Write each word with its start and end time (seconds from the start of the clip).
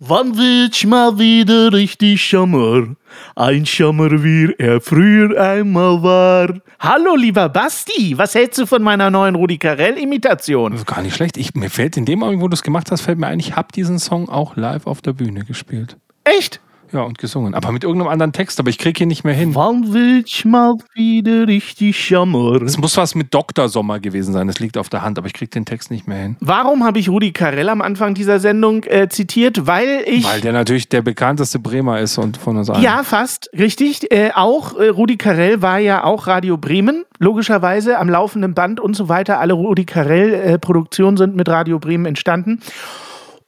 Wann 0.00 0.36
wird's 0.36 0.82
mal 0.84 1.20
wieder 1.20 1.72
richtig 1.72 2.20
Schammer? 2.20 2.96
Ein 3.36 3.64
Schammer, 3.64 4.24
wie 4.24 4.52
er 4.58 4.80
früher 4.80 5.40
einmal 5.40 6.02
war. 6.02 6.60
Hallo, 6.80 7.14
lieber 7.14 7.48
Basti, 7.48 8.18
was 8.18 8.34
hältst 8.34 8.58
du 8.58 8.66
von 8.66 8.82
meiner 8.82 9.08
neuen 9.12 9.36
Rudi 9.36 9.56
Carell-Imitation? 9.56 10.82
Gar 10.84 11.02
nicht 11.02 11.14
schlecht. 11.14 11.36
Ich, 11.36 11.54
mir 11.54 11.70
fällt 11.70 11.96
in 11.96 12.06
dem 12.06 12.24
Augenblick, 12.24 12.42
wo 12.42 12.48
du 12.48 12.54
es 12.54 12.62
gemacht 12.64 12.90
hast, 12.90 13.02
fällt 13.02 13.20
mir 13.20 13.28
ein, 13.28 13.38
ich 13.38 13.54
habe 13.54 13.68
diesen 13.72 14.00
Song 14.00 14.28
auch 14.28 14.56
live 14.56 14.88
auf 14.88 15.00
der 15.00 15.12
Bühne 15.12 15.44
gespielt. 15.44 15.96
Echt? 16.24 16.60
Ja, 16.94 17.02
und 17.02 17.18
gesungen. 17.18 17.54
Aber 17.54 17.72
mit 17.72 17.82
irgendeinem 17.82 18.08
anderen 18.08 18.32
Text, 18.32 18.60
aber 18.60 18.70
ich 18.70 18.78
kriege 18.78 18.98
hier 18.98 19.08
nicht 19.08 19.24
mehr 19.24 19.34
hin. 19.34 19.56
Wann 19.56 19.92
willst 19.92 20.44
mal 20.44 20.76
wieder 20.94 21.48
richtig 21.48 22.08
jammer? 22.08 22.62
Es 22.62 22.78
muss 22.78 22.96
was 22.96 23.16
mit 23.16 23.34
Dr. 23.34 23.68
Sommer 23.68 23.98
gewesen 23.98 24.32
sein, 24.32 24.46
das 24.46 24.60
liegt 24.60 24.78
auf 24.78 24.88
der 24.90 25.02
Hand, 25.02 25.18
aber 25.18 25.26
ich 25.26 25.32
kriege 25.32 25.50
den 25.50 25.64
Text 25.64 25.90
nicht 25.90 26.06
mehr 26.06 26.18
hin. 26.18 26.36
Warum 26.38 26.84
habe 26.84 27.00
ich 27.00 27.08
Rudi 27.08 27.32
Carell 27.32 27.68
am 27.68 27.82
Anfang 27.82 28.14
dieser 28.14 28.38
Sendung 28.38 28.84
äh, 28.84 29.08
zitiert? 29.08 29.66
Weil 29.66 30.04
ich. 30.06 30.24
Weil 30.24 30.40
der 30.40 30.52
natürlich 30.52 30.88
der 30.88 31.02
bekannteste 31.02 31.58
Bremer 31.58 31.98
ist 31.98 32.16
und 32.16 32.36
von 32.36 32.56
uns 32.56 32.70
allen. 32.70 32.80
Ja, 32.80 33.02
fast, 33.02 33.50
richtig. 33.58 34.12
Äh, 34.12 34.30
auch 34.32 34.78
äh, 34.78 34.86
Rudi 34.86 35.16
Carell 35.16 35.62
war 35.62 35.80
ja 35.80 36.04
auch 36.04 36.28
Radio 36.28 36.56
Bremen, 36.56 37.04
logischerweise 37.18 37.98
am 37.98 38.08
laufenden 38.08 38.54
Band 38.54 38.78
und 38.78 38.94
so 38.94 39.08
weiter. 39.08 39.40
Alle 39.40 39.54
Rudi 39.54 39.84
Carell-Produktionen 39.84 41.16
sind 41.16 41.34
mit 41.34 41.48
Radio 41.48 41.80
Bremen 41.80 42.06
entstanden. 42.06 42.60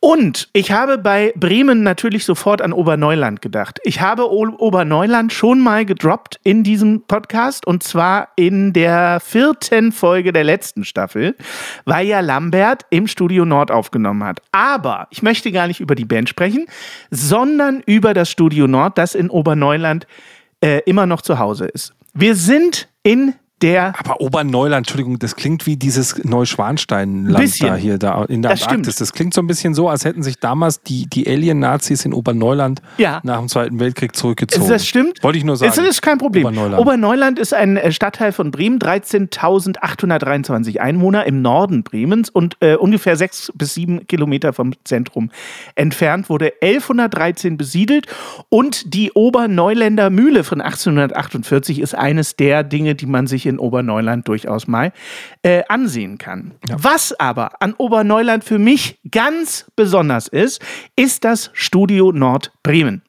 Und 0.06 0.48
ich 0.52 0.70
habe 0.70 0.98
bei 0.98 1.32
Bremen 1.34 1.82
natürlich 1.82 2.24
sofort 2.24 2.62
an 2.62 2.72
Oberneuland 2.72 3.42
gedacht. 3.42 3.80
Ich 3.82 4.00
habe 4.00 4.30
o 4.30 4.46
Oberneuland 4.56 5.32
schon 5.32 5.58
mal 5.58 5.84
gedroppt 5.84 6.38
in 6.44 6.62
diesem 6.62 7.02
Podcast 7.02 7.66
und 7.66 7.82
zwar 7.82 8.28
in 8.36 8.72
der 8.72 9.18
vierten 9.18 9.90
Folge 9.90 10.32
der 10.32 10.44
letzten 10.44 10.84
Staffel, 10.84 11.34
weil 11.86 12.06
ja 12.06 12.20
Lambert 12.20 12.86
im 12.90 13.08
Studio 13.08 13.44
Nord 13.44 13.72
aufgenommen 13.72 14.22
hat. 14.22 14.40
Aber 14.52 15.08
ich 15.10 15.24
möchte 15.24 15.50
gar 15.50 15.66
nicht 15.66 15.80
über 15.80 15.96
die 15.96 16.04
Band 16.04 16.28
sprechen, 16.28 16.66
sondern 17.10 17.82
über 17.84 18.14
das 18.14 18.30
Studio 18.30 18.68
Nord, 18.68 18.98
das 18.98 19.16
in 19.16 19.28
Oberneuland 19.28 20.06
äh, 20.60 20.82
immer 20.86 21.06
noch 21.06 21.20
zu 21.20 21.40
Hause 21.40 21.66
ist. 21.66 21.94
Wir 22.14 22.36
sind 22.36 22.88
in 23.02 23.34
der. 23.62 23.94
Aber 23.98 24.20
Oberneuland, 24.20 24.86
Entschuldigung, 24.86 25.18
das 25.18 25.36
klingt 25.36 25.66
wie 25.66 25.76
dieses 25.76 26.22
Neuschwanstein-Land 26.24 27.62
da 27.62 27.76
hier 27.76 27.98
da 27.98 28.24
in 28.24 28.42
der 28.42 28.50
das 28.50 28.62
Antarktis. 28.62 28.94
Stimmt. 28.94 29.00
Das 29.00 29.12
klingt 29.12 29.34
so 29.34 29.40
ein 29.40 29.46
bisschen 29.46 29.74
so, 29.74 29.88
als 29.88 30.04
hätten 30.04 30.22
sich 30.22 30.38
damals 30.38 30.82
die, 30.82 31.06
die 31.06 31.26
Alien-Nazis 31.26 32.04
in 32.04 32.12
Oberneuland 32.12 32.82
ja. 32.98 33.20
nach 33.22 33.38
dem 33.38 33.48
Zweiten 33.48 33.80
Weltkrieg 33.80 34.14
zurückgezogen. 34.14 34.68
Das 34.68 34.86
stimmt. 34.86 35.22
Wollte 35.22 35.38
ich 35.38 35.44
nur 35.44 35.56
sagen. 35.56 35.72
Das 35.74 35.84
ist 35.84 36.02
kein 36.02 36.18
Problem. 36.18 36.44
Oberneuland, 36.44 36.80
Oberneuland 36.80 37.38
ist 37.38 37.54
ein 37.54 37.78
äh, 37.78 37.92
Stadtteil 37.92 38.32
von 38.32 38.50
Bremen, 38.50 38.78
13.823 38.78 40.78
Einwohner 40.78 41.24
im 41.24 41.40
Norden 41.40 41.82
Bremens 41.82 42.28
und 42.28 42.56
äh, 42.60 42.74
ungefähr 42.74 43.16
sechs 43.16 43.50
bis 43.54 43.72
sieben 43.74 44.06
Kilometer 44.06 44.52
vom 44.52 44.74
Zentrum 44.84 45.30
entfernt, 45.74 46.28
wurde 46.28 46.52
1113 46.60 47.56
besiedelt 47.56 48.06
und 48.48 48.94
die 48.94 49.12
Oberneuländer 49.12 50.10
Mühle 50.10 50.44
von 50.44 50.60
1848 50.60 51.80
ist 51.80 51.94
eines 51.94 52.36
der 52.36 52.62
Dinge, 52.62 52.94
die 52.94 53.06
man 53.06 53.26
sich 53.26 53.45
in 53.46 53.58
Oberneuland 53.58 54.28
durchaus 54.28 54.66
mal 54.66 54.92
äh, 55.42 55.62
ansehen 55.68 56.18
kann. 56.18 56.52
Ja. 56.68 56.76
Was 56.78 57.18
aber 57.18 57.62
an 57.62 57.74
Oberneuland 57.78 58.44
für 58.44 58.58
mich 58.58 58.98
ganz 59.10 59.66
besonders 59.76 60.28
ist, 60.28 60.60
ist 60.96 61.24
das 61.24 61.50
Studio 61.52 62.12
Nord 62.12 62.52
Bremen. 62.62 63.02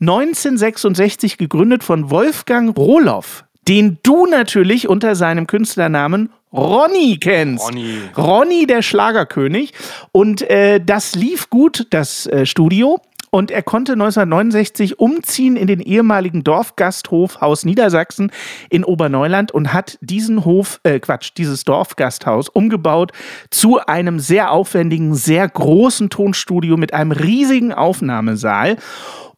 1966 0.00 1.38
gegründet 1.38 1.84
von 1.84 2.10
Wolfgang 2.10 2.76
Rohloff, 2.76 3.44
den 3.68 3.98
du 4.02 4.26
natürlich 4.26 4.88
unter 4.88 5.14
seinem 5.14 5.46
Künstlernamen 5.46 6.30
Ronny 6.52 7.18
kennst. 7.20 7.64
Ronny. 7.64 7.98
Ronny, 8.16 8.66
der 8.66 8.82
Schlagerkönig. 8.82 9.72
Und 10.12 10.42
äh, 10.50 10.80
das 10.84 11.14
lief 11.14 11.48
gut, 11.48 11.86
das 11.90 12.26
äh, 12.26 12.44
Studio. 12.44 13.00
Und 13.30 13.52
er 13.52 13.62
konnte 13.62 13.92
1969 13.92 14.98
umziehen 14.98 15.56
in 15.56 15.68
den 15.68 15.80
ehemaligen 15.80 16.42
Dorfgasthof 16.42 17.40
Haus 17.40 17.64
Niedersachsen 17.64 18.32
in 18.70 18.84
Oberneuland 18.84 19.52
und 19.52 19.72
hat 19.72 19.98
diesen 20.00 20.44
Hof, 20.44 20.80
äh 20.82 20.98
Quatsch, 20.98 21.30
dieses 21.36 21.64
Dorfgasthaus 21.64 22.48
umgebaut 22.48 23.12
zu 23.50 23.78
einem 23.78 24.18
sehr 24.18 24.50
aufwendigen, 24.50 25.14
sehr 25.14 25.48
großen 25.48 26.10
Tonstudio 26.10 26.76
mit 26.76 26.92
einem 26.92 27.12
riesigen 27.12 27.72
Aufnahmesaal. 27.72 28.76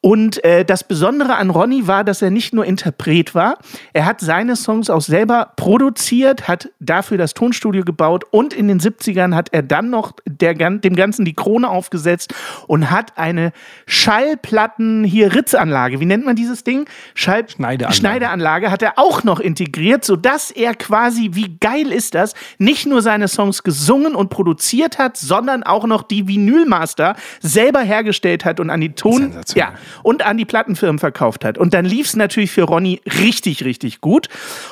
Und 0.05 0.43
äh, 0.45 0.65
das 0.65 0.83
Besondere 0.83 1.37
an 1.37 1.51
Ronny 1.51 1.87
war, 1.87 2.03
dass 2.03 2.23
er 2.23 2.31
nicht 2.31 2.53
nur 2.53 2.65
Interpret 2.65 3.37
war, 3.37 3.59
er 3.93 4.05
hat 4.05 4.21
seine 4.21 4.57
Songs 4.57 4.91
auch 4.91 5.01
selber 5.01 5.53
produziert, 5.55 6.49
hat 6.49 6.71
dafür 6.81 7.19
das 7.19 7.35
Tonstudio 7.35 7.85
gebaut 7.85 8.25
und 8.33 8.53
in 8.53 8.67
den 8.67 8.81
70ern 8.81 9.37
hat 9.37 9.51
er 9.53 9.63
dann 9.63 9.91
noch 9.91 10.15
der, 10.27 10.55
dem 10.55 10.97
Ganzen 10.97 11.25
die 11.25 11.35
Krone 11.35 11.69
aufgesetzt 11.69 12.35
und 12.67 12.91
hat 12.91 13.17
eine 13.17 13.53
Schallplatten, 13.87 15.05
hier 15.05 15.37
Ritzanlage, 15.37 16.01
wie 16.01 16.07
nennt 16.07 16.25
man 16.25 16.35
dieses 16.35 16.65
Ding? 16.65 16.87
Schall 17.15 17.49
Schneideanlage. 17.49 17.95
Schneideanlage 17.95 18.71
hat 18.73 18.83
er 18.83 18.99
auch 18.99 19.23
noch 19.23 19.39
integriert, 19.39 20.05
sodass 20.05 20.51
er 20.51 20.75
quasi, 20.75 21.31
wie 21.35 21.59
geil 21.61 21.93
ist 21.93 22.17
das, 22.17 22.35
nicht 22.59 22.87
nur 22.87 23.03
seine 23.03 23.29
Songs 23.29 23.63
gesungen 23.63 24.17
und 24.17 24.31
produziert 24.31 24.99
hat, 24.99 25.17
sondern 25.17 25.63
auch 25.63 25.87
noch 25.87 26.03
die 26.03 26.27
Vinylmaster 26.27 27.15
selber 27.41 27.83
hergestellt 27.83 28.45
hat 28.45 28.59
und 28.59 28.69
an 28.69 28.81
die 28.81 28.95
Ton... 28.95 29.37
Ja, 29.55 29.75
und 30.03 30.25
an 30.25 30.37
die 30.37 30.45
Plattenfirmen 30.45 30.99
verkauft 30.99 31.45
hat. 31.45 31.59
Und 31.59 31.75
dann 31.75 31.85
lief 31.85 32.07
es 32.07 32.17
natürlich 32.17 32.51
für 32.51 32.63
Ronny 32.63 33.01
richtig, 33.19 33.65
richtig 33.65 34.01
gut. 34.01 34.29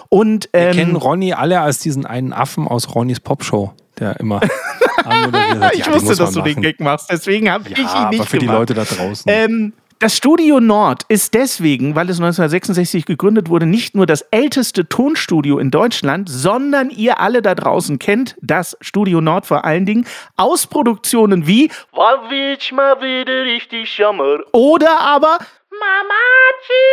Und, 0.08 0.48
ähm, 0.52 0.66
Wir 0.76 0.82
kennen 0.82 0.96
Ronny 0.96 1.32
alle 1.32 1.60
als 1.60 1.78
diesen 1.78 2.06
einen 2.06 2.32
Affen 2.32 2.66
aus 2.66 2.94
Ronnys 2.94 3.20
Popshow 3.20 3.72
der 4.00 4.18
immer 4.18 4.40
hat. 5.04 5.74
ich 5.74 5.86
ja, 5.86 5.94
wusste, 5.94 6.16
dass 6.16 6.32
du 6.32 6.40
den 6.42 6.62
Gag 6.62 6.80
machst, 6.80 7.10
deswegen 7.10 7.50
habe 7.50 7.68
ja, 7.68 7.72
ich 7.72 7.78
ihn 7.78 7.84
nicht 7.84 8.20
aber 8.20 8.28
für 8.28 8.38
gemacht. 8.38 8.40
die 8.40 8.46
Leute 8.46 8.74
da 8.74 8.84
draußen. 8.84 9.30
Ähm, 9.30 9.72
das 10.00 10.16
Studio 10.16 10.60
Nord 10.60 11.02
ist 11.08 11.34
deswegen, 11.34 11.94
weil 11.94 12.08
es 12.08 12.16
1966 12.16 13.04
gegründet 13.04 13.50
wurde, 13.50 13.66
nicht 13.66 13.94
nur 13.94 14.06
das 14.06 14.22
älteste 14.30 14.88
Tonstudio 14.88 15.58
in 15.58 15.70
Deutschland, 15.70 16.28
sondern 16.30 16.88
ihr 16.88 17.20
alle 17.20 17.42
da 17.42 17.54
draußen 17.54 17.98
kennt 17.98 18.34
das 18.40 18.78
Studio 18.80 19.20
Nord 19.20 19.44
vor 19.44 19.64
allen 19.64 19.84
Dingen 19.84 20.06
aus 20.36 20.66
Produktionen 20.66 21.46
wie 21.46 21.70
willst 21.92 22.72
mal 22.72 22.98
wieder 23.00 23.44
richtig 23.44 23.96
Jammer 23.98 24.38
oder 24.52 25.00
aber 25.00 25.38
Mamachi 25.70 26.88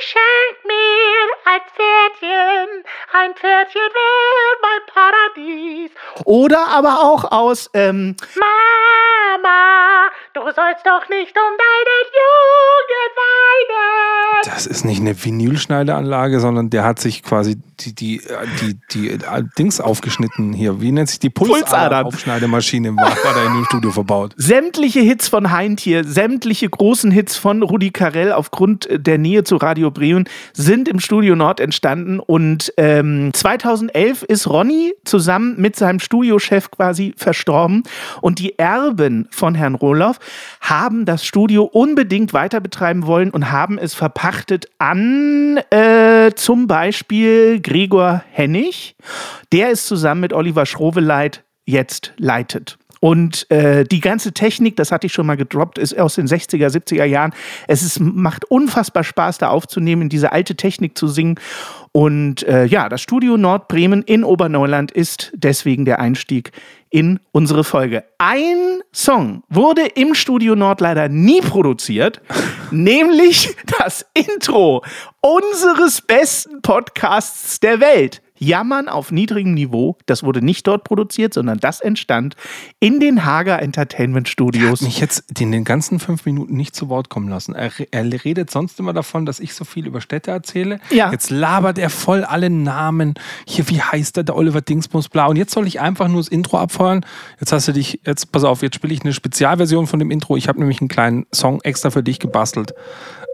schenkt 0.00 0.64
mir 0.66 1.30
ein 1.44 1.60
Pferdchen, 1.74 2.84
ein 3.12 3.34
Pferdchen 3.34 3.80
wird 3.80 4.58
mein 4.62 4.82
Paradies. 4.92 5.90
Oder 6.24 6.66
aber 6.68 7.00
auch 7.00 7.30
aus 7.30 7.70
ähm, 7.72 8.16
Mama, 8.34 8.99
du 10.34 10.40
sollst 10.42 10.86
doch 10.86 11.08
nicht 11.08 11.36
um 11.36 11.52
deinen 11.58 12.04
Jungen 12.20 13.10
weinen. 13.16 14.54
Das 14.54 14.66
ist 14.66 14.84
nicht 14.84 15.00
eine 15.00 15.22
Vinylschneideanlage, 15.22 16.40
sondern 16.40 16.70
der 16.70 16.84
hat 16.84 16.98
sich 16.98 17.22
quasi 17.22 17.56
die, 17.80 17.94
die, 17.94 18.20
die, 18.60 18.78
die, 18.92 19.18
die 19.18 19.48
Dings 19.58 19.80
aufgeschnitten 19.80 20.52
hier. 20.52 20.80
Wie 20.80 20.92
nennt 20.92 21.08
sich 21.08 21.18
die 21.18 21.30
Pulsadern-Aufschneidemaschine 21.30 22.96
war, 22.96 23.10
war 23.24 23.34
da 23.34 23.46
in 23.46 23.54
dem 23.54 23.64
Studio 23.66 23.90
verbaut. 23.90 24.34
Sämtliche 24.36 25.00
Hits 25.00 25.28
von 25.28 25.50
Heintje, 25.50 26.04
sämtliche 26.04 26.68
großen 26.68 27.10
Hits 27.10 27.36
von 27.36 27.62
Rudi 27.62 27.90
Carell 27.90 28.32
aufgrund 28.32 28.88
der 28.90 29.18
Nähe 29.18 29.44
zu 29.44 29.56
Radio 29.56 29.90
Bremen 29.90 30.28
sind 30.52 30.88
im 30.88 31.00
Studio 31.00 31.36
Nord 31.36 31.60
entstanden 31.60 32.20
und 32.20 32.72
ähm, 32.76 33.30
2011 33.32 34.22
ist 34.24 34.48
Ronny 34.48 34.94
zusammen 35.04 35.54
mit 35.58 35.76
seinem 35.76 36.00
Studiochef 36.00 36.70
quasi 36.70 37.14
verstorben 37.16 37.82
und 38.20 38.38
die 38.38 38.58
Erben 38.58 39.28
von 39.34 39.54
Herrn 39.54 39.74
Rohloff 39.74 40.18
haben 40.60 41.04
das 41.04 41.24
Studio 41.24 41.64
unbedingt 41.64 42.32
weiter 42.32 42.60
betreiben 42.60 43.06
wollen 43.06 43.30
und 43.30 43.50
haben 43.50 43.78
es 43.78 43.94
verpachtet 43.94 44.66
an 44.78 45.58
äh, 45.70 46.32
zum 46.34 46.66
Beispiel 46.66 47.60
Gregor 47.60 48.22
Hennig. 48.30 48.96
Der 49.52 49.70
ist 49.70 49.86
zusammen 49.86 50.20
mit 50.20 50.32
Oliver 50.32 50.66
Schroveleit 50.66 51.44
jetzt 51.64 52.12
leitet. 52.16 52.78
Und 53.00 53.50
äh, 53.50 53.84
die 53.84 54.00
ganze 54.00 54.32
Technik, 54.32 54.76
das 54.76 54.92
hatte 54.92 55.06
ich 55.06 55.12
schon 55.14 55.26
mal 55.26 55.38
gedroppt, 55.38 55.78
ist 55.78 55.98
aus 55.98 56.16
den 56.16 56.26
60er, 56.26 56.68
70er 56.68 57.04
Jahren. 57.04 57.32
Es 57.66 57.82
ist, 57.82 57.98
macht 57.98 58.44
unfassbar 58.44 59.04
Spaß, 59.04 59.38
da 59.38 59.48
aufzunehmen, 59.48 60.10
diese 60.10 60.32
alte 60.32 60.54
Technik 60.54 60.98
zu 60.98 61.08
singen. 61.08 61.40
Und 61.92 62.42
äh, 62.42 62.66
ja, 62.66 62.90
das 62.90 63.00
Studio 63.00 63.38
Nordbremen 63.38 64.02
in 64.02 64.22
Oberneuland 64.22 64.92
ist 64.92 65.32
deswegen 65.34 65.86
der 65.86 65.98
Einstieg 65.98 66.52
in 66.90 67.20
unsere 67.32 67.64
Folge. 67.64 68.04
Ein 68.18 68.82
Song 68.92 69.44
wurde 69.48 69.86
im 69.86 70.14
Studio 70.14 70.54
Nord 70.56 70.80
leider 70.80 71.08
nie 71.08 71.40
produziert, 71.40 72.20
nämlich 72.70 73.56
das 73.78 74.04
Intro 74.14 74.84
unseres 75.20 76.02
besten 76.02 76.60
Podcasts 76.62 77.60
der 77.60 77.80
Welt. 77.80 78.22
Jammern 78.40 78.88
auf 78.88 79.12
niedrigem 79.12 79.54
Niveau, 79.54 79.96
das 80.06 80.22
wurde 80.22 80.42
nicht 80.42 80.66
dort 80.66 80.84
produziert, 80.84 81.34
sondern 81.34 81.58
das 81.58 81.80
entstand 81.80 82.36
in 82.80 82.98
den 82.98 83.24
Hager 83.24 83.60
Entertainment 83.60 84.28
Studios. 84.28 84.64
Er 84.64 84.72
hat 84.72 84.80
mich 84.82 85.00
jetzt 85.00 85.40
in 85.40 85.52
den 85.52 85.64
ganzen 85.64 86.00
fünf 86.00 86.24
Minuten 86.24 86.56
nicht 86.56 86.74
zu 86.74 86.88
Wort 86.88 87.10
kommen 87.10 87.28
lassen. 87.28 87.54
Er, 87.54 87.70
er 87.90 88.24
redet 88.24 88.50
sonst 88.50 88.80
immer 88.80 88.92
davon, 88.92 89.26
dass 89.26 89.40
ich 89.40 89.54
so 89.54 89.64
viel 89.64 89.86
über 89.86 90.00
Städte 90.00 90.30
erzähle. 90.30 90.80
Ja. 90.90 91.12
Jetzt 91.12 91.30
labert 91.30 91.78
er 91.78 91.90
voll 91.90 92.24
alle 92.24 92.50
Namen. 92.50 93.14
Hier, 93.46 93.68
wie 93.68 93.80
heißt 93.80 94.16
der, 94.16 94.24
der 94.24 94.36
Oliver 94.36 94.62
Dingsbums, 94.62 95.08
bla. 95.08 95.26
Und 95.26 95.36
jetzt 95.36 95.52
soll 95.52 95.66
ich 95.66 95.80
einfach 95.80 96.08
nur 96.08 96.20
das 96.20 96.28
Intro 96.28 96.58
abfeuern. 96.58 97.04
Jetzt 97.38 97.52
hast 97.52 97.68
du 97.68 97.72
dich, 97.72 98.00
jetzt 98.06 98.32
pass 98.32 98.44
auf, 98.44 98.62
jetzt 98.62 98.76
spiele 98.76 98.94
ich 98.94 99.02
eine 99.02 99.12
Spezialversion 99.12 99.86
von 99.86 99.98
dem 99.98 100.10
Intro. 100.10 100.36
Ich 100.36 100.48
habe 100.48 100.58
nämlich 100.58 100.80
einen 100.80 100.88
kleinen 100.88 101.26
Song 101.34 101.60
extra 101.60 101.90
für 101.90 102.02
dich 102.02 102.18
gebastelt. 102.18 102.74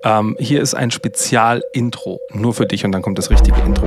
Ähm, 0.05 0.37
hier 0.39 0.61
ist 0.63 0.75
ein 0.75 0.91
Spezial-Intro, 0.91 2.21
nur 2.33 2.55
für 2.55 2.67
dich 2.67 2.85
und 2.85 2.93
dann 2.93 3.03
kommt 3.03 3.19
das 3.19 3.31
richtige 3.31 3.61
Intro. 3.61 3.87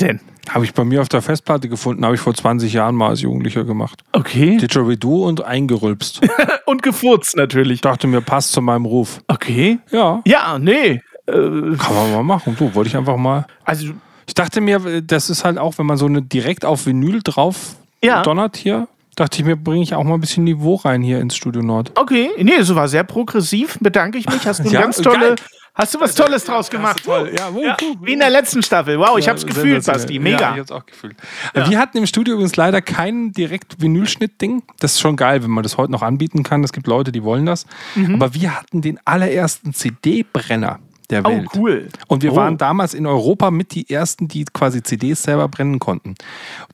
denn? 0.00 0.20
Habe 0.48 0.64
ich 0.64 0.74
bei 0.74 0.84
mir 0.84 1.00
auf 1.02 1.08
der 1.08 1.22
Festplatte 1.22 1.68
gefunden, 1.68 2.04
habe 2.04 2.14
ich 2.14 2.20
vor 2.20 2.34
20 2.34 2.72
Jahren 2.72 2.94
mal 2.96 3.10
als 3.10 3.20
Jugendlicher 3.20 3.64
gemacht. 3.64 4.02
Okay. 4.12 4.56
Didgeridoo 4.56 5.26
und 5.26 5.44
eingerülpst. 5.44 6.20
Und 6.66 6.82
gefurzt 6.82 7.36
natürlich. 7.36 7.74
Ich 7.74 7.80
dachte 7.80 8.06
mir, 8.06 8.20
passt 8.20 8.52
zu 8.52 8.62
meinem 8.62 8.84
Ruf. 8.84 9.20
Okay. 9.28 9.78
Ja, 9.90 10.20
Ja, 10.24 10.58
nee. 10.58 11.00
Äh, 11.26 11.32
kann 11.32 11.94
man 11.94 12.12
mal 12.12 12.22
machen. 12.22 12.56
So, 12.58 12.74
wollte 12.74 12.88
ich 12.88 12.96
einfach 12.96 13.16
mal. 13.16 13.44
also, 13.64 13.88
Ich 14.26 14.34
dachte 14.34 14.60
mir, 14.60 15.02
das 15.02 15.30
ist 15.30 15.44
halt 15.44 15.58
auch, 15.58 15.78
wenn 15.78 15.86
man 15.86 15.96
so 15.96 16.06
eine 16.06 16.22
direkt 16.22 16.64
auf 16.64 16.86
Vinyl 16.86 17.20
drauf 17.22 17.74
Ja. 18.04 18.22
donnert 18.22 18.56
hier, 18.56 18.86
dachte 19.16 19.38
ich 19.40 19.44
mir, 19.44 19.56
bringe 19.56 19.82
ich 19.82 19.94
auch 19.94 20.04
mal 20.04 20.14
ein 20.14 20.20
bisschen 20.20 20.44
Niveau 20.44 20.76
rein 20.76 21.02
hier 21.02 21.20
ins 21.20 21.34
Studio 21.36 21.62
Nord. 21.62 21.92
okay. 21.96 22.30
Nee, 22.38 22.54
es 22.60 22.72
war 22.74 22.86
sehr 22.88 23.04
progressiv. 23.04 23.78
Bedanke 23.80 24.18
ich 24.18 24.26
mich. 24.28 24.46
Hast 24.46 24.60
du 24.60 24.64
eine 24.64 24.72
Ja, 24.72 24.80
ganz 24.82 24.96
tolle. 24.98 25.18
geil. 25.18 25.36
Hast 25.80 25.94
du 25.94 26.00
was 26.00 26.14
Tolles 26.14 26.44
draus 26.44 26.68
gemacht? 26.70 27.02
toll. 27.04 27.32
Ja, 27.36 27.48
Ja, 27.58 27.76
wie 28.02 28.12
in 28.12 28.18
der 28.18 28.30
letzten 28.30 28.62
Staffel. 28.62 28.98
Wow, 28.98 29.18
ich 29.18 29.28
hab's 29.28 29.46
gefühlt, 29.46 29.84
Basti. 29.86 30.14
Ja, 30.14 30.20
Mega. 30.20 30.52
ich 30.54 30.60
hab's 30.60 30.70
auch 30.72 30.84
gefühlt. 30.84 31.16
Wir 31.54 31.78
hatten 31.78 31.96
im 31.98 32.06
Studio 32.06 32.34
übrigens 32.34 32.56
leider 32.56 32.82
kein 32.82 33.32
direkt 33.32 33.80
Vinylschnitt-Ding. 33.80 34.62
Das 34.78 34.92
ist 34.92 35.00
schon 35.00 35.16
geil, 35.16 35.42
wenn 35.42 35.50
man 35.50 35.62
das 35.62 35.78
heute 35.78 35.90
noch 35.92 36.02
anbieten 36.02 36.42
kann. 36.42 36.62
Es 36.64 36.72
gibt 36.72 36.86
Leute, 36.86 37.12
die 37.12 37.24
wollen 37.24 37.46
das. 37.46 37.64
Mhm. 37.94 38.16
Aber 38.16 38.34
wir 38.34 38.54
hatten 38.54 38.82
den 38.82 38.98
allerersten 39.06 39.72
CD-Brenner 39.72 40.80
der 41.08 41.24
Oh, 41.24 41.28
Welt. 41.30 41.48
cool. 41.56 41.88
Und 42.08 42.22
wir 42.22 42.32
Oh. 42.32 42.36
waren 42.36 42.56
damals 42.58 42.94
in 42.94 43.06
Europa 43.06 43.50
mit 43.50 43.74
die 43.74 43.88
ersten, 43.90 44.28
die 44.28 44.44
quasi 44.44 44.82
CDs 44.82 45.22
selber 45.22 45.48
brennen 45.48 45.78
konnten. 45.78 46.14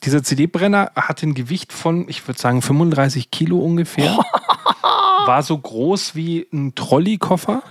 Dieser 0.04 0.22
CD-Brenner 0.22 0.90
hatte 0.94 1.26
ein 1.26 1.34
Gewicht 1.34 1.72
von, 1.72 2.06
ich 2.08 2.26
würde 2.28 2.38
sagen, 2.40 2.60
35 2.60 3.30
Kilo 3.30 3.58
ungefähr. 3.58 4.18
War 5.26 5.42
so 5.42 5.56
groß 5.56 6.14
wie 6.14 6.46
ein 6.52 6.74
Trolleykoffer. 6.74 7.62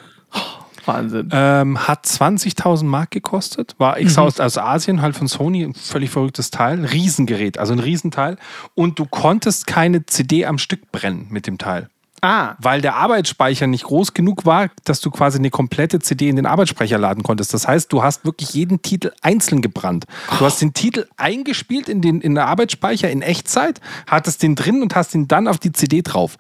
Wahnsinn. 0.88 1.30
Ähm, 1.32 1.88
hat 1.88 2.06
20.000 2.06 2.86
Mark 2.86 3.12
gekostet. 3.12 3.76
War 3.78 3.98
extra 3.98 4.24
aus, 4.24 4.40
aus 4.40 4.58
Asien, 4.58 5.02
halt 5.02 5.16
von 5.16 5.28
Sony. 5.28 5.64
Ein 5.64 5.74
völlig 5.74 6.10
verrücktes 6.10 6.52
Teil. 6.52 6.86
Riesengerät, 6.86 7.58
also 7.58 7.74
ein 7.74 7.80
Riesenteil. 7.80 8.38
Und 8.74 9.00
du 9.00 9.06
konntest 9.06 9.68
keine 9.68 10.06
CD 10.06 10.46
am 10.46 10.58
Stück 10.58 10.92
brennen 10.92 11.28
mit 11.30 11.48
dem 11.48 11.58
Teil. 11.58 11.90
Ah, 12.26 12.56
Weil 12.60 12.82
der 12.82 12.96
Arbeitsspeicher 12.96 13.68
nicht 13.68 13.84
groß 13.84 14.14
genug 14.14 14.46
war, 14.46 14.70
dass 14.84 15.00
du 15.00 15.12
quasi 15.12 15.38
eine 15.38 15.52
komplette 15.52 16.00
CD 16.00 16.28
in 16.30 16.36
den 16.38 16.46
Arbeitsspeicher 16.48 16.98
laden 16.98 17.22
konntest. 17.24 17.54
Das 17.54 17.68
heißt, 17.68 17.94
du 17.94 18.02
hast 18.02 18.26
wirklich 18.26 18.54
jeden 18.54 18.82
Titel 18.82 19.12
einzeln 19.22 19.62
gebrannt. 19.62 20.06
Du 20.40 20.46
hast 20.46 20.60
den 20.62 20.74
Titel 20.74 21.06
eingespielt 21.18 21.88
in 21.88 22.02
den, 22.02 22.22
in 22.22 22.34
den 22.36 22.44
Arbeitsspeicher 22.44 23.10
in 23.12 23.22
Echtzeit, 23.22 23.80
hattest 24.08 24.42
den 24.42 24.56
drin 24.56 24.82
und 24.82 24.96
hast 24.96 25.14
ihn 25.14 25.28
dann 25.28 25.48
auf 25.48 25.60
die 25.60 25.72
CD 25.72 26.02
drauf. 26.02 26.38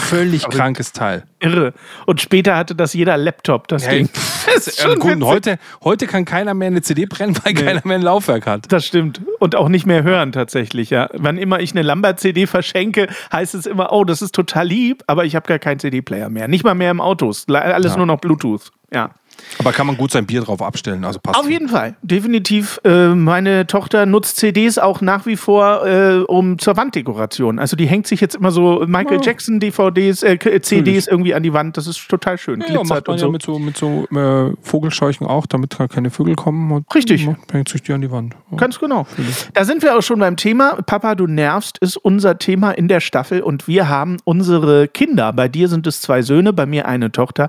Völlig 0.00 0.48
krankes 0.48 0.92
Teil. 0.92 1.22
irre. 1.40 1.72
Und 2.06 2.20
später 2.20 2.56
hatte 2.56 2.74
das 2.74 2.94
jeder 2.94 3.16
Laptop, 3.16 3.68
das 3.68 3.86
Hey, 3.86 3.98
Ding. 4.04 4.10
Das 4.52 4.66
ist 4.66 4.80
schon 4.80 4.98
gut, 4.98 5.12
und 5.12 5.20
witzig. 5.20 5.28
heute, 5.28 5.58
heute 5.84 6.06
kann 6.08 6.24
keiner 6.24 6.54
mehr 6.54 6.66
eine 6.68 6.82
CD 6.82 7.06
brennen, 7.06 7.36
weil 7.44 7.54
keiner 7.54 7.80
mehr 7.84 7.96
ein 7.98 8.02
Laufwerk 8.02 8.46
hat. 8.46 8.72
Das 8.72 8.84
stimmt. 8.86 9.20
Und 9.38 9.54
auch 9.54 9.68
nicht 9.68 9.86
mehr 9.86 10.02
hören 10.02 10.32
tatsächlich, 10.32 10.90
ja. 10.90 11.08
Wann 11.12 11.38
immer 11.38 11.60
ich 11.60 11.70
eine 11.72 11.82
Lambert-CD 11.82 12.46
verschenke, 12.46 13.08
heißt 13.32 13.54
es 13.54 13.66
immer, 13.66 13.92
oh, 13.92 14.04
das 14.04 14.20
ist 14.22 14.34
total 14.34 14.66
lieb, 14.66 15.04
aber 15.06 15.24
ich 15.28 15.36
habe 15.36 15.46
gar 15.46 15.58
keinen 15.60 15.78
CD-Player 15.78 16.28
mehr. 16.28 16.48
Nicht 16.48 16.64
mal 16.64 16.74
mehr 16.74 16.90
im 16.90 17.00
Autos. 17.00 17.46
Alles 17.48 17.96
nur 17.96 18.06
noch 18.06 18.18
Bluetooth. 18.18 18.72
Ja. 18.92 19.10
Aber 19.58 19.72
kann 19.72 19.86
man 19.86 19.96
gut 19.96 20.10
sein 20.10 20.26
Bier 20.26 20.42
drauf 20.42 20.62
abstellen, 20.62 21.04
also 21.04 21.18
passt. 21.20 21.38
Auf 21.38 21.48
jeden 21.48 21.68
Fall, 21.68 21.96
definitiv. 22.02 22.80
Äh, 22.84 23.14
meine 23.14 23.66
Tochter 23.66 24.06
nutzt 24.06 24.36
CDs 24.36 24.78
auch 24.78 25.00
nach 25.00 25.26
wie 25.26 25.36
vor 25.36 25.86
äh, 25.86 26.18
um 26.26 26.58
zur 26.58 26.76
Wanddekoration. 26.76 27.58
Also 27.58 27.76
die 27.76 27.86
hängt 27.86 28.06
sich 28.06 28.20
jetzt 28.20 28.34
immer 28.36 28.50
so 28.50 28.84
Michael 28.86 29.18
Oh. 29.18 29.22
Jackson 29.22 29.58
DVDs, 29.60 30.22
äh, 30.22 30.36
K- 30.36 30.60
CDs 30.60 31.06
irgendwie 31.06 31.34
an 31.34 31.42
die 31.42 31.52
Wand. 31.52 31.76
Das 31.76 31.86
ist 31.86 32.08
total 32.08 32.38
schön. 32.38 32.60
Ja, 32.60 32.66
ja, 32.74 32.84
macht 32.84 33.06
man 33.06 33.14
und 33.14 33.20
ja 33.20 33.26
so. 33.26 33.30
mit 33.32 33.42
so, 33.42 33.58
mit 33.58 33.76
so 33.76 34.06
äh, 34.14 34.52
Vogelscheuchen 34.62 35.26
auch, 35.26 35.46
damit 35.46 35.76
keine 35.90 36.10
Vögel 36.10 36.34
kommen. 36.36 36.70
Und 36.70 36.94
Richtig. 36.94 37.28
Hängt 37.50 37.68
sich 37.68 37.82
die 37.82 37.92
an 37.92 38.00
die 38.00 38.10
Wand. 38.10 38.34
Ja. 38.50 38.56
Ganz 38.58 38.78
genau. 38.78 39.06
Da 39.54 39.64
sind 39.64 39.82
wir 39.82 39.96
auch 39.96 40.02
schon 40.02 40.18
beim 40.20 40.36
Thema. 40.36 40.76
Papa, 40.86 41.14
du 41.14 41.26
nervst, 41.26 41.78
ist 41.78 41.96
unser 41.96 42.38
Thema 42.38 42.70
in 42.72 42.88
der 42.88 43.00
Staffel 43.00 43.40
und 43.42 43.66
wir 43.68 43.88
haben 43.88 44.18
unsere 44.24 44.88
Kinder, 44.88 45.32
bei 45.32 45.48
dir 45.48 45.68
sind 45.68 45.86
es 45.86 46.00
zwei 46.00 46.22
Söhne, 46.22 46.52
bei 46.52 46.66
mir 46.66 46.86
eine 46.86 47.10
Tochter, 47.12 47.48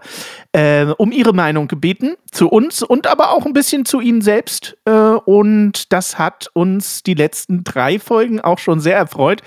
äh, 0.51 0.85
um 0.97 1.11
ihre 1.11 1.33
Meinung 1.33 1.67
gebeten 1.67 2.15
zu 2.31 2.49
uns 2.49 2.81
und 2.81 3.07
aber 3.07 3.31
auch 3.31 3.45
ein 3.45 3.53
bisschen 3.53 3.85
zu 3.85 3.99
ihnen 3.99 4.21
selbst. 4.21 4.77
Äh, 4.85 4.91
und 4.91 5.91
das 5.93 6.17
hat 6.17 6.49
uns 6.53 7.03
die 7.03 7.13
letzten 7.13 7.63
drei 7.63 7.99
Folgen 7.99 8.41
auch 8.41 8.59
schon 8.59 8.79
sehr 8.79 8.97
erfreut. 8.97 9.41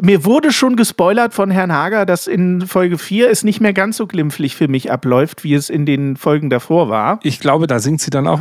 Mir 0.00 0.24
wurde 0.24 0.52
schon 0.52 0.76
gespoilert 0.76 1.34
von 1.34 1.50
Herrn 1.50 1.72
Hager, 1.72 2.06
dass 2.06 2.26
in 2.26 2.66
Folge 2.66 2.98
4 2.98 3.30
es 3.30 3.42
nicht 3.42 3.60
mehr 3.60 3.72
ganz 3.72 3.96
so 3.96 4.06
glimpflich 4.06 4.54
für 4.54 4.68
mich 4.68 4.92
abläuft, 4.92 5.42
wie 5.42 5.54
es 5.54 5.70
in 5.70 5.86
den 5.86 6.16
Folgen 6.16 6.50
davor 6.50 6.88
war. 6.88 7.18
Ich 7.22 7.40
glaube, 7.40 7.66
da 7.66 7.78
singt 7.78 8.00
sie 8.00 8.10
dann 8.10 8.26
auch. 8.26 8.40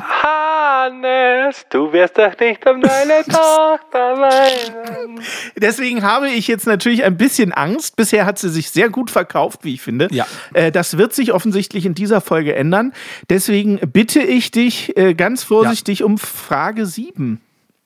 Hannes, 0.85 1.65
du 1.69 1.91
wirst 1.93 2.17
doch 2.17 2.37
nicht 2.39 2.67
um 2.67 2.81
deine 2.81 3.23
Tochter 3.27 4.17
weinen. 4.17 5.19
Deswegen 5.55 6.03
habe 6.03 6.29
ich 6.29 6.47
jetzt 6.47 6.67
natürlich 6.67 7.03
ein 7.03 7.17
bisschen 7.17 7.51
Angst. 7.51 7.95
Bisher 7.95 8.25
hat 8.25 8.37
sie 8.37 8.49
sich 8.49 8.69
sehr 8.69 8.89
gut 8.89 9.09
verkauft, 9.09 9.63
wie 9.63 9.75
ich 9.75 9.81
finde. 9.81 10.07
Ja. 10.11 10.27
Äh, 10.53 10.71
das 10.71 10.97
wird 10.97 11.13
sich 11.13 11.33
offensichtlich 11.33 11.85
in 11.85 11.95
dieser 11.95 12.21
Folge 12.21 12.55
ändern. 12.55 12.93
Deswegen 13.29 13.79
bitte 13.91 14.21
ich 14.21 14.51
dich 14.51 14.95
äh, 14.97 15.13
ganz 15.13 15.43
vorsichtig 15.43 16.03
um 16.03 16.17
Frage 16.17 16.85
7. 16.85 17.41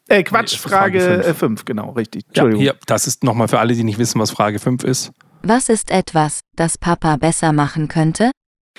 Äh, 0.09 0.23
Quatsch, 0.23 0.53
Nee, 0.53 0.69
Frage 0.69 0.99
Frage 1.01 1.23
fünf. 1.23 1.39
5, 1.39 1.65
genau, 1.65 1.91
richtig. 1.91 2.23
Ja, 2.23 2.27
Entschuldigung. 2.43 2.61
hier, 2.61 2.75
das 2.87 3.07
ist 3.07 3.23
nochmal 3.23 3.47
für 3.47 3.59
alle, 3.59 3.75
die 3.75 3.83
nicht 3.83 3.99
wissen, 3.99 4.19
was 4.19 4.31
Frage 4.31 4.59
5 4.59 4.83
ist. 4.83 5.11
Was 5.41 5.69
ist 5.69 5.89
etwas, 5.91 6.41
das 6.55 6.77
Papa 6.77 7.15
besser 7.15 7.53
machen 7.53 7.87
könnte? 7.87 8.31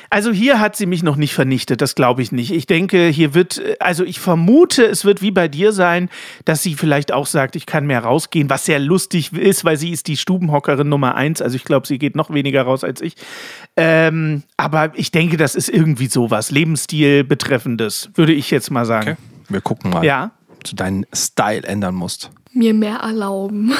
Also 0.08 0.32
hier 0.32 0.58
hat 0.60 0.76
sie 0.76 0.86
mich 0.86 1.02
noch 1.02 1.16
nicht 1.16 1.34
vernichtet, 1.34 1.80
das 1.80 1.94
glaube 1.94 2.22
ich 2.22 2.32
nicht. 2.32 2.50
Ich 2.52 2.66
denke, 2.66 3.08
hier 3.08 3.34
wird, 3.34 3.60
also 3.80 4.04
ich 4.04 4.18
vermute, 4.20 4.84
es 4.84 5.04
wird 5.04 5.20
wie 5.22 5.30
bei 5.30 5.48
dir 5.48 5.72
sein, 5.72 6.08
dass 6.44 6.62
sie 6.62 6.74
vielleicht 6.74 7.12
auch 7.12 7.26
sagt, 7.26 7.54
ich 7.56 7.66
kann 7.66 7.86
mehr 7.86 8.00
rausgehen, 8.04 8.48
was 8.48 8.64
sehr 8.64 8.78
lustig 8.78 9.32
ist, 9.32 9.64
weil 9.64 9.76
sie 9.76 9.90
ist 9.90 10.06
die 10.08 10.16
Stubenhockerin 10.16 10.88
Nummer 10.88 11.14
eins. 11.14 11.42
Also 11.42 11.56
ich 11.56 11.64
glaube, 11.64 11.86
sie 11.86 11.98
geht 11.98 12.16
noch 12.16 12.30
weniger 12.32 12.62
raus 12.62 12.82
als 12.84 13.00
ich. 13.00 13.14
Ähm, 13.76 14.42
aber 14.56 14.92
ich 14.94 15.10
denke, 15.10 15.36
das 15.36 15.54
ist 15.54 15.68
irgendwie 15.68 16.06
sowas, 16.06 16.50
Lebensstil 16.50 17.24
betreffendes, 17.24 18.10
würde 18.14 18.32
ich 18.32 18.50
jetzt 18.50 18.70
mal 18.70 18.86
sagen. 18.86 19.10
Okay. 19.12 19.20
Wir 19.48 19.60
gucken 19.60 19.90
mal, 19.90 20.04
Ja. 20.04 20.30
ob 20.52 20.64
du 20.64 20.76
deinen 20.76 21.04
Style 21.12 21.64
ändern 21.64 21.94
musst. 21.94 22.30
Mir 22.52 22.74
mehr 22.74 22.96
erlauben. 22.96 23.72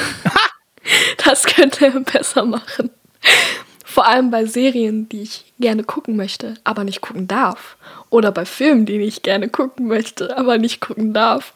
das 1.25 1.43
könnte 1.45 1.85
er 1.87 1.99
besser 1.99 2.45
machen. 2.45 2.89
Vor 3.91 4.07
allem 4.07 4.31
bei 4.31 4.45
Serien, 4.45 5.09
die 5.09 5.23
ich 5.23 5.51
gerne 5.59 5.83
gucken 5.83 6.15
möchte, 6.15 6.53
aber 6.63 6.85
nicht 6.85 7.01
gucken 7.01 7.27
darf. 7.27 7.75
Oder 8.09 8.31
bei 8.31 8.45
Filmen, 8.45 8.85
die 8.85 8.93
ich 9.01 9.21
gerne 9.21 9.49
gucken 9.49 9.87
möchte, 9.87 10.37
aber 10.37 10.57
nicht 10.57 10.79
gucken 10.79 11.13
darf. 11.13 11.51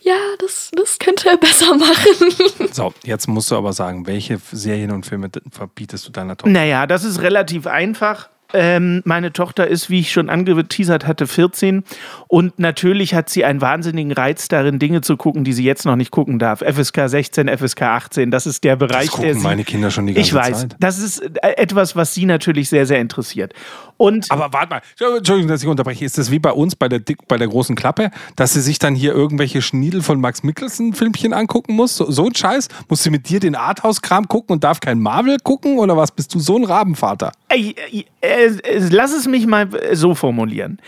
Ja, 0.00 0.14
das, 0.38 0.70
das 0.76 1.00
könnte 1.00 1.28
er 1.28 1.36
besser 1.38 1.74
machen. 1.74 2.70
So, 2.70 2.94
jetzt 3.02 3.26
musst 3.26 3.50
du 3.50 3.56
aber 3.56 3.72
sagen, 3.72 4.06
welche 4.06 4.38
Serien 4.52 4.92
und 4.92 5.06
Filme 5.06 5.28
verbietest 5.50 6.06
du 6.06 6.12
deiner 6.12 6.36
Tochter? 6.36 6.52
Naja, 6.52 6.86
das 6.86 7.02
ist 7.02 7.20
relativ 7.20 7.66
einfach. 7.66 8.28
Ähm, 8.54 9.02
meine 9.04 9.32
Tochter 9.32 9.66
ist, 9.66 9.90
wie 9.90 10.00
ich 10.00 10.12
schon 10.12 10.30
angeteasert 10.30 11.06
hatte, 11.06 11.26
14 11.26 11.84
und 12.28 12.58
natürlich 12.58 13.14
hat 13.14 13.28
sie 13.28 13.44
einen 13.44 13.60
wahnsinnigen 13.60 14.12
Reiz 14.12 14.48
darin, 14.48 14.78
Dinge 14.78 15.00
zu 15.00 15.16
gucken, 15.16 15.44
die 15.44 15.52
sie 15.52 15.64
jetzt 15.64 15.84
noch 15.84 15.96
nicht 15.96 16.10
gucken 16.10 16.38
darf. 16.38 16.60
FSK 16.60 17.08
16, 17.08 17.48
FSK 17.48 17.82
18, 17.82 18.30
das 18.30 18.46
ist 18.46 18.64
der 18.64 18.76
Bereich, 18.76 19.06
Das 19.06 19.16
der 19.16 19.24
gucken 19.26 19.40
sie, 19.40 19.46
meine 19.46 19.64
Kinder 19.64 19.90
schon 19.90 20.06
die 20.06 20.14
ganze 20.14 20.28
Ich 20.28 20.34
weiß, 20.34 20.60
Zeit. 20.60 20.76
das 20.78 20.98
ist 20.98 21.18
äh, 21.20 21.56
etwas, 21.56 21.96
was 21.96 22.14
sie 22.14 22.26
natürlich 22.26 22.68
sehr, 22.68 22.86
sehr 22.86 23.00
interessiert. 23.00 23.52
Und 23.96 24.30
Aber 24.30 24.52
warte 24.52 24.70
mal, 24.70 24.82
Entschuldigung, 25.16 25.48
dass 25.48 25.62
ich 25.62 25.68
unterbreche. 25.68 26.04
Ist 26.04 26.18
das 26.18 26.30
wie 26.30 26.38
bei 26.38 26.52
uns 26.52 26.76
bei 26.76 26.88
der, 26.88 27.00
Dick, 27.00 27.28
bei 27.28 27.36
der 27.36 27.48
großen 27.48 27.76
Klappe, 27.76 28.10
dass 28.36 28.54
sie 28.54 28.60
sich 28.60 28.78
dann 28.78 28.94
hier 28.94 29.12
irgendwelche 29.12 29.62
Schniedel 29.62 30.02
von 30.02 30.20
Max 30.20 30.42
Mikkelsen-Filmchen 30.42 31.32
angucken 31.32 31.74
muss? 31.74 31.96
So, 31.96 32.10
so 32.10 32.26
ein 32.26 32.34
Scheiß? 32.34 32.68
Muss 32.88 33.02
sie 33.02 33.10
mit 33.10 33.28
dir 33.28 33.40
den 33.40 33.54
Arthouse-Kram 33.54 34.28
gucken 34.28 34.54
und 34.54 34.64
darf 34.64 34.80
kein 34.80 35.00
Marvel 35.00 35.38
gucken? 35.42 35.78
Oder 35.78 35.96
was? 35.96 36.10
Bist 36.10 36.34
du 36.34 36.40
so 36.40 36.56
ein 36.56 36.64
Rabenvater? 36.64 37.32
Ey, 37.48 37.74
äh, 38.20 38.46
äh, 38.46 38.88
lass 38.90 39.12
es 39.12 39.26
mich 39.26 39.46
mal 39.46 39.68
so 39.92 40.14
formulieren. 40.14 40.80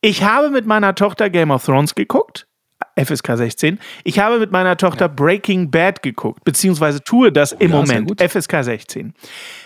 Ich 0.00 0.22
habe 0.22 0.50
mit 0.50 0.66
meiner 0.66 0.94
Tochter 0.94 1.30
Game 1.30 1.50
of 1.50 1.64
Thrones 1.64 1.94
geguckt. 1.94 2.46
FSK 2.96 3.36
16. 3.36 3.78
Ich 4.04 4.18
habe 4.18 4.38
mit 4.38 4.50
meiner 4.50 4.76
Tochter 4.76 5.08
Breaking 5.08 5.70
Bad 5.70 6.02
geguckt, 6.02 6.44
beziehungsweise 6.44 7.02
tue 7.02 7.32
das 7.32 7.52
im 7.52 7.70
ja, 7.70 7.86
sehr 7.86 8.00
Moment. 8.00 8.20
FSK 8.20 8.64
16. 8.64 9.14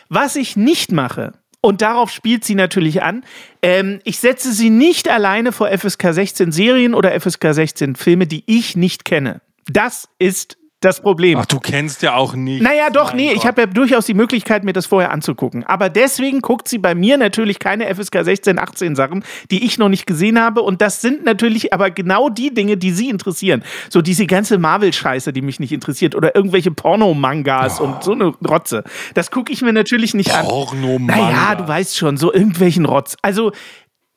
Was 0.09 0.37
ich 0.37 0.57
nicht 0.57 0.93
mache, 0.93 1.33
und 1.65 1.81
darauf 1.81 2.11
spielt 2.11 2.45
sie 2.45 2.55
natürlich 2.55 3.03
an, 3.03 3.25
ähm, 3.63 3.99
ich 4.05 4.19
setze 4.19 4.53
sie 4.53 4.69
nicht 4.69 5.09
alleine 5.09 5.51
vor 5.51 5.71
FSK 5.71 6.13
16 6.13 6.53
Serien 6.53 6.93
oder 6.93 7.19
FSK 7.19 7.55
16 7.55 7.97
Filme, 7.97 8.27
die 8.27 8.45
ich 8.45 8.77
nicht 8.77 9.07
kenne. 9.07 9.41
Das 9.73 10.07
ist 10.19 10.59
das 10.85 11.01
Problem. 11.01 11.39
Ach, 11.41 11.47
du 11.47 11.61
kennst 11.61 12.03
ja 12.03 12.15
auch 12.15 12.35
nicht. 12.35 12.63
Naja, 12.63 12.91
doch, 12.91 13.09
Mein 13.09 13.17
nee, 13.17 13.29
ich 13.31 13.37
Gott. 13.37 13.47
habe 13.47 13.61
ja 13.63 13.67
durchaus 13.67 14.07
die 14.07 14.15
Möglichkeit, 14.15 14.65
mir 14.65 14.73
das 14.73 14.87
vorher 14.87 15.11
anzugucken. 15.11 15.65
Aber 15.65 15.89
deswegen 15.89 16.41
guckt 16.41 16.69
sie 16.69 16.79
bei 16.79 16.95
mir 16.95 17.17
natürlich 17.17 17.59
keine 17.59 17.93
FSK 17.95 18.25
16, 18.25 18.59
18 18.59 18.97
Sachen, 18.97 19.25
die 19.51 19.65
ich 19.65 19.79
noch 19.79 19.89
nicht 19.89 20.07
gesehen 20.07 20.39
habe. 20.41 20.63
Und 20.63 20.83
das 20.83 21.01
sind 21.01 21.25
natürlich 21.25 21.73
aber 21.73 21.91
genau 21.91 22.29
die 22.29 22.53
Dinge, 22.53 22.77
die 22.77 22.91
sie 22.91 23.09
interessieren. 23.09 23.65
So 23.91 24.03
diese 24.03 24.27
ganze 24.27 24.59
Marvel-Scheiße, 24.59 25.33
die 25.33 25.43
mich 25.43 25.61
nicht 25.61 25.73
interessiert. 25.73 26.15
Oder 26.15 26.35
irgendwelche 26.35 26.71
Pornomangas 26.71 27.81
und 27.81 28.05
so 28.05 28.13
eine 28.13 28.35
Rotze. 28.47 28.85
Das 29.15 29.31
gucke 29.31 29.53
ich 29.53 29.63
mir 29.63 29.73
natürlich 29.73 30.15
nicht 30.15 30.35
an. 30.35 30.45
Pornomanga. 30.47 31.17
Naja, 31.17 31.55
du 31.55 31.67
weißt 31.67 31.97
schon, 31.97 32.17
so 32.17 32.33
irgendwelchen 32.33 32.85
Rotz. 32.85 33.17
Also, 33.23 33.53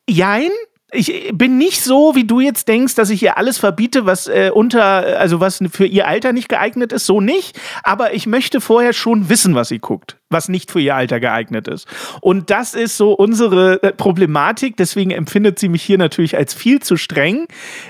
jein. 0.10 0.50
Ich 0.94 1.32
bin 1.34 1.58
nicht 1.58 1.82
so, 1.82 2.16
wie 2.16 2.24
du 2.24 2.40
jetzt 2.40 2.70
denkst, 2.70 2.96
dass 2.96 3.10
ich 3.10 3.22
ihr 3.22 3.38
alles 3.38 3.58
verbiete, 3.58 4.06
was 4.06 4.28
äh, 4.28 4.52
unter, 4.54 5.20
also 5.20 5.42
was 5.42 5.60
für 5.70 5.86
ihr 5.86 6.08
Alter 6.08 6.32
nicht 6.32 6.48
geeignet 6.48 6.94
ist, 6.94 7.06
so 7.06 7.20
nicht. 7.20 7.60
Aber 7.84 8.14
ich 8.14 8.26
möchte 8.26 8.62
vorher 8.62 8.94
schon 8.94 9.28
wissen, 9.28 9.54
was 9.54 9.68
sie 9.68 9.80
guckt, 9.80 10.16
was 10.30 10.48
nicht 10.48 10.72
für 10.72 10.80
ihr 10.80 10.96
Alter 10.96 11.20
geeignet 11.20 11.68
ist. 11.68 11.88
Und 12.22 12.50
das 12.52 12.74
ist 12.74 12.96
so 12.96 13.12
unsere 13.12 13.84
äh, 13.84 13.92
Problematik. 13.92 14.78
Deswegen 14.78 15.12
empfindet 15.12 15.60
sie 15.60 15.68
mich 15.68 15.84
hier 15.84 15.98
natürlich 15.98 16.38
als 16.38 16.54
viel 16.54 16.82
zu 16.82 16.96
streng. 16.96 17.48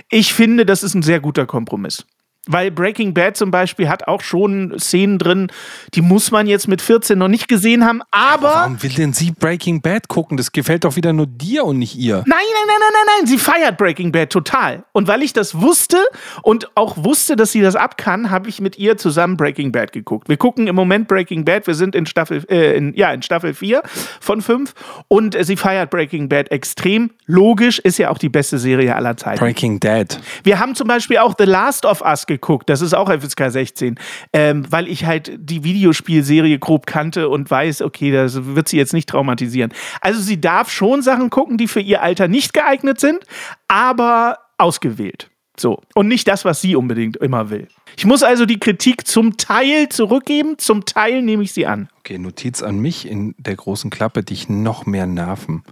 Ich 0.10 0.34
finde, 0.34 0.66
das 0.66 0.82
ist 0.82 0.96
ein 0.96 1.04
sehr 1.04 1.20
guter 1.20 1.46
Kompromiss. 1.46 2.04
Weil 2.48 2.72
Breaking 2.72 3.14
Bad 3.14 3.38
zum 3.38 3.52
Beispiel 3.52 3.90
hat 3.90 4.08
auch 4.08 4.22
schon 4.22 4.78
Szenen 4.80 5.20
drin, 5.20 5.52
die 5.94 6.02
muss 6.02 6.32
man 6.32 6.48
jetzt 6.48 6.68
mit 6.68 6.82
14 6.82 7.18
noch 7.18 7.28
nicht 7.28 7.48
gesehen 7.48 7.86
haben, 7.86 8.02
aber. 8.12 8.48
Warum 8.48 8.84
will 8.84 8.92
denn 8.92 9.14
sie 9.14 9.32
Breaking 9.32 9.82
Bad 9.82 10.08
gucken? 10.08 10.38
Das 10.38 10.52
gefällt 10.52 10.84
doch 10.84 10.96
wieder 10.96 11.14
nur 11.14 11.28
dir 11.28 11.66
und 11.66 11.80
nicht 11.80 11.96
ihr. 11.96 12.18
Nein, 12.26 12.26
nein, 12.28 12.40
nein, 12.68 12.78
nein, 12.80 12.90
nein, 12.94 13.16
nein. 13.20 13.28
Sie 13.28 13.38
feiert 13.38 13.78
Breaking 13.78 14.12
Bad 14.12 14.30
total. 14.30 14.84
Und 14.92 15.08
weil 15.08 15.24
ich 15.24 15.34
das 15.34 15.60
wusste 15.60 15.98
und 16.42 16.76
auch 16.76 16.98
wusste, 16.98 17.36
dass 17.36 17.52
sie 17.52 17.62
das 17.62 17.76
ab 17.76 17.98
kann, 17.98 18.32
habe 18.32 18.50
ich 18.50 18.62
mit 18.62 18.78
ihr 18.78 18.98
zusammen 18.98 19.38
Breaking 19.38 19.72
Bad 19.72 19.92
geguckt. 19.92 20.30
Wir 20.30 20.38
gucken 20.38 20.68
im 20.68 20.76
Moment 20.76 21.08
Breaking 21.08 21.46
Bad. 21.46 21.68
Wir 21.68 21.76
sind 21.76 21.96
in 21.96 22.06
Staffel, 22.06 22.46
äh, 22.50 22.78
in, 22.78 22.94
ja, 22.96 23.12
in 23.12 23.22
Staffel 23.22 23.54
4 23.54 23.82
von 24.20 24.42
5. 24.42 24.74
Und 25.08 25.36
äh, 25.36 25.44
sie 25.44 25.58
feiert 25.58 25.90
Breaking 25.90 26.30
Bad 26.30 26.52
extrem. 26.52 27.12
Logisch, 27.26 27.80
ist 27.80 27.98
ja 27.98 28.10
auch 28.10 28.18
die 28.18 28.30
beste 28.30 28.58
Serie 28.58 28.96
aller 28.96 29.18
Zeiten. 29.18 29.40
Breaking 29.40 29.80
Dad. 29.80 30.20
Wir 30.44 30.60
haben 30.60 30.76
zum 30.76 30.88
Beispiel 30.88 31.18
auch 31.18 31.36
The 31.38 31.46
Last 31.46 31.86
of 31.86 32.02
Us 32.02 32.26
geguckt. 32.38 32.70
Das 32.70 32.82
ist 32.82 32.94
auch 32.94 33.10
FSK 33.10 33.52
16. 33.52 33.96
Ähm, 34.34 34.66
weil 34.70 34.88
ich 34.88 35.06
halt 35.06 35.32
die 35.38 35.64
Videospielserie 35.64 36.60
grob 36.60 36.86
kannte 36.88 37.30
und 37.30 37.50
weiß, 37.50 37.82
okay, 37.82 38.12
das 38.12 38.46
wird 38.46 38.70
sie 38.70 38.78
jetzt 38.78 38.94
nicht 38.94 39.10
traumatisieren. 39.10 39.74
Also 40.02 40.22
sie 40.22 40.40
darf 40.40 40.70
schon 40.72 41.02
Sachen 41.02 41.30
gucken, 41.30 41.58
die 41.58 41.68
für 41.68 41.82
ihr 41.82 42.02
Alter 42.02 42.28
nicht 42.28 42.54
geeignet 42.54 43.00
sind, 43.00 43.20
aber 43.68 44.38
ausgewählt. 44.58 45.30
So. 45.60 45.82
Und 45.96 46.08
nicht 46.08 46.28
das, 46.28 46.46
was 46.46 46.62
sie 46.62 46.76
unbedingt 46.76 47.18
immer 47.18 47.50
will. 47.50 47.68
Ich 47.98 48.06
muss 48.06 48.22
also 48.22 48.46
die 48.46 48.60
Kritik 48.60 49.08
zum 49.08 49.38
Teil 49.38 49.90
zurückgeben, 49.90 50.60
zum 50.60 50.86
Teil 50.86 51.24
nehme 51.24 51.44
ich 51.44 51.52
sie 51.52 51.66
an. 51.66 51.90
Okay, 52.00 52.20
Notiz 52.20 52.62
an 52.62 52.80
mich 52.80 53.10
in 53.10 53.34
der 53.40 53.56
großen 53.56 53.90
Klappe, 53.90 54.24
dich 54.24 54.50
noch 54.50 54.86
mehr 54.86 55.08
nerven 55.08 55.64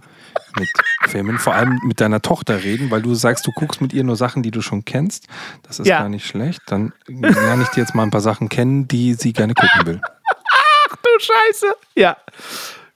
mit 0.58 0.68
Filmen. 1.08 1.38
Vor 1.38 1.54
allem 1.54 1.78
mit 1.84 2.00
deiner 2.00 2.22
Tochter 2.22 2.62
reden, 2.64 2.90
weil 2.90 3.02
du 3.02 3.14
sagst, 3.14 3.46
du 3.46 3.52
guckst 3.52 3.80
mit 3.80 3.92
ihr 3.92 4.04
nur 4.04 4.16
Sachen, 4.16 4.42
die 4.42 4.50
du 4.50 4.60
schon 4.62 4.84
kennst. 4.84 5.26
Das 5.62 5.78
ist 5.78 5.86
Ja. 5.86 6.00
gar 6.00 6.08
nicht 6.08 6.26
schlecht. 6.26 6.60
Dann 6.66 6.92
lerne 7.08 7.62
ich 7.62 7.68
dir 7.68 7.80
jetzt 7.80 7.94
mal 7.94 8.02
ein 8.02 8.10
paar 8.10 8.20
Sachen 8.20 8.48
kennen, 8.48 8.88
die 8.88 9.14
sie 9.14 9.32
gerne 9.32 9.54
gucken 9.54 9.86
will. 9.86 10.00
Ach 10.90 10.96
du 10.96 11.08
Scheiße. 11.18 11.74
Ja. 11.94 12.16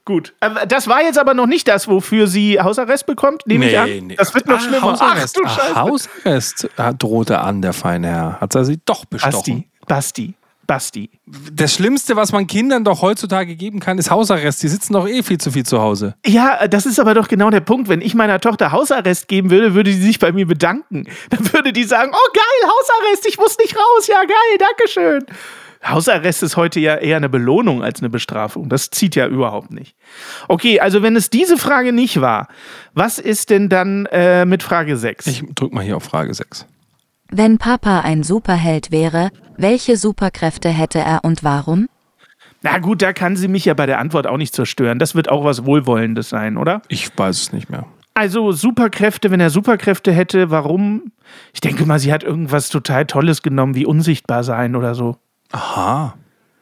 Gut. 0.03 0.33
Aber 0.39 0.65
Das 0.65 0.87
war 0.87 1.01
jetzt 1.03 1.19
aber 1.19 1.33
noch 1.35 1.45
nicht 1.45 1.67
das, 1.67 1.87
wofür 1.87 2.25
sie 2.27 2.59
Hausarrest 2.59 3.05
bekommt, 3.05 3.45
nehme 3.45 3.69
ich 3.69 3.77
an. 3.77 4.13
Das 4.17 4.33
wird 4.33 4.47
noch 4.47 4.57
Ah, 4.57 4.59
schlimmer. 4.59 4.81
Hausarrest. 4.81 5.37
Ach 5.37 5.41
du 5.41 5.47
Ah, 5.47 5.49
Scheiße. 5.65 5.75
Hausarrest 5.75 6.69
ah, 6.77 6.93
drohte 6.93 7.39
an, 7.39 7.61
der 7.61 7.73
feine 7.73 8.07
Herr. 8.07 8.41
Hat 8.41 8.55
er 8.55 8.65
sie 8.65 8.79
doch 8.83 9.05
bestochen. 9.05 9.31
Basti, 9.31 9.67
Basti, 9.87 10.33
Basti. 10.71 11.09
Das 11.51 11.73
Schlimmste, 11.73 12.15
was 12.15 12.31
man 12.31 12.47
Kindern 12.47 12.85
doch 12.85 13.01
heutzutage 13.01 13.57
geben 13.57 13.81
kann, 13.81 13.97
ist 13.97 14.09
Hausarrest. 14.09 14.63
Die 14.63 14.69
sitzen 14.69 14.93
doch 14.93 15.05
eh 15.05 15.21
viel 15.21 15.37
zu 15.37 15.51
viel 15.51 15.65
zu 15.65 15.81
Hause. 15.81 16.15
Ja, 16.25 16.65
das 16.65 16.85
ist 16.85 16.97
aber 16.97 17.13
doch 17.13 17.27
genau 17.27 17.49
der 17.49 17.59
Punkt. 17.59 17.89
Wenn 17.89 17.99
ich 17.99 18.15
meiner 18.15 18.39
Tochter 18.39 18.71
Hausarrest 18.71 19.27
geben 19.27 19.49
würde, 19.49 19.73
würde 19.73 19.91
sie 19.91 20.01
sich 20.01 20.17
bei 20.17 20.31
mir 20.31 20.47
bedanken. 20.47 21.09
Dann 21.29 21.51
würde 21.51 21.73
die 21.73 21.83
sagen, 21.83 22.13
oh 22.13 22.29
geil, 22.33 22.71
Hausarrest, 22.71 23.27
ich 23.27 23.37
muss 23.37 23.57
nicht 23.57 23.75
raus. 23.75 24.07
Ja, 24.07 24.21
geil, 24.21 24.57
Dankeschön. 24.59 25.25
Hausarrest 25.85 26.41
ist 26.41 26.55
heute 26.55 26.79
ja 26.79 26.95
eher 26.95 27.17
eine 27.17 27.27
Belohnung 27.27 27.83
als 27.83 27.99
eine 27.99 28.09
Bestrafung. 28.09 28.69
Das 28.69 28.91
zieht 28.91 29.17
ja 29.17 29.27
überhaupt 29.27 29.71
nicht. 29.71 29.97
Okay, 30.47 30.79
also 30.79 31.03
wenn 31.03 31.17
es 31.17 31.29
diese 31.29 31.57
Frage 31.57 31.91
nicht 31.91 32.21
war, 32.21 32.47
was 32.93 33.19
ist 33.19 33.49
denn 33.49 33.67
dann 33.67 34.05
äh, 34.05 34.45
mit 34.45 34.63
Frage 34.63 34.95
6? 34.95 35.27
Ich 35.27 35.43
drück 35.53 35.73
mal 35.73 35.83
hier 35.83 35.97
auf 35.97 36.03
Frage 36.03 36.33
6. 36.33 36.65
Wenn 37.33 37.57
Papa 37.57 38.01
ein 38.01 38.23
Superheld 38.23 38.91
wäre, 38.91 39.31
welche 39.61 39.97
Superkräfte 39.97 40.69
hätte 40.69 40.99
er 40.99 41.23
und 41.23 41.43
warum? 41.43 41.87
Na 42.61 42.77
gut, 42.77 43.01
da 43.01 43.13
kann 43.13 43.35
sie 43.35 43.47
mich 43.47 43.65
ja 43.65 43.73
bei 43.73 43.85
der 43.85 43.99
Antwort 43.99 44.27
auch 44.27 44.37
nicht 44.37 44.53
zerstören. 44.53 44.99
Das 44.99 45.15
wird 45.15 45.29
auch 45.29 45.43
was 45.43 45.65
Wohlwollendes 45.65 46.29
sein, 46.29 46.57
oder? 46.57 46.81
Ich 46.89 47.09
weiß 47.17 47.41
es 47.41 47.53
nicht 47.53 47.69
mehr. 47.69 47.85
Also 48.13 48.51
Superkräfte, 48.51 49.31
wenn 49.31 49.39
er 49.39 49.49
Superkräfte 49.49 50.11
hätte, 50.11 50.51
warum? 50.51 51.11
Ich 51.53 51.61
denke 51.61 51.85
mal, 51.85 51.97
sie 51.97 52.11
hat 52.11 52.23
irgendwas 52.23 52.69
total 52.69 53.05
Tolles 53.05 53.41
genommen, 53.41 53.73
wie 53.73 53.85
unsichtbar 53.85 54.43
sein 54.43 54.75
oder 54.75 54.95
so. 54.95 55.17
Aha. 55.51 56.15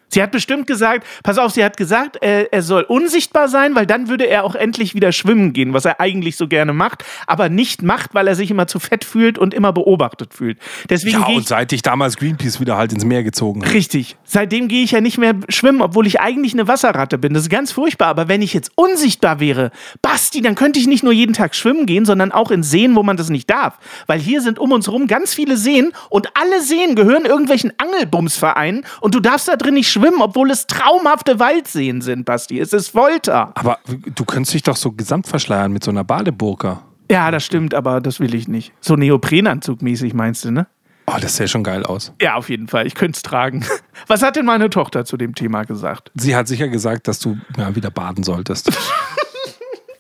Sie 0.09 0.21
hat 0.21 0.31
bestimmt 0.31 0.67
gesagt, 0.67 1.05
pass 1.23 1.37
auf, 1.37 1.51
sie 1.51 1.63
hat 1.63 1.77
gesagt, 1.77 2.17
er, 2.21 2.51
er 2.51 2.61
soll 2.61 2.83
unsichtbar 2.83 3.47
sein, 3.47 3.75
weil 3.75 3.85
dann 3.85 4.09
würde 4.09 4.25
er 4.25 4.43
auch 4.43 4.55
endlich 4.55 4.95
wieder 4.95 5.11
schwimmen 5.11 5.53
gehen, 5.53 5.73
was 5.73 5.85
er 5.85 5.99
eigentlich 5.99 6.35
so 6.35 6.47
gerne 6.47 6.73
macht, 6.73 7.03
aber 7.27 7.49
nicht 7.49 7.83
macht, 7.83 8.13
weil 8.13 8.27
er 8.27 8.35
sich 8.35 8.49
immer 8.49 8.67
zu 8.67 8.79
fett 8.79 9.05
fühlt 9.05 9.37
und 9.37 9.53
immer 9.53 9.71
beobachtet 9.71 10.33
fühlt. 10.33 10.57
Deswegen 10.89 11.19
Ja, 11.19 11.27
und 11.27 11.41
ich 11.41 11.47
seit 11.47 11.71
ich 11.73 11.81
damals 11.81 12.17
Greenpeace 12.17 12.59
wieder 12.59 12.77
halt 12.77 12.91
ins 12.91 13.05
Meer 13.05 13.23
gezogen 13.23 13.63
habe. 13.63 13.73
Richtig. 13.73 14.17
Seitdem 14.23 14.67
gehe 14.67 14.83
ich 14.83 14.91
ja 14.91 15.01
nicht 15.01 15.17
mehr 15.17 15.35
schwimmen, 15.49 15.81
obwohl 15.81 16.07
ich 16.07 16.19
eigentlich 16.19 16.53
eine 16.53 16.67
Wasserratte 16.67 17.17
bin. 17.17 17.33
Das 17.33 17.43
ist 17.43 17.49
ganz 17.49 17.71
furchtbar. 17.71 18.07
Aber 18.07 18.27
wenn 18.27 18.41
ich 18.41 18.53
jetzt 18.53 18.71
unsichtbar 18.75 19.39
wäre, 19.39 19.71
Basti, 20.01 20.41
dann 20.41 20.55
könnte 20.55 20.79
ich 20.79 20.87
nicht 20.87 21.03
nur 21.03 21.13
jeden 21.13 21.33
Tag 21.33 21.55
schwimmen 21.55 21.85
gehen, 21.85 22.05
sondern 22.05 22.31
auch 22.31 22.51
in 22.51 22.63
Seen, 22.63 22.95
wo 22.95 23.03
man 23.03 23.17
das 23.17 23.29
nicht 23.29 23.49
darf. 23.49 23.77
Weil 24.07 24.19
hier 24.19 24.41
sind 24.41 24.57
um 24.57 24.71
uns 24.71 24.87
herum 24.87 25.07
ganz 25.07 25.33
viele 25.33 25.57
Seen 25.57 25.91
und 26.09 26.29
alle 26.35 26.61
Seen 26.61 26.95
gehören 26.95 27.25
irgendwelchen 27.25 27.73
Angelbumsvereinen 27.77 28.85
und 29.01 29.15
du 29.15 29.19
darfst 29.19 29.47
da 29.47 29.55
drin 29.55 29.75
nicht 29.75 29.89
schwimmen, 29.89 29.98
schwimmen, 29.99 30.21
obwohl 30.21 30.51
es 30.51 30.67
traumhafte 30.67 31.39
Waldseen 31.39 32.01
sind, 32.01 32.25
Basti. 32.25 32.59
Es 32.59 32.73
ist 32.73 32.89
Folter. 32.89 33.51
Aber 33.55 33.79
du 33.87 34.25
könntest 34.25 34.53
dich 34.53 34.63
doch 34.63 34.75
so 34.75 34.91
gesamt 34.91 35.27
verschleiern 35.27 35.71
mit 35.71 35.83
so 35.83 35.91
einer 35.91 36.03
Badeburka. 36.03 36.83
Ja, 37.11 37.31
das 37.31 37.43
stimmt, 37.43 37.73
aber 37.73 38.01
das 38.01 38.19
will 38.19 38.35
ich 38.35 38.47
nicht. 38.47 38.71
So 38.81 38.95
Neoprenanzug 38.95 39.81
mäßig 39.81 40.13
meinst 40.13 40.45
du, 40.45 40.51
ne? 40.51 40.67
Oh, 41.07 41.17
das 41.19 41.37
sähe 41.37 41.47
schon 41.47 41.63
geil 41.63 41.83
aus. 41.83 42.13
Ja, 42.21 42.35
auf 42.35 42.49
jeden 42.49 42.67
Fall. 42.67 42.85
Ich 42.85 42.93
könnte 42.93 43.17
es 43.17 43.23
tragen. 43.23 43.65
Was 44.07 44.21
hat 44.21 44.35
denn 44.35 44.45
meine 44.45 44.69
Tochter 44.69 45.05
zu 45.05 45.17
dem 45.17 45.33
Thema 45.33 45.63
gesagt? 45.63 46.11
Sie 46.13 46.35
hat 46.35 46.47
sicher 46.47 46.67
gesagt, 46.67 47.07
dass 47.07 47.17
du 47.17 47.37
ja, 47.57 47.75
wieder 47.75 47.91
baden 47.91 48.23
solltest. 48.23 48.71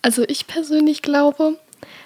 Also 0.01 0.23
ich 0.25 0.47
persönlich 0.47 1.01
glaube, 1.01 1.57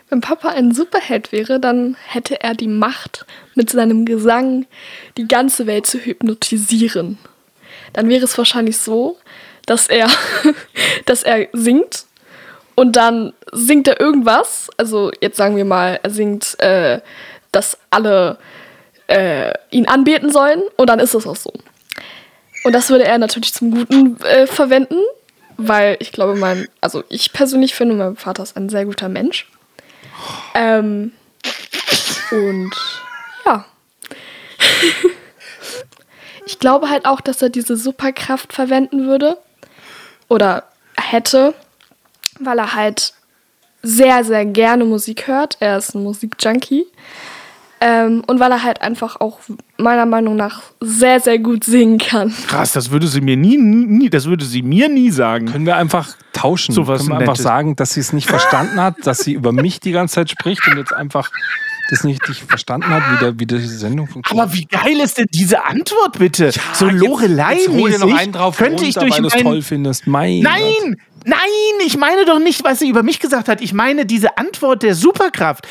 wenn 0.09 0.19
Papa 0.19 0.49
ein 0.49 0.73
Superheld 0.73 1.31
wäre, 1.31 1.59
dann 1.59 1.95
hätte 2.07 2.41
er 2.41 2.55
die 2.55 2.67
Macht, 2.67 3.27
mit 3.53 3.69
seinem 3.69 4.05
Gesang 4.05 4.65
die 5.15 5.27
ganze 5.27 5.67
Welt 5.67 5.85
zu 5.85 5.99
hypnotisieren. 5.99 7.19
Dann 7.93 8.09
wäre 8.09 8.23
es 8.23 8.37
wahrscheinlich 8.37 8.77
so, 8.77 9.17
dass 9.65 9.87
er, 9.87 10.09
dass 11.05 11.23
er 11.23 11.47
singt 11.53 12.05
und 12.75 12.95
dann 12.95 13.33
singt 13.51 13.87
er 13.87 13.99
irgendwas. 13.99 14.69
Also 14.77 15.11
jetzt 15.21 15.37
sagen 15.37 15.55
wir 15.55 15.65
mal, 15.65 15.99
er 16.01 16.09
singt, 16.09 16.59
äh, 16.59 17.01
dass 17.51 17.77
alle 17.89 18.37
äh, 19.07 19.53
ihn 19.69 19.87
anbeten 19.87 20.31
sollen 20.31 20.61
und 20.75 20.89
dann 20.89 20.99
ist 20.99 21.13
es 21.13 21.27
auch 21.27 21.35
so. 21.35 21.53
Und 22.63 22.73
das 22.73 22.89
würde 22.89 23.05
er 23.05 23.17
natürlich 23.17 23.53
zum 23.53 23.71
Guten 23.71 24.19
äh, 24.21 24.47
verwenden, 24.47 24.97
weil 25.57 25.97
ich 25.99 26.11
glaube, 26.11 26.35
mein, 26.35 26.67
also 26.81 27.03
ich 27.09 27.33
persönlich 27.33 27.75
finde, 27.75 27.95
mein 27.95 28.15
Vater 28.15 28.43
ist 28.43 28.55
ein 28.55 28.69
sehr 28.69 28.85
guter 28.85 29.09
Mensch. 29.09 29.47
Ähm, 30.55 31.11
und 32.31 32.71
ja. 33.45 33.65
ich 36.45 36.59
glaube 36.59 36.89
halt 36.89 37.05
auch, 37.05 37.21
dass 37.21 37.41
er 37.41 37.49
diese 37.49 37.75
Superkraft 37.77 38.53
verwenden 38.53 39.05
würde 39.05 39.37
oder 40.27 40.63
hätte, 40.97 41.53
weil 42.39 42.59
er 42.59 42.75
halt 42.75 43.13
sehr, 43.81 44.23
sehr 44.23 44.45
gerne 44.45 44.85
Musik 44.85 45.27
hört. 45.27 45.57
Er 45.59 45.77
ist 45.77 45.93
ein 45.93 46.03
Musikjunkie. 46.03 46.85
Ähm, 47.81 48.23
und 48.27 48.39
weil 48.39 48.49
er 48.49 48.63
halt 48.63 48.81
einfach 48.81 49.19
auch 49.19 49.39
meiner 49.77 50.05
Meinung 50.05 50.37
nach 50.37 50.61
sehr, 50.79 51.19
sehr 51.19 51.37
gut 51.37 51.65
singen 51.65 51.97
kann. 51.97 52.33
Krass, 52.47 52.71
das 52.71 52.91
würde 52.91 53.07
sie 53.07 53.19
mir 53.19 53.35
nie, 53.35 53.57
nie 53.57 54.09
das 54.09 54.25
würde 54.25 54.45
sie 54.45 54.61
mir 54.61 54.87
nie 54.87 55.11
sagen. 55.11 55.47
Können 55.47 55.65
wir 55.65 55.75
einfach 55.75 56.15
tauschen? 56.31 56.73
So 56.73 56.87
was 56.87 56.99
Können 56.99 57.09
wir 57.09 57.15
einfach 57.15 57.33
Nettes. 57.33 57.43
sagen, 57.43 57.75
dass 57.75 57.93
sie 57.93 57.99
es 57.99 58.13
nicht 58.13 58.29
verstanden 58.29 58.79
hat, 58.79 59.05
dass 59.05 59.19
sie 59.19 59.33
über 59.33 59.51
mich 59.51 59.81
die 59.81 59.91
ganze 59.91 60.15
Zeit 60.15 60.29
spricht 60.29 60.65
und 60.65 60.77
jetzt 60.77 60.93
einfach 60.93 61.29
das 61.89 62.03
nicht 62.03 62.21
richtig 62.27 62.43
verstanden 62.45 62.87
hat, 62.89 63.03
wie, 63.11 63.17
der, 63.25 63.39
wie 63.39 63.45
diese 63.45 63.67
Sendung 63.77 64.07
funktioniert? 64.07 64.45
Aber 64.45 64.53
wie 64.53 64.65
geil 64.65 64.99
ist 65.01 65.17
denn 65.17 65.27
diese 65.31 65.65
Antwort 65.65 66.17
bitte? 66.19 66.51
so 66.73 66.87
jetzt- 66.87 66.99
Lorelei 66.99 67.55
jetzt 67.55 67.69
hol 67.69 67.91
dir 67.91 67.99
noch 67.99 68.17
einen 68.17 68.31
drauf 68.31 68.57
könnte 68.57 68.85
ich 68.85 68.95
durch 68.95 69.11
weil 69.13 69.21
du 69.21 69.27
es 69.27 69.33
mein 69.35 69.43
toll 69.43 69.61
findest. 69.61 70.07
Mein. 70.07 70.39
Nein, 70.39 70.95
nein, 71.25 71.39
ich 71.85 71.97
meine 71.97 72.25
doch 72.25 72.39
nicht, 72.39 72.63
was 72.63 72.79
sie 72.79 72.89
über 72.89 73.03
mich 73.03 73.19
gesagt 73.19 73.47
hat. 73.47 73.61
Ich 73.61 73.73
meine 73.73 74.05
diese 74.05 74.37
Antwort 74.37 74.83
der 74.83 74.95
Superkraft. 74.95 75.67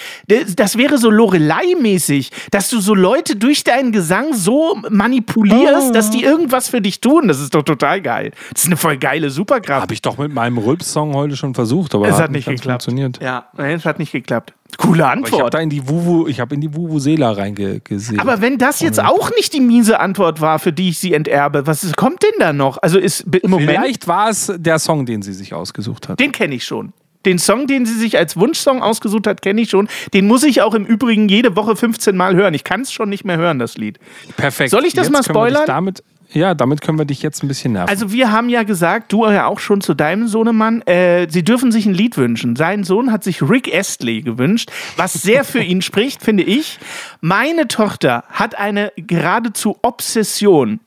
Das 0.57 0.77
wäre 0.79 0.99
so 0.99 1.11
Lorelei-mäßig, 1.11 2.31
dass 2.51 2.71
du 2.71 2.81
so 2.81 2.95
Leute 2.95 3.37
durch 3.37 3.65
deinen 3.65 3.93
Gesang 3.93 4.35
so 4.35 4.79
manipulierst, 4.89 5.95
dass 5.95 6.11
die 6.11 6.23
irgendwas 6.23 6.69
für 6.69 6.81
dich 6.81 7.01
tun. 7.01 7.29
Das 7.29 7.41
ist 7.41 7.55
doch 7.55 7.63
total 7.63 8.01
geil. 8.01 8.33
Das 8.53 8.63
ist 8.63 8.67
eine 8.69 8.77
voll 8.77 8.97
geile 8.97 9.31
Superkraft. 9.31 9.83
Habe 9.83 9.95
ich 9.95 10.03
doch 10.03 10.19
mit 10.19 10.33
meinem 10.33 10.59
Rülps-Song 10.59 11.15
heute 11.15 11.37
schon 11.37 11.55
versucht, 11.55 11.95
aber 11.95 12.09
es 12.09 12.19
hat 12.19 12.31
nicht 12.31 12.47
ganz 12.47 12.61
geklappt. 12.61 12.85
funktioniert. 12.85 13.21
Ja, 13.23 13.47
es 13.57 13.85
hat 13.85 13.99
nicht 13.99 14.13
geklappt. 14.13 14.53
Coole 14.79 15.03
ich 15.03 15.05
Antwort. 15.05 15.55
da 15.55 15.61
in 15.61 15.71
die 15.71 15.89
Wuvu, 15.89 16.27
ich 16.27 16.41
habe 16.41 16.55
in 16.55 16.61
die 16.61 16.75
Vuvuzela 16.75 17.33
reingesehen. 17.33 18.21
Aber 18.21 18.41
wenn 18.41 18.59
das 18.59 18.81
jetzt 18.81 19.03
auch 19.03 19.31
nicht 19.37 19.53
die 19.53 19.61
miese 19.61 20.01
Antwort 20.01 20.41
war, 20.41 20.59
für 20.59 20.73
die 20.73 20.91
ich 20.91 20.99
sie 20.99 21.13
enterbe, 21.15 21.67
was 21.67 21.93
kommt 21.97 22.23
denn 22.23 22.39
da 22.39 22.53
noch? 22.53 22.79
Also 22.79 22.99
ist 22.99 23.21
im 23.43 23.51
Moment 23.51 23.71
Vielleicht 23.71 24.09
war 24.09 24.31
es 24.31 24.53
der 24.57 24.79
Song, 24.79 25.07
den 25.07 25.23
sie 25.23 25.33
sich 25.33 25.55
ausgesucht 25.55 26.09
hat. 26.09 26.21
Den 26.21 26.33
kenne 26.33 26.55
ich 26.55 26.65
schon. 26.65 26.93
Den 27.25 27.39
Song, 27.39 27.67
den 27.67 27.87
sie 27.87 27.95
sich 27.95 28.19
als 28.19 28.37
Wunschsong 28.37 28.83
ausgesucht 28.83 29.27
hat, 29.27 29.43
kenne 29.43 29.61
ich 29.61 29.71
schon. 29.71 29.89
Den 30.13 30.27
muss 30.27 30.43
ich 30.43 30.63
auch 30.63 30.75
im 30.75 30.85
Übrigen 30.85 31.29
jede 31.29 31.55
Woche 31.55 31.77
15 31.77 32.17
Mal 32.17 32.35
hören. 32.35 32.53
Ich 32.55 32.65
kann 32.65 32.81
es 32.81 32.93
schon 32.93 33.09
nicht 33.09 33.25
mehr 33.25 33.37
hören, 33.37 33.59
das 33.59 33.77
Lied. 33.77 33.99
Perfekt. 34.37 34.71
Soll 34.71 34.85
ich 34.85 34.95
das 34.95 35.07
Jetzt 35.07 35.13
mal 35.13 35.23
spoilern? 35.23 35.63
Damit, 35.67 36.03
ja, 36.33 36.55
damit 36.55 36.81
können 36.81 36.99
wir 36.99 37.05
dich 37.05 37.23
jetzt 37.23 37.43
ein 37.43 37.49
bisschen 37.49 37.73
nerven. 37.73 37.89
Also 37.89 38.13
wir 38.13 38.33
haben 38.33 38.49
ja 38.49 38.63
gesagt, 38.63 39.13
du 39.13 39.27
ja 39.27 39.47
auch 39.47 39.59
schon 39.59 39.81
zu 39.81 39.95
deinem 39.95 40.29
Sohnemann, 40.29 40.83
äh, 40.83 41.29
sie 41.31 41.45
dürfen 41.45 41.73
sich 41.73 41.87
ein 41.87 41.95
Lied 41.95 42.17
wünschen. 42.17 42.57
Sein 42.57 42.85
Sohn 42.85 43.13
hat 43.13 43.25
sich 43.25 43.43
Rick 43.43 43.73
Astley 43.73 44.23
gewünscht, 44.23 44.71
was 44.97 45.13
sehr 45.13 45.45
für 45.45 45.61
ihn 45.61 45.83
spricht, 45.83 46.23
finde 46.23 46.43
ich. 46.43 46.79
Meine 47.21 47.69
Tochter 47.69 48.25
hat 48.31 48.59
eine 48.59 48.93
geradezu 48.97 49.79
Obsession 49.83 50.81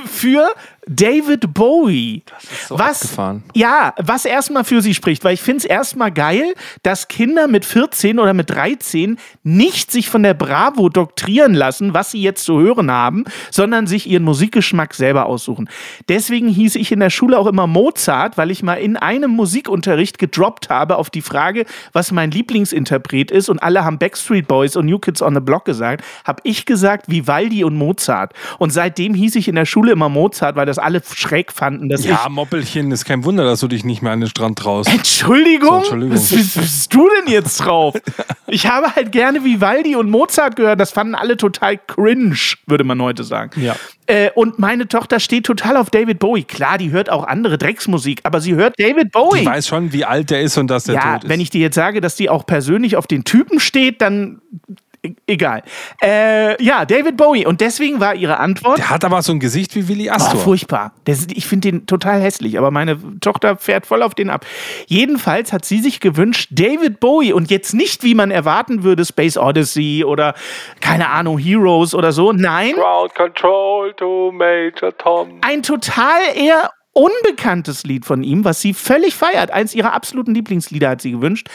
für 0.06 0.48
David 0.88 1.53
Bowie. 1.53 2.22
so 2.66 2.79
was, 2.79 3.03
abgefahren. 3.03 3.44
Ja, 3.55 3.92
was 3.98 4.24
erstmal 4.24 4.64
für 4.64 4.81
sie 4.81 4.94
spricht, 4.94 5.22
weil 5.22 5.35
ich 5.35 5.42
finde 5.42 5.59
es 5.59 5.64
erstmal 5.64 6.11
geil, 6.11 6.55
dass 6.83 7.09
Kinder 7.09 7.46
mit 7.46 7.64
14 7.64 8.18
oder 8.18 8.33
mit 8.33 8.51
13 8.51 9.18
nicht 9.42 9.90
sich 9.90 10.09
von 10.09 10.22
der 10.22 10.35
Bravo 10.35 10.88
doktrieren 10.88 11.53
lassen, 11.55 11.92
was 11.92 12.11
sie 12.11 12.22
jetzt 12.22 12.44
zu 12.44 12.59
hören 12.59 12.90
haben, 12.90 13.24
sondern 13.51 13.87
sich 13.87 14.09
ihren 14.09 14.24
Musikgeschmack 14.24 14.94
selber 14.94 15.27
aussuchen. 15.27 15.68
Deswegen 16.09 16.48
hieß 16.48 16.77
ich 16.77 16.90
in 16.90 17.01
der 17.01 17.11
Schule 17.11 17.38
auch 17.38 17.46
immer 17.46 17.66
Mozart, 17.66 18.38
weil 18.38 18.51
ich 18.51 18.62
mal 18.62 18.74
in 18.74 18.96
einem 18.96 19.31
Musikunterricht 19.33 20.18
gedroppt 20.18 20.70
habe 20.70 20.96
auf 20.96 21.11
die 21.11 21.22
Frage, 21.22 21.66
was 21.92 22.12
mein 22.12 22.31
Lieblingsinterpret 22.31 23.31
ist 23.31 23.48
und 23.48 23.62
alle 23.62 23.85
haben 23.85 23.98
Backstreet 23.98 24.48
Boys 24.48 24.77
und 24.77 24.87
New 24.87 24.98
Kids 24.98 25.20
on 25.20 25.35
the 25.35 25.40
Block 25.40 25.64
gesagt, 25.64 26.05
habe 26.24 26.40
ich 26.44 26.64
gesagt 26.64 27.11
Vivaldi 27.11 27.64
und 27.64 27.77
Mozart. 27.77 28.33
Und 28.59 28.72
seitdem 28.72 29.14
hieß 29.14 29.37
ich 29.37 29.48
in 29.48 29.55
der 29.55 29.66
Schule 29.66 29.92
immer 29.92 30.09
Mozart, 30.09 30.57
weil 30.57 30.66
das 30.66 30.77
alle 30.78 31.02
schräg 31.04 31.52
fanden, 31.52 31.88
dass 31.88 32.00
ich 32.00 32.10
ja, 32.10 32.28
Moppelchen, 32.28 32.90
ist 32.92 33.04
kein 33.04 33.24
Wunder, 33.24 33.44
dass 33.44 33.60
du 33.60 33.68
dich 33.68 33.84
nicht 33.84 34.02
mehr 34.02 34.12
an 34.12 34.20
den 34.20 34.28
Strand 34.28 34.58
traust. 34.58 34.88
Entschuldigung? 34.90 35.70
So, 35.70 35.76
Entschuldigung. 35.78 36.16
Was, 36.16 36.32
was, 36.32 36.54
bist 36.54 36.94
du 36.94 37.08
denn 37.08 37.32
jetzt 37.32 37.58
drauf? 37.58 37.94
Ich 38.50 38.66
habe 38.66 38.94
halt 38.96 39.12
gerne 39.12 39.44
Vivaldi 39.44 39.94
und 39.94 40.08
Mozart 40.08 40.56
gehört. 40.56 40.80
Das 40.80 40.90
fanden 40.90 41.14
alle 41.14 41.36
total 41.36 41.76
cringe, 41.76 42.34
würde 42.66 42.82
man 42.82 43.00
heute 43.02 43.22
sagen. 43.22 43.60
Ja. 43.60 43.76
Äh, 44.06 44.30
und 44.34 44.58
meine 44.58 44.88
Tochter 44.88 45.20
steht 45.20 45.44
total 45.44 45.76
auf 45.76 45.90
David 45.90 46.18
Bowie. 46.18 46.44
Klar, 46.44 46.78
die 46.78 46.90
hört 46.90 47.10
auch 47.10 47.24
andere 47.24 47.58
Drecksmusik, 47.58 48.20
aber 48.22 48.40
sie 48.40 48.54
hört 48.54 48.72
David 48.78 49.12
Bowie. 49.12 49.40
Ich 49.40 49.46
weiß 49.46 49.68
schon, 49.68 49.92
wie 49.92 50.06
alt 50.06 50.30
der 50.30 50.40
ist 50.40 50.56
und 50.56 50.68
dass 50.68 50.84
der 50.84 50.94
ja, 50.94 51.12
tot 51.12 51.24
ist. 51.24 51.30
wenn 51.30 51.40
ich 51.40 51.50
dir 51.50 51.60
jetzt 51.60 51.74
sage, 51.74 52.00
dass 52.00 52.16
die 52.16 52.30
auch 52.30 52.46
persönlich 52.46 52.96
auf 52.96 53.06
den 53.06 53.24
Typen 53.24 53.60
steht, 53.60 54.00
dann 54.00 54.40
egal. 55.26 55.62
Äh, 56.02 56.62
ja, 56.62 56.84
David 56.84 57.16
Bowie. 57.16 57.46
Und 57.46 57.60
deswegen 57.60 58.00
war 58.00 58.14
ihre 58.14 58.38
Antwort. 58.38 58.78
der 58.78 58.90
hat 58.90 59.04
aber 59.04 59.22
so 59.22 59.32
ein 59.32 59.40
Gesicht 59.40 59.74
wie 59.74 59.88
Willi 59.88 60.08
Oh, 60.10 60.14
Astor. 60.14 60.40
furchtbar. 60.40 60.92
Das, 61.04 61.26
ich 61.32 61.46
finde 61.46 61.70
den 61.72 61.86
total 61.86 62.20
hässlich, 62.20 62.58
aber 62.58 62.70
meine 62.70 62.98
Tochter 63.20 63.56
fährt 63.56 63.86
voll 63.86 64.02
auf 64.02 64.14
den 64.14 64.30
ab. 64.30 64.44
Jedenfalls 64.86 65.52
hat 65.52 65.64
sie 65.64 65.78
sich 65.80 66.00
gewünscht, 66.00 66.48
David 66.52 67.00
Bowie 67.00 67.32
und 67.32 67.50
jetzt 67.50 67.74
nicht, 67.74 68.02
wie 68.02 68.14
man 68.14 68.30
erwarten 68.30 68.82
würde, 68.82 69.04
Space 69.04 69.36
Odyssey 69.36 70.04
oder 70.04 70.34
keine 70.80 71.08
Ahnung, 71.10 71.38
Heroes 71.38 71.94
oder 71.94 72.12
so. 72.12 72.32
Nein, 72.32 72.72
Ground 72.74 73.14
Control 73.14 73.92
to 73.94 74.32
Major 74.32 74.96
Tom. 74.96 75.38
ein 75.42 75.62
total 75.62 76.20
eher 76.34 76.70
unbekanntes 76.92 77.84
Lied 77.84 78.04
von 78.04 78.22
ihm, 78.22 78.44
was 78.44 78.60
sie 78.60 78.74
völlig 78.74 79.14
feiert. 79.14 79.50
Eins 79.50 79.74
ihrer 79.74 79.92
absoluten 79.92 80.34
Lieblingslieder 80.34 80.88
hat 80.90 81.00
sie 81.00 81.12
gewünscht, 81.12 81.48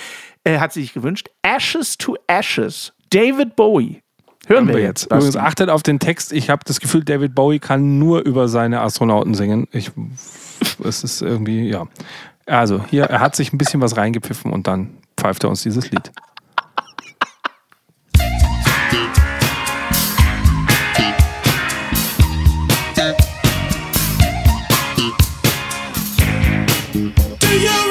äh, 0.43 0.59
hat 0.59 0.73
sie 0.73 0.81
sich 0.81 0.93
gewünscht. 0.93 1.29
Ashes 1.41 1.97
to 1.97 2.15
Ashes. 2.27 2.93
David 3.13 3.55
Bowie. 3.55 4.01
Hören 4.47 4.67
wir 4.67 4.79
jetzt. 4.79 5.07
Basti. 5.07 5.27
Übrigens, 5.27 5.37
achtet 5.37 5.69
auf 5.69 5.83
den 5.83 5.99
Text. 5.99 6.33
Ich 6.33 6.49
habe 6.49 6.63
das 6.65 6.79
Gefühl, 6.79 7.03
David 7.03 7.35
Bowie 7.35 7.59
kann 7.59 7.99
nur 7.99 8.25
über 8.25 8.47
seine 8.47 8.81
Astronauten 8.81 9.35
singen. 9.35 9.67
Ich, 9.71 9.91
es 10.83 11.03
ist 11.03 11.21
irgendwie, 11.21 11.69
ja. 11.69 11.87
Also, 12.47 12.83
hier, 12.89 13.03
er 13.03 13.19
hat 13.19 13.35
sich 13.35 13.53
ein 13.53 13.57
bisschen 13.59 13.81
was 13.81 13.95
reingepfiffen 13.95 14.51
und 14.51 14.67
dann 14.67 14.97
pfeift 15.15 15.43
er 15.43 15.49
uns 15.51 15.61
dieses 15.61 15.91
Lied. 15.91 16.11
Do 27.39 27.49
you 27.49 27.82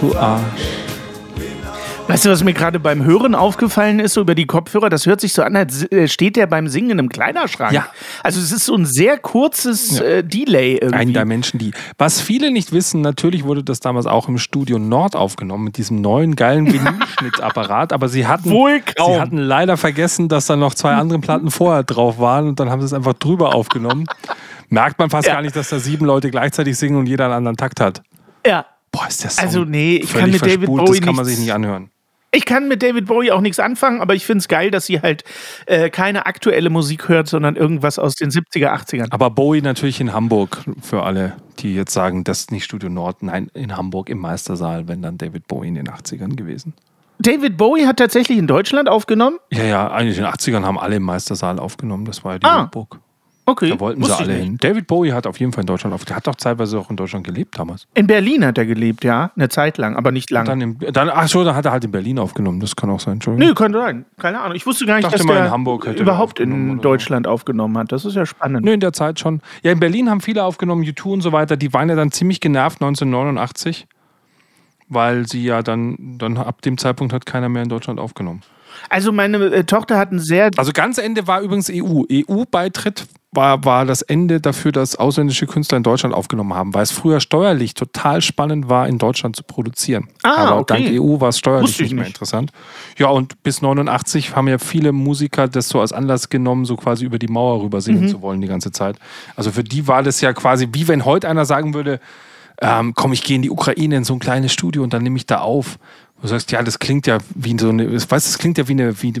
zu 0.00 0.16
Arsch. 0.16 0.42
Weißt 2.08 2.24
du, 2.24 2.30
was 2.30 2.42
mir 2.42 2.54
gerade 2.54 2.80
beim 2.80 3.04
Hören 3.04 3.36
aufgefallen 3.36 4.00
ist, 4.00 4.14
so 4.14 4.22
über 4.22 4.34
die 4.34 4.46
Kopfhörer? 4.46 4.88
Das 4.90 5.06
hört 5.06 5.20
sich 5.20 5.32
so 5.32 5.42
an, 5.44 5.54
als 5.54 5.84
äh, 5.92 6.08
steht 6.08 6.34
der 6.34 6.48
beim 6.48 6.66
Singen 6.66 6.90
in 6.90 6.98
einem 6.98 7.08
Kleiderschrank. 7.08 7.70
Ja. 7.72 7.86
Also 8.24 8.40
es 8.40 8.50
ist 8.50 8.64
so 8.64 8.74
ein 8.74 8.84
sehr 8.84 9.16
kurzes 9.16 10.00
äh, 10.00 10.24
Delay 10.24 10.74
irgendwie. 10.80 10.96
Ein 10.98 11.12
Dimension 11.14 11.60
D. 11.60 11.70
Was 11.98 12.20
viele 12.20 12.50
nicht 12.50 12.72
wissen, 12.72 13.00
natürlich 13.00 13.44
wurde 13.44 13.62
das 13.62 13.78
damals 13.78 14.06
auch 14.06 14.26
im 14.26 14.38
Studio 14.38 14.80
Nord 14.80 15.14
aufgenommen 15.14 15.62
mit 15.64 15.76
diesem 15.76 16.00
neuen 16.00 16.34
geilen 16.34 16.66
Vinylschnittapparat, 16.72 17.92
aber 17.92 18.08
sie 18.08 18.26
hatten, 18.26 18.50
Wohl 18.50 18.80
kaum. 18.96 19.14
sie 19.14 19.20
hatten 19.20 19.38
leider 19.38 19.76
vergessen, 19.76 20.28
dass 20.28 20.46
da 20.46 20.56
noch 20.56 20.74
zwei 20.74 20.94
andere 20.94 21.20
Platten 21.20 21.52
vorher 21.52 21.84
drauf 21.84 22.18
waren 22.18 22.48
und 22.48 22.58
dann 22.58 22.70
haben 22.70 22.80
sie 22.80 22.86
es 22.86 22.92
einfach 22.92 23.14
drüber 23.14 23.54
aufgenommen. 23.54 24.06
Merkt 24.68 24.98
man 24.98 25.10
fast 25.10 25.28
Ja. 25.28 25.34
gar 25.34 25.42
nicht, 25.42 25.54
dass 25.54 25.68
da 25.68 25.78
sieben 25.78 26.06
Leute 26.06 26.30
gleichzeitig 26.32 26.76
singen 26.76 26.96
und 26.98 27.06
jeder 27.06 27.26
einen 27.26 27.34
anderen 27.34 27.56
Takt 27.56 27.78
hat. 27.80 28.02
ja. 28.44 28.64
Boah, 28.92 29.06
ist 29.08 29.20
Song 29.20 29.44
Also, 29.44 29.64
nee, 29.64 29.96
ich 29.96 30.12
kann 30.12 30.30
mit 30.30 30.42
David 30.42 30.66
Bowie 30.66 30.86
Das 30.86 31.00
kann 31.00 31.14
man 31.14 31.24
sich 31.24 31.38
nicht 31.38 31.52
anhören. 31.52 31.90
Ich 32.32 32.44
kann 32.44 32.68
mit 32.68 32.80
David 32.82 33.06
Bowie 33.06 33.32
auch 33.32 33.40
nichts 33.40 33.58
anfangen, 33.58 34.00
aber 34.00 34.14
ich 34.14 34.24
finde 34.24 34.38
es 34.38 34.46
geil, 34.48 34.70
dass 34.70 34.86
sie 34.86 35.00
halt 35.00 35.24
äh, 35.66 35.90
keine 35.90 36.26
aktuelle 36.26 36.70
Musik 36.70 37.08
hört, 37.08 37.26
sondern 37.26 37.56
irgendwas 37.56 37.98
aus 37.98 38.14
den 38.14 38.30
70er, 38.30 38.72
80ern. 38.72 39.08
Aber 39.10 39.30
Bowie 39.30 39.62
natürlich 39.62 40.00
in 40.00 40.12
Hamburg 40.12 40.62
für 40.80 41.02
alle, 41.02 41.36
die 41.58 41.74
jetzt 41.74 41.92
sagen, 41.92 42.22
das 42.22 42.40
ist 42.40 42.52
nicht 42.52 42.64
Studio 42.64 42.88
Nord. 42.88 43.24
Nein, 43.24 43.50
in 43.54 43.76
Hamburg 43.76 44.08
im 44.10 44.18
Meistersaal, 44.18 44.86
wenn 44.86 45.02
dann 45.02 45.18
David 45.18 45.48
Bowie 45.48 45.68
in 45.68 45.74
den 45.74 45.88
80ern 45.88 46.36
gewesen. 46.36 46.74
David 47.18 47.56
Bowie 47.56 47.84
hat 47.86 47.96
tatsächlich 47.96 48.38
in 48.38 48.46
Deutschland 48.46 48.88
aufgenommen. 48.88 49.38
Ja, 49.50 49.64
ja, 49.64 49.90
eigentlich 49.90 50.16
in 50.16 50.22
den 50.24 50.32
80ern 50.32 50.62
haben 50.64 50.78
alle 50.78 50.96
im 50.96 51.02
Meistersaal 51.02 51.58
aufgenommen. 51.58 52.04
Das 52.04 52.22
war 52.24 52.34
ja 52.34 52.38
die 52.38 52.46
Ah. 52.46 52.58
Hamburg. 52.60 53.00
Okay. 53.50 53.70
Da 53.70 53.80
wollten 53.80 54.04
sie 54.04 54.12
alle 54.12 54.32
hin. 54.32 54.58
David 54.60 54.86
Bowie 54.86 55.12
hat 55.12 55.26
auf 55.26 55.40
jeden 55.40 55.52
Fall 55.52 55.62
in 55.62 55.66
Deutschland 55.66 55.92
auf. 55.92 56.04
Der 56.04 56.14
hat 56.14 56.28
doch 56.28 56.36
teilweise 56.36 56.78
auch 56.78 56.88
in 56.88 56.94
Deutschland 56.94 57.26
gelebt 57.26 57.58
damals. 57.58 57.88
In 57.94 58.06
Berlin 58.06 58.46
hat 58.46 58.56
er 58.58 58.64
gelebt, 58.64 59.02
ja. 59.02 59.32
Eine 59.34 59.48
Zeit 59.48 59.76
lang, 59.76 59.96
aber 59.96 60.12
nicht 60.12 60.30
lange. 60.30 60.46
Dann, 60.46 60.60
im, 60.60 60.78
dann 60.92 61.10
ach 61.10 61.26
so, 61.26 61.42
dann 61.42 61.56
hat 61.56 61.64
er 61.64 61.72
halt 61.72 61.84
in 61.84 61.90
Berlin 61.90 62.20
aufgenommen. 62.20 62.60
Das 62.60 62.76
kann 62.76 62.88
auch 62.90 63.00
sein. 63.00 63.14
Entschuldigung. 63.14 63.48
Nö, 63.48 63.54
könnte 63.54 63.80
sein. 63.80 64.04
Keine 64.18 64.40
Ahnung. 64.40 64.54
Ich 64.54 64.64
wusste 64.66 64.86
gar 64.86 64.94
nicht, 64.94 65.06
Dachte 65.06 65.18
dass 65.18 65.26
mal, 65.26 65.46
in 65.46 65.50
Hamburg 65.50 65.84
hätte 65.84 65.96
er 65.96 66.02
überhaupt 66.02 66.38
in 66.38 66.52
oder 66.52 66.76
so. 66.76 66.82
Deutschland 66.82 67.26
aufgenommen 67.26 67.76
hat. 67.76 67.90
Das 67.90 68.04
ist 68.04 68.14
ja 68.14 68.24
spannend. 68.24 68.64
Nö, 68.64 68.72
in 68.72 68.80
der 68.80 68.92
Zeit 68.92 69.18
schon. 69.18 69.40
Ja, 69.64 69.72
in 69.72 69.80
Berlin 69.80 70.08
haben 70.08 70.20
viele 70.20 70.44
aufgenommen, 70.44 70.84
U2 70.84 71.12
und 71.14 71.20
so 71.22 71.32
weiter. 71.32 71.56
Die 71.56 71.72
waren 71.72 71.88
ja 71.88 71.96
dann 71.96 72.12
ziemlich 72.12 72.38
genervt 72.38 72.80
1989, 72.80 73.88
weil 74.88 75.26
sie 75.26 75.42
ja 75.42 75.62
dann, 75.62 75.96
dann 76.18 76.36
ab 76.36 76.62
dem 76.62 76.78
Zeitpunkt 76.78 77.12
hat 77.12 77.26
keiner 77.26 77.48
mehr 77.48 77.64
in 77.64 77.68
Deutschland 77.68 77.98
aufgenommen. 77.98 78.42
Also 78.88 79.10
meine 79.10 79.38
äh, 79.46 79.64
Tochter 79.64 79.98
hat 79.98 80.12
ein 80.12 80.20
sehr 80.20 80.50
Also 80.56 80.72
ganz 80.72 80.98
Ende 80.98 81.26
war 81.26 81.40
übrigens 81.40 81.68
EU. 81.68 82.04
EU-Beitritt 82.10 83.06
war, 83.32 83.64
war 83.64 83.84
das 83.86 84.02
Ende 84.02 84.40
dafür, 84.40 84.72
dass 84.72 84.96
ausländische 84.96 85.46
Künstler 85.46 85.76
in 85.76 85.84
Deutschland 85.84 86.14
aufgenommen 86.14 86.52
haben, 86.54 86.74
weil 86.74 86.82
es 86.82 86.90
früher 86.90 87.20
steuerlich 87.20 87.74
total 87.74 88.20
spannend 88.22 88.68
war, 88.68 88.88
in 88.88 88.98
Deutschland 88.98 89.36
zu 89.36 89.44
produzieren. 89.44 90.08
Ah, 90.24 90.46
Aber 90.48 90.60
okay. 90.60 90.82
dank 90.84 91.00
EU 91.00 91.20
war 91.20 91.28
es 91.28 91.38
steuerlich 91.38 91.70
ich 91.72 91.80
nicht 91.80 91.94
mehr 91.94 92.04
nicht. 92.04 92.14
interessant. 92.16 92.50
Ja, 92.98 93.08
und 93.08 93.40
bis 93.44 93.62
89 93.62 94.34
haben 94.34 94.48
ja 94.48 94.58
viele 94.58 94.90
Musiker 94.92 95.46
das 95.46 95.68
so 95.68 95.80
als 95.80 95.92
Anlass 95.92 96.28
genommen, 96.28 96.64
so 96.64 96.74
quasi 96.76 97.04
über 97.04 97.18
die 97.20 97.28
Mauer 97.28 97.62
rüber 97.62 97.78
Mhm. 97.78 97.82
singen 97.82 98.08
zu 98.08 98.20
wollen 98.20 98.40
die 98.40 98.48
ganze 98.48 98.72
Zeit. 98.72 98.96
Also 99.36 99.52
für 99.52 99.62
die 99.62 99.86
war 99.86 100.02
das 100.02 100.20
ja 100.20 100.32
quasi, 100.32 100.68
wie 100.72 100.88
wenn 100.88 101.04
heute 101.04 101.28
einer 101.28 101.44
sagen 101.44 101.72
würde, 101.74 102.00
ähm, 102.60 102.94
komm, 102.94 103.12
ich 103.12 103.22
gehe 103.22 103.36
in 103.36 103.42
die 103.42 103.50
Ukraine 103.50 103.96
in 103.96 104.04
so 104.04 104.14
ein 104.14 104.18
kleines 104.18 104.52
Studio 104.52 104.82
und 104.82 104.92
dann 104.92 105.02
nehme 105.02 105.16
ich 105.16 105.26
da 105.26 105.38
auf. 105.38 105.78
Du 106.22 106.28
sagst, 106.28 106.52
ja, 106.52 106.62
das 106.62 106.78
klingt 106.78 107.06
ja 107.06 107.16
wie 107.34 107.56
so 107.58 107.70
eine, 107.70 107.94
weißt, 107.94 108.10
das 108.10 108.36
klingt 108.36 108.58
ja 108.58 108.68
wie 108.68 108.72
eine, 108.72 109.02
wie, 109.02 109.14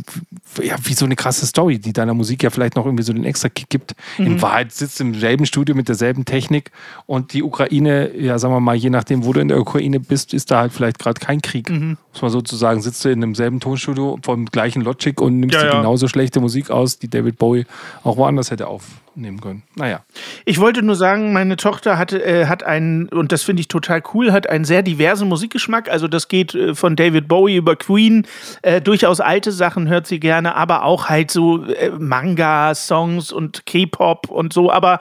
ja, 0.62 0.76
wie 0.82 0.92
so 0.92 1.06
eine 1.06 1.16
krasse 1.16 1.46
Story, 1.46 1.78
die 1.78 1.94
deiner 1.94 2.12
Musik 2.12 2.42
ja 2.42 2.50
vielleicht 2.50 2.76
noch 2.76 2.84
irgendwie 2.84 3.04
so 3.04 3.14
den 3.14 3.24
extra 3.24 3.48
Kick 3.48 3.70
gibt. 3.70 3.94
In 4.18 4.42
Wahrheit 4.42 4.72
sitzt 4.72 5.00
du 5.00 5.04
im 5.04 5.14
selben 5.14 5.46
Studio 5.46 5.74
mit 5.74 5.88
derselben 5.88 6.26
Technik 6.26 6.70
und 7.06 7.32
die 7.32 7.42
Ukraine, 7.42 8.14
ja, 8.14 8.38
sagen 8.38 8.52
wir 8.52 8.60
mal, 8.60 8.76
je 8.76 8.90
nachdem, 8.90 9.24
wo 9.24 9.32
du 9.32 9.40
in 9.40 9.48
der 9.48 9.58
Ukraine 9.58 9.98
bist, 9.98 10.34
ist 10.34 10.50
da 10.50 10.58
halt 10.58 10.74
vielleicht 10.74 10.98
gerade 10.98 11.18
kein 11.18 11.40
Krieg. 11.40 11.70
Muss 11.70 12.20
man 12.20 12.30
sozusagen, 12.30 12.82
sitzt 12.82 13.02
du 13.02 13.08
in 13.08 13.22
demselben 13.22 13.60
Tonstudio 13.60 14.18
vom 14.22 14.44
gleichen 14.44 14.82
Logic 14.82 15.18
und 15.22 15.40
nimmst 15.40 15.54
Ja, 15.54 15.62
dir 15.62 15.68
ja. 15.68 15.76
genauso 15.78 16.06
schlechte 16.06 16.40
Musik 16.40 16.68
aus, 16.68 16.98
die 16.98 17.08
David 17.08 17.38
Bowie 17.38 17.64
auch 18.04 18.18
woanders 18.18 18.50
hätte 18.50 18.66
aufnehmen 19.10 19.40
können. 19.40 19.62
Naja. 19.74 20.04
Ich 20.44 20.60
wollte 20.60 20.82
nur 20.82 20.96
sagen, 20.96 21.32
meine 21.32 21.56
Tochter 21.56 21.98
hatte, 21.98 22.24
äh, 22.24 22.46
hat 22.46 22.62
einen, 22.62 23.08
und 23.08 23.32
das 23.32 23.42
finde 23.42 23.60
ich 23.60 23.68
total 23.68 24.02
cool, 24.14 24.32
hat 24.32 24.48
einen 24.48 24.64
sehr 24.64 24.82
diversen 24.82 25.28
Musikgeschmack. 25.28 25.90
Also 25.90 26.08
das 26.08 26.28
geht 26.28 26.54
äh, 26.54 26.74
von 26.74 26.96
David 26.96 27.28
Bowie 27.28 27.56
über 27.56 27.76
Queen, 27.76 28.26
äh, 28.62 28.80
durchaus 28.80 29.20
alte 29.20 29.52
Sachen 29.52 29.88
hört 29.88 30.06
sie 30.06 30.20
gerne, 30.20 30.54
aber 30.54 30.84
auch 30.84 31.08
halt 31.08 31.30
so 31.30 31.64
äh, 31.64 31.90
Manga-Songs 31.90 33.32
und 33.32 33.66
K-Pop 33.66 34.30
und 34.30 34.52
so, 34.52 34.70
aber 34.70 35.00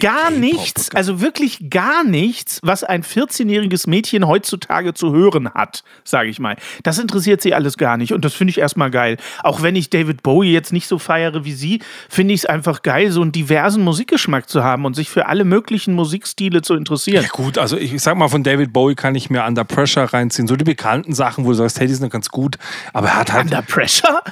gar 0.00 0.30
nichts, 0.30 0.94
also 0.94 1.20
wirklich 1.20 1.70
gar 1.70 2.04
nichts, 2.04 2.60
was 2.62 2.84
ein 2.84 3.02
14-jähriges 3.02 3.88
Mädchen 3.88 4.26
heutzutage 4.26 4.94
zu 4.94 5.12
hören 5.12 5.50
hat, 5.54 5.84
sage 6.02 6.28
ich 6.28 6.38
mal. 6.38 6.56
Das 6.82 6.98
interessiert 6.98 7.40
sie 7.40 7.54
alles 7.54 7.78
gar 7.78 7.96
nicht 7.96 8.12
und 8.12 8.24
das 8.24 8.34
finde 8.34 8.50
ich 8.50 8.58
erstmal 8.58 8.90
geil. 8.90 9.16
Auch 9.42 9.62
wenn 9.62 9.76
ich 9.76 9.90
David 9.90 10.22
Bowie 10.22 10.52
jetzt 10.52 10.72
nicht 10.72 10.88
so 10.88 10.98
feiere 10.98 11.44
wie 11.44 11.52
sie, 11.52 11.80
finde 12.08 12.34
ich 12.34 12.40
es 12.40 12.46
einfach 12.46 12.82
geil, 12.82 13.10
so 13.10 13.22
einen 13.22 13.32
diversen 13.44 13.82
Musikgeschmack 13.82 14.48
zu 14.48 14.64
haben 14.64 14.84
und 14.84 14.94
sich 14.94 15.10
für 15.10 15.26
alle 15.26 15.44
möglichen 15.44 15.94
Musikstile 15.94 16.62
zu 16.62 16.74
interessieren. 16.74 17.22
Ja 17.22 17.28
gut, 17.30 17.58
also 17.58 17.76
ich 17.76 18.00
sag 18.02 18.16
mal, 18.16 18.28
von 18.28 18.42
David 18.42 18.72
Bowie 18.72 18.94
kann 18.94 19.14
ich 19.14 19.28
mir 19.30 19.44
Under 19.44 19.64
Pressure 19.64 20.12
reinziehen. 20.12 20.48
So 20.48 20.56
die 20.56 20.64
bekannten 20.64 21.12
Sachen, 21.12 21.44
wo 21.44 21.50
du 21.50 21.54
sagst, 21.54 21.78
hey, 21.78 21.86
die 21.86 21.94
sind 21.94 22.10
ganz 22.10 22.30
gut. 22.30 22.56
Aber 22.92 23.08
er 23.08 23.20
hat 23.20 23.32
halt. 23.32 23.44
Under 23.44 23.62
Pressure? 23.62 24.22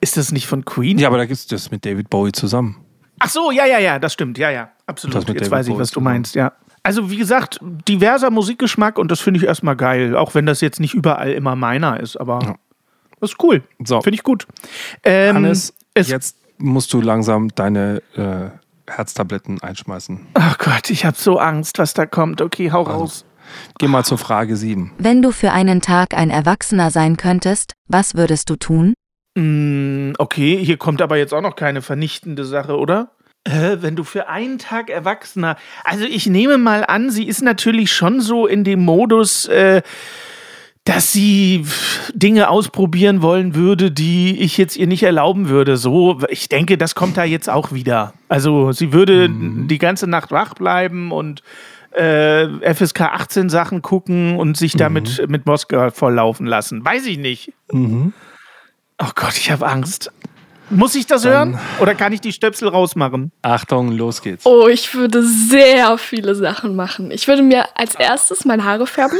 Ist 0.00 0.16
das 0.16 0.32
nicht 0.32 0.46
von 0.46 0.64
Queen? 0.64 0.98
Ja, 0.98 1.08
aber 1.08 1.18
da 1.18 1.26
gibt 1.26 1.38
es 1.38 1.46
das 1.46 1.70
mit 1.70 1.84
David 1.84 2.08
Bowie 2.08 2.32
zusammen. 2.32 2.76
Ach 3.18 3.28
so, 3.28 3.50
ja, 3.50 3.66
ja, 3.66 3.78
ja, 3.78 3.98
das 3.98 4.12
stimmt. 4.12 4.38
Ja, 4.38 4.50
ja, 4.50 4.70
absolut. 4.86 5.16
Jetzt 5.16 5.28
David 5.28 5.50
weiß 5.50 5.66
ich, 5.66 5.72
Bowie 5.72 5.82
was 5.82 5.90
du 5.90 6.00
meinst, 6.00 6.34
ja. 6.34 6.52
Also, 6.82 7.10
wie 7.10 7.16
gesagt, 7.16 7.58
diverser 7.88 8.30
Musikgeschmack 8.30 8.98
und 8.98 9.10
das 9.10 9.20
finde 9.20 9.38
ich 9.38 9.46
erstmal 9.46 9.76
geil. 9.76 10.16
Auch 10.16 10.34
wenn 10.34 10.46
das 10.46 10.60
jetzt 10.60 10.80
nicht 10.80 10.94
überall 10.94 11.32
immer 11.32 11.56
meiner 11.56 11.98
ist, 11.98 12.16
aber 12.16 12.56
das 13.20 13.30
ist 13.32 13.42
cool. 13.42 13.62
So. 13.84 14.00
Finde 14.00 14.14
ich 14.14 14.22
gut. 14.22 14.46
Ähm, 15.02 15.36
Hannes, 15.36 15.74
es, 15.94 16.08
jetzt 16.08 16.36
musst 16.58 16.92
du 16.92 17.00
langsam 17.00 17.48
deine 17.54 18.02
äh, 18.16 18.50
Herztabletten 18.90 19.62
einschmeißen. 19.62 20.26
oh 20.38 20.54
Gott, 20.58 20.90
ich 20.90 21.04
habe 21.04 21.16
so 21.16 21.38
Angst, 21.38 21.78
was 21.78 21.94
da 21.94 22.06
kommt. 22.06 22.40
Okay, 22.40 22.72
hau 22.72 22.82
raus. 22.82 23.24
Geh 23.78 23.88
mal 23.88 24.04
zur 24.04 24.18
Frage 24.18 24.56
7. 24.56 24.92
Wenn 24.98 25.22
du 25.22 25.30
für 25.32 25.52
einen 25.52 25.80
Tag 25.80 26.14
ein 26.14 26.30
Erwachsener 26.30 26.90
sein 26.90 27.16
könntest, 27.16 27.74
was 27.88 28.14
würdest 28.14 28.50
du 28.50 28.56
tun? 28.56 28.94
Mm, 29.36 30.12
okay, 30.18 30.58
hier 30.64 30.76
kommt 30.78 31.02
aber 31.02 31.16
jetzt 31.16 31.34
auch 31.34 31.42
noch 31.42 31.56
keine 31.56 31.82
vernichtende 31.82 32.44
Sache, 32.44 32.76
oder? 32.76 33.12
Äh, 33.44 33.76
wenn 33.80 33.94
du 33.94 34.02
für 34.02 34.28
einen 34.28 34.58
Tag 34.58 34.90
Erwachsener. 34.90 35.56
Also 35.84 36.04
ich 36.04 36.26
nehme 36.26 36.58
mal 36.58 36.84
an, 36.84 37.10
sie 37.10 37.28
ist 37.28 37.42
natürlich 37.42 37.92
schon 37.92 38.20
so 38.20 38.46
in 38.46 38.64
dem 38.64 38.84
Modus, 38.84 39.46
äh, 39.46 39.82
dass 40.86 41.12
sie 41.12 41.66
Dinge 42.14 42.48
ausprobieren 42.48 43.20
wollen 43.20 43.56
würde, 43.56 43.90
die 43.90 44.40
ich 44.40 44.56
jetzt 44.56 44.76
ihr 44.76 44.86
nicht 44.86 45.02
erlauben 45.02 45.48
würde. 45.48 45.76
So, 45.76 46.20
ich 46.28 46.48
denke, 46.48 46.78
das 46.78 46.94
kommt 46.94 47.16
da 47.16 47.24
jetzt 47.24 47.50
auch 47.50 47.72
wieder. 47.72 48.14
Also 48.28 48.70
sie 48.70 48.92
würde 48.92 49.28
die 49.28 49.78
ganze 49.78 50.06
Nacht 50.06 50.30
wach 50.30 50.54
bleiben 50.54 51.10
und 51.10 51.42
äh, 51.90 52.46
FSK 52.72 53.00
18 53.00 53.48
Sachen 53.48 53.82
gucken 53.82 54.36
und 54.36 54.56
sich 54.56 54.74
damit 54.74 55.28
mit 55.28 55.44
Moskau 55.44 55.90
volllaufen 55.90 56.46
lassen. 56.46 56.84
Weiß 56.84 57.04
ich 57.06 57.18
nicht. 57.18 57.52
Oh 59.02 59.10
Gott, 59.16 59.36
ich 59.36 59.50
habe 59.50 59.66
Angst. 59.66 60.12
Muss 60.68 60.94
ich 60.96 61.06
das 61.06 61.24
hören? 61.24 61.58
Oder 61.80 61.94
kann 61.94 62.12
ich 62.12 62.20
die 62.20 62.32
Stöpsel 62.32 62.68
rausmachen? 62.68 63.30
Achtung, 63.42 63.92
los 63.92 64.20
geht's. 64.20 64.44
Oh, 64.46 64.66
ich 64.66 64.94
würde 64.94 65.22
sehr 65.22 65.96
viele 65.96 66.34
Sachen 66.34 66.74
machen. 66.74 67.10
Ich 67.12 67.28
würde 67.28 67.42
mir 67.42 67.66
als 67.76 67.94
erstes 67.94 68.44
meine 68.44 68.64
Haare 68.64 68.86
färben. 68.86 69.18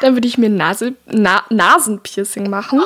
Dann 0.00 0.14
würde 0.14 0.26
ich 0.26 0.38
mir 0.38 0.48
Nase, 0.50 0.94
Na, 1.06 1.42
Nasenpiercing 1.50 2.50
machen. 2.50 2.82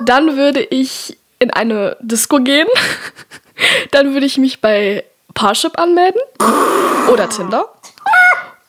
Dann 0.00 0.36
würde 0.36 0.60
ich 0.60 1.18
in 1.38 1.50
eine 1.50 1.96
Disco 2.00 2.38
gehen. 2.38 2.68
Dann 3.90 4.14
würde 4.14 4.26
ich 4.26 4.38
mich 4.38 4.60
bei 4.60 5.04
Parship 5.34 5.78
anmelden. 5.78 6.20
Oder 7.12 7.28
Tinder. 7.28 7.66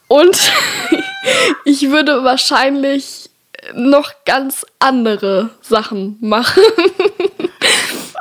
Und 0.08 0.38
ich 1.65 1.89
würde 1.89 2.24
wahrscheinlich 2.24 3.30
noch 3.74 4.12
ganz 4.26 4.65
andere 4.80 5.52
Sachen 5.62 6.17
machen. 6.19 6.62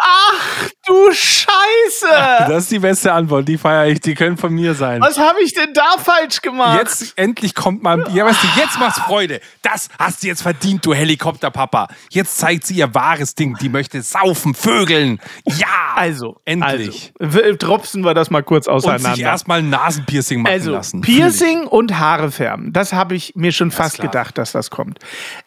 Ach 0.05 0.73
Du 0.87 1.13
Scheiße! 1.13 1.53
Das 2.49 2.65
ist 2.65 2.73
die 2.73 2.79
beste 2.81 3.13
Antwort, 3.13 3.47
die 3.47 3.57
feiere 3.57 3.87
ich, 3.87 4.01
die 4.01 4.15
können 4.15 4.37
von 4.37 4.53
mir 4.53 4.75
sein. 4.75 5.01
Was 5.01 5.19
habe 5.19 5.41
ich 5.43 5.55
denn 5.55 5.73
da 5.75 5.97
falsch 5.99 6.41
gemacht? 6.43 6.79
Jetzt 6.79 7.13
endlich 7.17 7.55
kommt 7.55 7.83
mal. 7.83 8.05
Ja, 8.13 8.25
weißt 8.27 8.43
du, 8.43 8.61
jetzt 8.61 8.79
macht's 8.79 8.99
Freude. 8.99 9.41
Das 9.63 9.89
hast 9.99 10.23
du 10.23 10.27
jetzt 10.27 10.43
verdient, 10.43 10.85
du 10.85 10.93
Helikopterpapa. 10.93 11.89
Jetzt 12.11 12.39
zeigt 12.39 12.67
sie 12.67 12.75
ihr 12.75 12.93
wahres 12.95 13.35
Ding. 13.35 13.57
Die 13.61 13.69
möchte 13.69 14.03
saufen, 14.03 14.55
vögeln. 14.55 15.21
Ja! 15.45 15.67
Also, 15.95 16.41
endlich. 16.45 17.13
Also, 17.19 17.41
dropsen 17.59 18.05
wir 18.05 18.15
das 18.15 18.31
mal 18.31 18.43
kurz 18.43 18.67
Und 18.67 18.75
auseinander. 18.75 19.15
sich 19.15 19.25
erstmal 19.25 19.59
ein 19.61 19.71
Nasenpiercing 19.71 20.43
machen 20.43 20.53
also, 20.53 20.73
lassen. 20.73 21.01
Piercing 21.01 21.67
und 21.67 21.99
Haare 21.99 22.31
färben. 22.33 22.73
Das 22.73 22.93
habe 22.93 23.15
ich 23.15 23.35
mir 23.37 23.53
schon 23.53 23.71
fast 23.71 23.97
klar. 23.97 24.09
gedacht, 24.09 24.39
dass 24.39 24.53
das 24.53 24.71
kommt. 24.71 24.99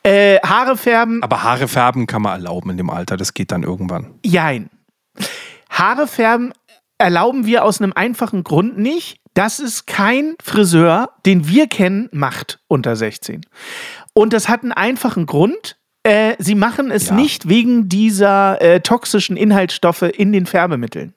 Äh, 0.04 0.40
Haare 0.40 0.78
färben, 0.78 1.22
Aber 1.24 1.44
Haare 1.44 1.68
färben 1.68 2.08
kann 2.08 2.22
man 2.22 2.34
erlauben 2.34 2.70
in 2.72 2.78
dem 2.78 2.90
Alter. 2.90 3.18
Das 3.18 3.34
geht 3.34 3.52
dann 3.52 3.64
irgendwann. 3.64 4.14
jein. 4.24 4.70
Haare 5.70 6.08
färben 6.08 6.54
erlauben 6.98 7.46
wir 7.46 7.64
aus 7.66 7.82
einem 7.82 7.94
einfachen 7.94 8.44
Grund 8.44 8.78
nicht. 8.78 9.18
Das 9.34 9.60
ist 9.60 9.86
kein 9.86 10.36
Friseur, 10.42 11.10
den 11.26 11.48
wir 11.48 11.68
kennen, 11.68 12.08
macht 12.14 12.60
unter 12.68 12.96
16. 12.96 13.42
Und 14.14 14.32
das 14.32 14.48
hat 14.48 14.64
einen 14.64 14.72
einfachen 14.72 15.26
Grund. 15.26 15.78
Äh, 16.04 16.36
sie 16.40 16.56
machen 16.56 16.90
es 16.92 17.08
Ja. 17.08 17.16
nicht 17.16 17.50
wegen 17.50 17.90
dieser 17.90 18.62
äh, 18.62 18.80
toxischen 18.80 19.36
Inhaltsstoffe 19.36 20.04
in 20.04 20.32
den 20.32 20.46
Färbemitteln. 20.46 21.14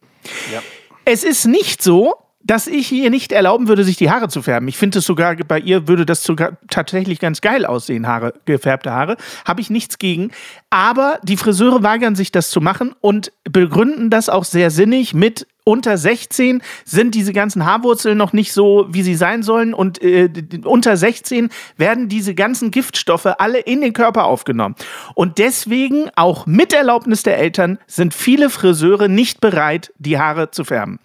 Ja. 0.52 0.61
Es 1.04 1.22
ist 1.22 1.46
nicht 1.46 1.80
so, 1.82 2.14
dass 2.48 2.66
ich 2.66 2.90
ihr 2.90 3.11
nicht 3.11 3.30
erlauben 3.30 3.68
würde, 3.68 3.84
sich 3.84 3.98
die 3.98 4.11
Haare 4.11 4.28
zu 4.28 4.40
färben. 4.40 4.68
Ich 4.68 4.78
finde 4.78 5.00
es 5.00 5.04
sogar, 5.04 5.37
bei 5.37 5.61
ihr 5.61 5.87
würde 5.87 6.06
das 6.06 6.24
sogar 6.24 6.56
tatsächlich 6.70 7.20
ganz 7.20 7.42
geil 7.42 7.66
aussehen, 7.66 8.06
Haare, 8.06 8.32
gefärbte 8.46 8.90
Haare. 8.90 9.18
Habe 9.44 9.61
ich 9.61 9.68
nichts 9.68 9.98
gegen. 9.98 10.30
Aber 10.70 11.18
die 11.22 11.37
Friseure 11.37 11.82
weigern 11.82 12.16
sich 12.16 12.32
das 12.32 12.50
zu 12.50 12.62
machen 12.62 12.94
und 13.02 13.32
begründen 13.44 14.08
das 14.08 14.30
auch 14.30 14.44
sehr 14.44 14.70
sinnig 14.70 15.12
mit 15.12 15.46
unter 15.68 15.98
16 15.98 16.62
sind 16.87 17.14
diese 17.14 17.34
ganzen 17.34 17.66
Haarwurzeln 17.66 18.16
noch 18.16 18.32
nicht 18.32 18.54
so, 18.54 18.87
wie 18.88 19.02
sie 19.02 19.14
sein 19.14 19.42
sollen. 19.42 19.74
Und 19.74 20.02
äh, 20.02 20.30
unter 20.64 20.96
16 20.96 21.50
werden 21.76 22.08
diese 22.08 22.34
ganzen 22.34 22.70
Giftstoffe 22.70 23.26
alle 23.26 23.58
in 23.58 23.82
den 23.82 23.92
Körper 23.92 24.24
aufgenommen. 24.24 24.76
Und 25.14 25.37
deswegen, 25.37 26.08
auch 26.16 26.46
mit 26.46 26.72
Erlaubnis 26.72 27.22
der 27.22 27.37
Eltern, 27.37 27.78
sind 27.87 28.14
viele 28.14 28.48
Friseure 28.48 29.08
nicht 29.08 29.42
bereit, 29.42 29.92
die 29.98 30.18
Haare 30.18 30.50
zu 30.50 30.64
färben. 30.64 31.00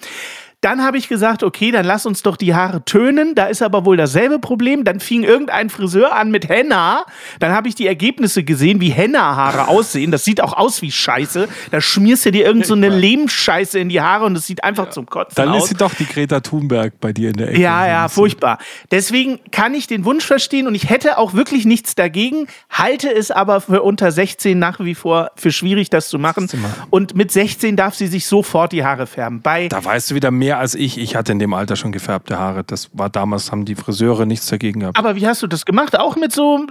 Dann 0.64 0.82
habe 0.82 0.98
ich 0.98 1.10
gesagt, 1.10 1.44
okay, 1.44 1.72
dann 1.72 1.86
lass 1.86 2.06
uns 2.06 2.24
doch 2.24 2.38
die 2.38 2.56
Haare 2.56 2.86
tönen. 2.86 3.36
Da 3.36 3.48
ist 3.48 3.62
aber 3.62 3.86
wohl 3.86 3.98
dasselbe 3.98 4.40
Problem. 4.40 4.86
Dann 4.86 5.02
fing 5.02 5.24
irgendein 5.24 5.70
Friseur 5.70 6.16
an 6.16 6.32
mit 6.32 6.48
Henna. 6.48 7.06
Dann 7.40 7.52
habe 7.52 7.68
ich 7.68 7.76
die 7.76 7.86
Ergebnisse 7.86 8.44
gesehen, 8.46 8.80
wie 8.80 8.90
Henna-Haare 8.90 9.68
aussehen. 9.68 10.12
Das 10.12 10.24
sieht 10.24 10.42
auch 10.42 10.54
aus 10.54 10.82
wie 10.82 10.92
Scheiße. 10.92 11.50
Da 11.72 11.82
schmierst 11.82 12.26
du 12.26 12.32
dir 12.32 12.46
irgend 12.46 12.66
so 12.66 12.76
eine 12.76 12.88
Lehmscheiße 12.88 13.78
in 13.78 13.90
die 13.90 14.00
Haare 14.00 14.24
und 14.24 14.38
es 14.38 14.48
sieht 14.48 14.64
einfach 14.64 14.90
zum 14.92 15.06
Kotzen 15.06 15.36
Dann 15.36 15.50
aus. 15.50 15.64
ist 15.64 15.70
sie 15.70 15.76
doch 15.76 15.94
die 15.94 16.06
Greta 16.06 16.40
Thunberg 16.40 17.00
bei 17.02 17.12
dir 17.12 17.32
in 17.32 17.36
der 17.36 17.50
Ecke. 17.50 17.60
Ja, 17.60 17.86
ja, 17.86 18.08
furchtbar. 18.08 18.58
Deswegen 18.90 19.40
kann 19.52 19.74
ich 19.74 19.88
den 19.88 20.06
Wunsch 20.06 20.26
verstehen 20.26 20.68
und 20.68 20.76
ich 20.76 20.90
hätte 20.90 21.18
auch 21.18 21.34
wirklich 21.34 21.66
nichts 21.66 21.96
dagegen, 21.96 22.48
halte 22.70 23.14
es 23.14 23.32
aber 23.32 23.60
für 23.60 23.82
unter 23.84 24.14
16 24.14 24.58
nach 24.58 24.80
wie 24.80 24.96
vor 24.96 25.32
für 25.36 25.52
schwierig, 25.52 25.90
das 25.90 26.08
zu 26.08 26.20
machen. 26.20 26.48
mal. 26.54 26.72
Und 26.90 27.16
mit 27.16 27.34
16 27.34 27.76
darf 27.76 27.96
sie 27.96 28.08
sich 28.08 28.26
sofort 28.26 28.72
die 28.72 28.86
Haare 28.86 29.08
färben. 29.08 29.42
Bei 29.42 29.68
Da 29.68 29.84
weißt 29.84 30.12
du 30.12 30.16
wieder 30.16 30.32
mehr 30.32 30.53
als 30.58 30.76
ich. 30.76 30.98
Ich 30.98 31.16
hatte 31.16 31.32
in 31.32 31.40
dem 31.40 31.54
Alter 31.54 31.76
schon 31.76 31.92
gefärbte 31.92 32.38
Haare. 32.40 32.64
Das 32.64 32.90
war 32.94 33.10
damals, 33.10 33.52
haben 33.52 33.66
die 33.66 33.76
Friseure 33.76 34.26
nichts 34.26 34.48
dagegen 34.48 34.82
gehabt. 34.82 34.98
aber 34.98 35.16
wie 35.16 35.28
hast 35.28 35.42
du 35.44 35.48
das 35.48 35.66
gemacht? 35.66 35.98
Auch 36.00 36.16
mit 36.16 36.32
so, 36.32 36.66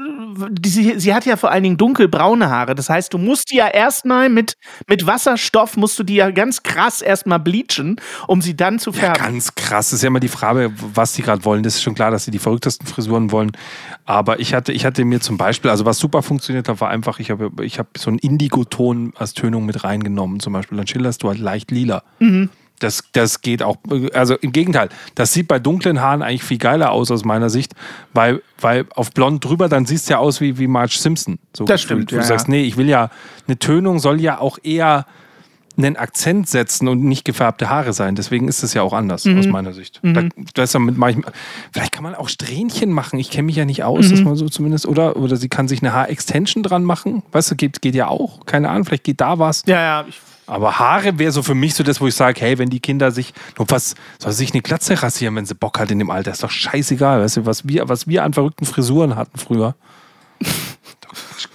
die, 0.51 0.69
sie, 0.69 0.99
sie 1.01 1.15
hat 1.15 1.25
ja 1.27 1.37
vor 1.37 1.51
allen 1.51 1.63
Dingen 1.63 1.77
dunkelbraune 1.77 2.49
Haare. 2.51 2.75
Das 2.75 2.89
heißt, 2.89 3.13
du 3.13 3.19
musst 3.19 3.51
die 3.51 3.57
ja 3.57 3.69
erstmal 3.69 4.29
mit, 4.29 4.55
mit 4.89 5.07
Wasserstoff, 5.07 5.77
musst 5.77 5.99
du 5.99 6.03
die 6.05 6.15
ja 6.17 6.31
ganz 6.31 6.63
krass 6.63 7.03
erstmal 7.03 7.39
bleachen, 7.41 7.97
um 8.27 8.41
sie 8.43 8.57
dann 8.57 8.79
zu 8.79 8.91
Ja, 8.91 8.97
färben. 9.01 9.23
ganz 9.23 9.55
krass. 9.55 9.87
Das 9.91 9.95
ist 9.95 10.03
ja 10.03 10.09
immer 10.09 10.21
die 10.21 10.29
Frage, 10.29 10.73
was 10.95 11.13
die 11.15 11.23
gerade 11.23 11.45
wollen. 11.45 11.63
Das 11.63 11.75
ist 11.77 11.83
schon 11.83 11.95
klar, 11.95 12.11
dass 12.11 12.25
sie 12.25 12.31
die 12.31 12.39
verrücktesten 12.39 12.87
Frisuren 12.87 13.31
wollen. 13.33 13.53
Aber 14.05 14.41
ich 14.41 14.55
hatte, 14.55 14.73
ich 14.73 14.85
hatte 14.85 15.05
mir 15.05 15.21
zum 15.21 15.37
Beispiel, 15.37 15.71
also 15.71 15.85
was 15.85 15.99
super 15.99 16.23
funktioniert 16.23 16.69
hat, 16.69 16.81
war 16.81 16.89
einfach, 16.91 17.19
ich 17.19 17.31
habe 17.31 17.51
ich 17.63 17.79
hab 17.79 17.97
so 17.97 18.11
einen 18.11 18.19
Indigo-Ton 18.19 19.13
als 19.17 19.35
Tönung 19.35 19.67
mit 19.67 19.85
reingenommen. 19.85 20.41
Zum 20.41 20.53
Beispiel, 20.53 20.77
dann 20.79 20.87
schillerst 20.87 21.23
du 21.23 21.29
halt 21.29 21.39
leicht 21.39 21.71
lila. 21.71 22.03
Das, 22.83 23.05
das 23.13 23.41
geht 23.41 23.63
auch, 23.63 23.77
also 24.15 24.35
im 24.37 24.53
Gegenteil, 24.53 24.89
das 25.15 25.33
sieht 25.33 25.49
bei 25.49 25.59
dunklen 25.59 26.01
Haaren 26.01 26.23
eigentlich 26.23 26.43
viel 26.45 26.59
geiler 26.59 26.93
aus 26.93 27.11
aus 27.11 27.25
meiner 27.25 27.51
Sicht, 27.51 27.73
weil, 28.13 28.43
weil 28.61 28.87
auf 28.95 29.11
blond 29.13 29.45
drüber, 29.45 29.69
dann 29.69 29.87
siehst 29.87 30.09
du 30.09 30.15
ja 30.15 30.19
aus 30.19 30.41
wie, 30.41 30.59
wie 30.59 30.67
Marge 30.67 30.95
Simpson. 30.99 31.39
So 31.57 31.65
Das 31.65 31.83
gefühlt. 31.83 32.09
stimmt, 32.09 32.13
Du 32.13 32.17
ja, 32.17 32.23
sagst, 32.23 32.49
ja. 32.49 32.53
nee, 32.55 32.63
ich 32.63 32.77
will 32.77 32.89
ja, 32.89 33.11
eine 33.47 33.59
Tönung 33.59 33.99
soll 34.01 34.21
ja 34.21 34.39
auch 34.41 34.59
eher 34.63 35.07
einen 35.79 35.97
Akzent 35.97 36.51
setzen 36.51 36.87
und 36.87 37.03
nicht 37.03 37.25
gefärbte 37.25 37.71
Haare 37.71 37.95
sein. 37.95 38.15
Deswegen 38.15 38.47
ist 38.47 38.63
es 38.63 38.75
ja 38.75 38.83
auch 38.83 38.93
anders 38.93 39.25
Mhm. 39.25 39.39
aus 39.39 39.47
meiner 39.47 39.73
Sicht. 39.73 40.01
Da, 40.03 40.25
deshalb 40.55 40.85
mache 40.99 41.13
ich, 41.13 41.17
vielleicht 41.73 41.93
kann 41.93 42.03
man 42.03 42.15
auch 42.15 42.29
Strähnchen 42.29 42.91
machen. 42.93 43.19
Ich 43.19 43.31
kenne 43.31 43.45
mich 43.45 43.57
ja 43.57 43.65
nicht 43.65 43.79
Mhm. 43.79 43.85
aus, 43.87 44.11
dass 44.11 44.21
man 44.21 44.37
so 44.37 44.51
zumindest 44.51 44.85
oder 44.87 45.17
oder 45.17 45.37
sie 45.37 45.49
kann 45.49 45.69
sich 45.69 45.81
eine 45.81 45.95
Haarextension 45.95 46.63
dran 46.63 46.85
machen. 46.85 47.23
Weißt 47.33 47.51
du, 47.51 47.57
geht, 47.57 47.81
geht 47.81 47.95
ja 47.95 48.09
auch. 48.09 48.45
Keine 48.45 48.69
Ahnung, 48.69 48.85
vielleicht 48.85 49.05
geht 49.05 49.23
da 49.23 49.39
was. 49.39 49.63
Ja, 49.67 49.81
ja, 49.81 50.05
ich, 50.07 50.21
Aber 50.47 50.79
Haare 50.79 51.19
wäre 51.19 51.33
so 51.33 51.43
für 51.43 51.55
mich 51.55 51.75
so 51.75 51.85
das, 51.85 52.01
wo 52.01 52.09
ich 52.09 52.15
sage, 52.15 52.41
hey, 52.41 52.59
wenn 52.59 52.69
die 52.69 52.81
Kinder 52.81 53.11
sich 53.11 53.33
nur 53.57 53.71
was 53.71 53.95
soll 54.19 54.33
sich 54.33 54.53
eine 54.53 54.63
Glatze 54.63 55.01
rasieren, 55.03 55.37
wenn 55.37 55.47
sie 55.47 55.55
Bock 55.55 55.79
hat 55.79 55.91
in 55.91 55.99
dem 55.99 56.11
Alter, 56.11 56.33
ist 56.33 56.43
doch 56.43 56.51
scheißegal, 56.51 57.21
weißt 57.23 57.39
du, 57.39 57.47
was 57.47 57.67
wir 57.67 57.89
was 57.89 58.07
wir 58.07 58.25
an 58.25 58.33
verrückten 58.33 58.67
Frisuren 58.67 59.17
hatten 59.17 59.39
früher. 59.39 59.75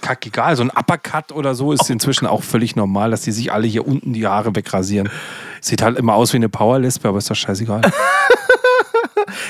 Kackegal, 0.00 0.56
so 0.56 0.62
ein 0.62 0.70
Uppercut 0.70 1.32
oder 1.32 1.54
so 1.54 1.72
ist 1.72 1.90
inzwischen 1.90 2.26
auch 2.26 2.42
völlig 2.42 2.76
normal, 2.76 3.10
dass 3.10 3.22
die 3.22 3.32
sich 3.32 3.52
alle 3.52 3.66
hier 3.66 3.86
unten 3.86 4.12
die 4.12 4.26
Haare 4.26 4.54
wegrasieren. 4.54 5.10
Sieht 5.60 5.82
halt 5.82 5.98
immer 5.98 6.14
aus 6.14 6.32
wie 6.32 6.36
eine 6.36 6.48
Powerlesbe, 6.48 7.08
aber 7.08 7.18
ist 7.18 7.30
doch 7.30 7.34
scheißegal. 7.34 7.82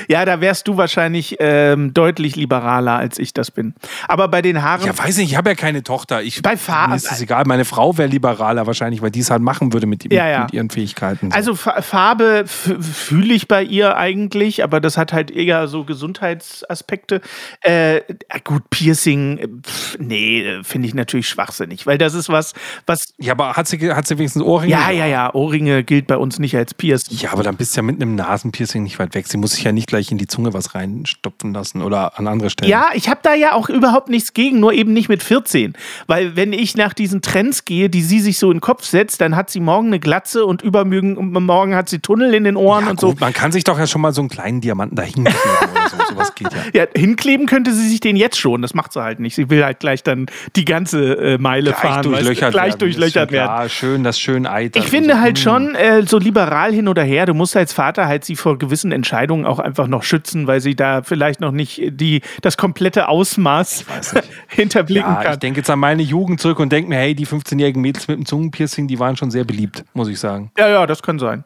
ja, 0.07 0.25
da 0.25 0.41
wärst 0.41 0.67
du 0.67 0.77
wahrscheinlich 0.77 1.37
ähm, 1.39 1.93
deutlich 1.93 2.35
liberaler, 2.35 2.97
als 2.97 3.19
ich 3.19 3.33
das 3.33 3.51
bin. 3.51 3.73
Aber 4.07 4.27
bei 4.27 4.41
den 4.41 4.61
Haaren. 4.61 4.85
Ja, 4.85 4.97
weiß 4.97 5.17
nicht, 5.17 5.31
ich 5.31 5.37
habe 5.37 5.49
ja 5.49 5.55
keine 5.55 5.83
Tochter. 5.83 6.21
Ich, 6.23 6.41
Bei 6.41 6.57
Farben- 6.57 6.93
ist 6.93 7.11
es 7.11 7.21
egal. 7.21 7.43
Meine 7.45 7.65
Frau 7.65 7.97
wäre 7.97 8.07
liberaler 8.09 8.67
wahrscheinlich, 8.67 9.01
weil 9.01 9.11
die 9.11 9.19
es 9.19 9.29
halt 9.31 9.41
machen 9.41 9.73
würde 9.73 9.87
mit, 9.87 10.11
Ja, 10.11 10.27
ja. 10.27 10.41
mit 10.43 10.53
ihren 10.53 10.69
Fähigkeiten. 10.69 11.29
So. 11.31 11.35
Also 11.35 11.55
Fa- 11.55 11.81
Farbe 11.81 12.45
fühle 12.47 13.33
ich 13.33 13.47
bei 13.47 13.63
ihr 13.63 13.97
eigentlich, 13.97 14.63
aber 14.63 14.79
das 14.79 14.97
hat 14.97 15.13
halt 15.13 15.31
eher 15.31 15.67
so 15.67 15.83
Gesundheitsaspekte. 15.83 17.21
Äh, 17.61 18.01
gut, 18.43 18.69
Piercing, 18.69 19.37
äh, 19.37 19.47
pf, 19.63 19.97
nee, 19.99 20.41
äh, 20.41 20.63
finde 20.63 20.87
ich 20.87 20.93
natürlich 20.93 21.27
schwachsinnig, 21.29 21.85
weil 21.85 21.97
das 21.97 22.13
ist 22.13 22.29
was, 22.29 22.53
was. 22.85 23.13
ja, 23.17 23.33
aber 23.33 23.53
hat 23.53 23.67
sie, 23.67 23.91
hat 23.93 24.07
sie 24.07 24.17
wenigstens 24.17 24.43
Ohrringe? 24.43 24.71
Ja, 24.71 24.89
ja, 24.91 25.05
ja, 25.05 25.33
Ohrringe 25.33 25.83
gilt 25.83 26.07
bei 26.07 26.17
uns 26.17 26.39
nicht 26.39 26.55
als 26.55 26.73
Piercing. 26.73 27.17
Ja, 27.17 27.31
aber 27.33 27.43
dann 27.43 27.55
bist 27.55 27.75
du 27.75 27.79
ja 27.79 27.83
mit 27.83 28.01
einem 28.01 28.15
Nasenpiercing 28.15 28.83
nicht 28.83 28.99
weit 28.99 29.15
weg. 29.15 29.27
Sie 29.27 29.37
muss 29.37 29.51
sich 29.53 29.63
ja 29.63 29.68
nicht 29.71 29.87
gleich 29.87 30.11
in 30.11 30.17
die 30.17 30.27
Zunge 30.27 30.53
was 30.53 30.75
reinstopfen 30.75 31.53
lassen 31.53 31.81
oder 31.81 32.17
an 32.19 32.27
andere 32.27 32.49
Stellen. 32.49 32.69
Ja, 32.71 32.87
ich 32.93 33.09
habe 33.09 33.19
da 33.23 33.33
ja 33.33 33.53
auch 33.53 33.69
überhaupt 33.69 34.09
nichts 34.09 34.33
gegen, 34.33 34.59
nur 34.59 34.73
eben 34.73 34.93
nicht 34.93 35.09
mit 35.09 35.23
14. 35.23 35.73
Weil 36.07 36.35
wenn 36.35 36.53
ich 36.53 36.75
nach 36.77 36.93
diesen 36.93 37.21
Trends 37.21 37.65
gehe, 37.65 37.89
die 37.89 38.01
sie 38.01 38.19
sich 38.19 38.37
so 38.39 38.51
in 38.51 38.57
den 38.57 38.61
Kopf 38.61 38.83
setzt, 38.85 39.21
dann 39.21 39.35
hat 39.35 39.49
sie 39.49 39.59
morgen 39.59 39.87
eine 39.87 39.99
Glatze 39.99 40.45
und 40.45 40.61
übermorgen 40.61 41.31
morgen 41.45 41.75
hat 41.75 41.89
sie 41.89 41.99
Tunnel 41.99 42.33
in 42.33 42.43
den 42.43 42.55
Ohren 42.55 42.85
Ja, 42.85 42.91
und 42.91 42.99
gut, 42.99 43.17
so. 43.19 43.25
man 43.25 43.33
kann 43.33 43.51
sich 43.51 43.63
doch 43.63 43.77
ja 43.79 43.87
schon 43.87 44.01
mal 44.01 44.13
so 44.13 44.21
einen 44.21 44.29
kleinen 44.29 44.61
Diamanten 44.61 44.95
da 44.95 45.03
hinkleben 45.03 45.33
oder 45.71 45.89
so. 45.89 46.13
Sowas 46.13 46.35
geht 46.35 46.47
ja. 46.53 46.59
Ja, 46.73 46.85
hinkleben 46.95 47.45
könnte 47.47 47.73
sie 47.73 47.87
sich 47.87 47.99
den 47.99 48.15
jetzt 48.15 48.37
schon. 48.39 48.61
Das 48.61 48.73
macht 48.73 48.93
sie 48.93 49.01
halt 49.03 49.19
nicht. 49.19 49.35
Sie 49.35 49.49
will 49.49 49.63
halt 49.63 49.79
gleich 49.79 50.03
dann 50.03 50.27
die 50.55 50.65
ganze 50.65 51.13
äh, 51.17 51.37
Meile 51.37 51.71
Gleich 51.71 51.75
fahren. 51.77 51.95
weißt 51.97 52.05
du, 52.05 52.09
durchlöchert 52.11 52.51
gleich 52.51 52.65
werden. 52.67 52.79
durchlöchert 52.79 53.31
werden. 53.31 53.45
klar. 53.47 53.69
Schön, 53.69 54.03
das 54.03 54.19
schön 54.19 54.45
eitert. 54.45 54.83
Ich 54.83 54.89
finde 54.89 55.11
und 55.11 55.17
so. 55.17 55.21
halt 55.21 55.37
Hm. 55.37 55.43
schon, 55.43 55.75
äh, 55.75 56.03
so 56.05 56.17
liberal 56.17 56.73
hin 56.73 56.87
oder 56.87 57.03
her, 57.03 57.25
du 57.25 57.33
musst 57.33 57.55
als 57.55 57.73
Vater 57.73 58.07
halt 58.07 58.25
sie 58.25 58.35
vor 58.35 58.57
gewissen 58.57 58.91
Entscheidungen 58.91 59.45
auch 59.45 59.58
einfach 59.59 59.87
noch 59.87 60.03
schützen, 60.03 60.47
weil 60.47 60.61
sie 60.61 60.75
da 60.75 61.01
vielleicht 61.03 61.39
noch 61.41 61.51
nicht 61.51 61.81
die, 61.91 62.21
das 62.41 62.57
komplette 62.57 63.07
Ausmaß 63.07 63.85
hinterblicken 64.47 65.11
Ja, 65.11 65.21
ich 65.21 65.27
kann. 65.27 65.39
denke 65.39 65.59
jetzt 65.59 65.69
an 65.69 65.79
meine 65.79 66.01
Jugend 66.03 66.39
zurück 66.41 66.59
und 66.59 66.71
denke 66.71 66.89
mir, 66.89 66.97
hey, 66.97 67.15
die 67.15 67.27
15-jährigen 67.27 67.81
Mädels 67.81 68.07
mit 68.07 68.17
dem 68.17 68.25
Zungenpiercing, 68.25 68.87
die 68.87 68.99
waren 68.99 69.15
schon 69.17 69.31
sehr 69.31 69.43
beliebt, 69.43 69.83
muss 69.93 70.07
ich 70.07 70.19
sagen. 70.19 70.51
Ja, 70.57 70.67
ja, 70.69 70.87
das 70.87 71.01
kann 71.03 71.19
sein. 71.19 71.43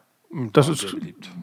Das 0.52 0.68
ist, 0.68 0.96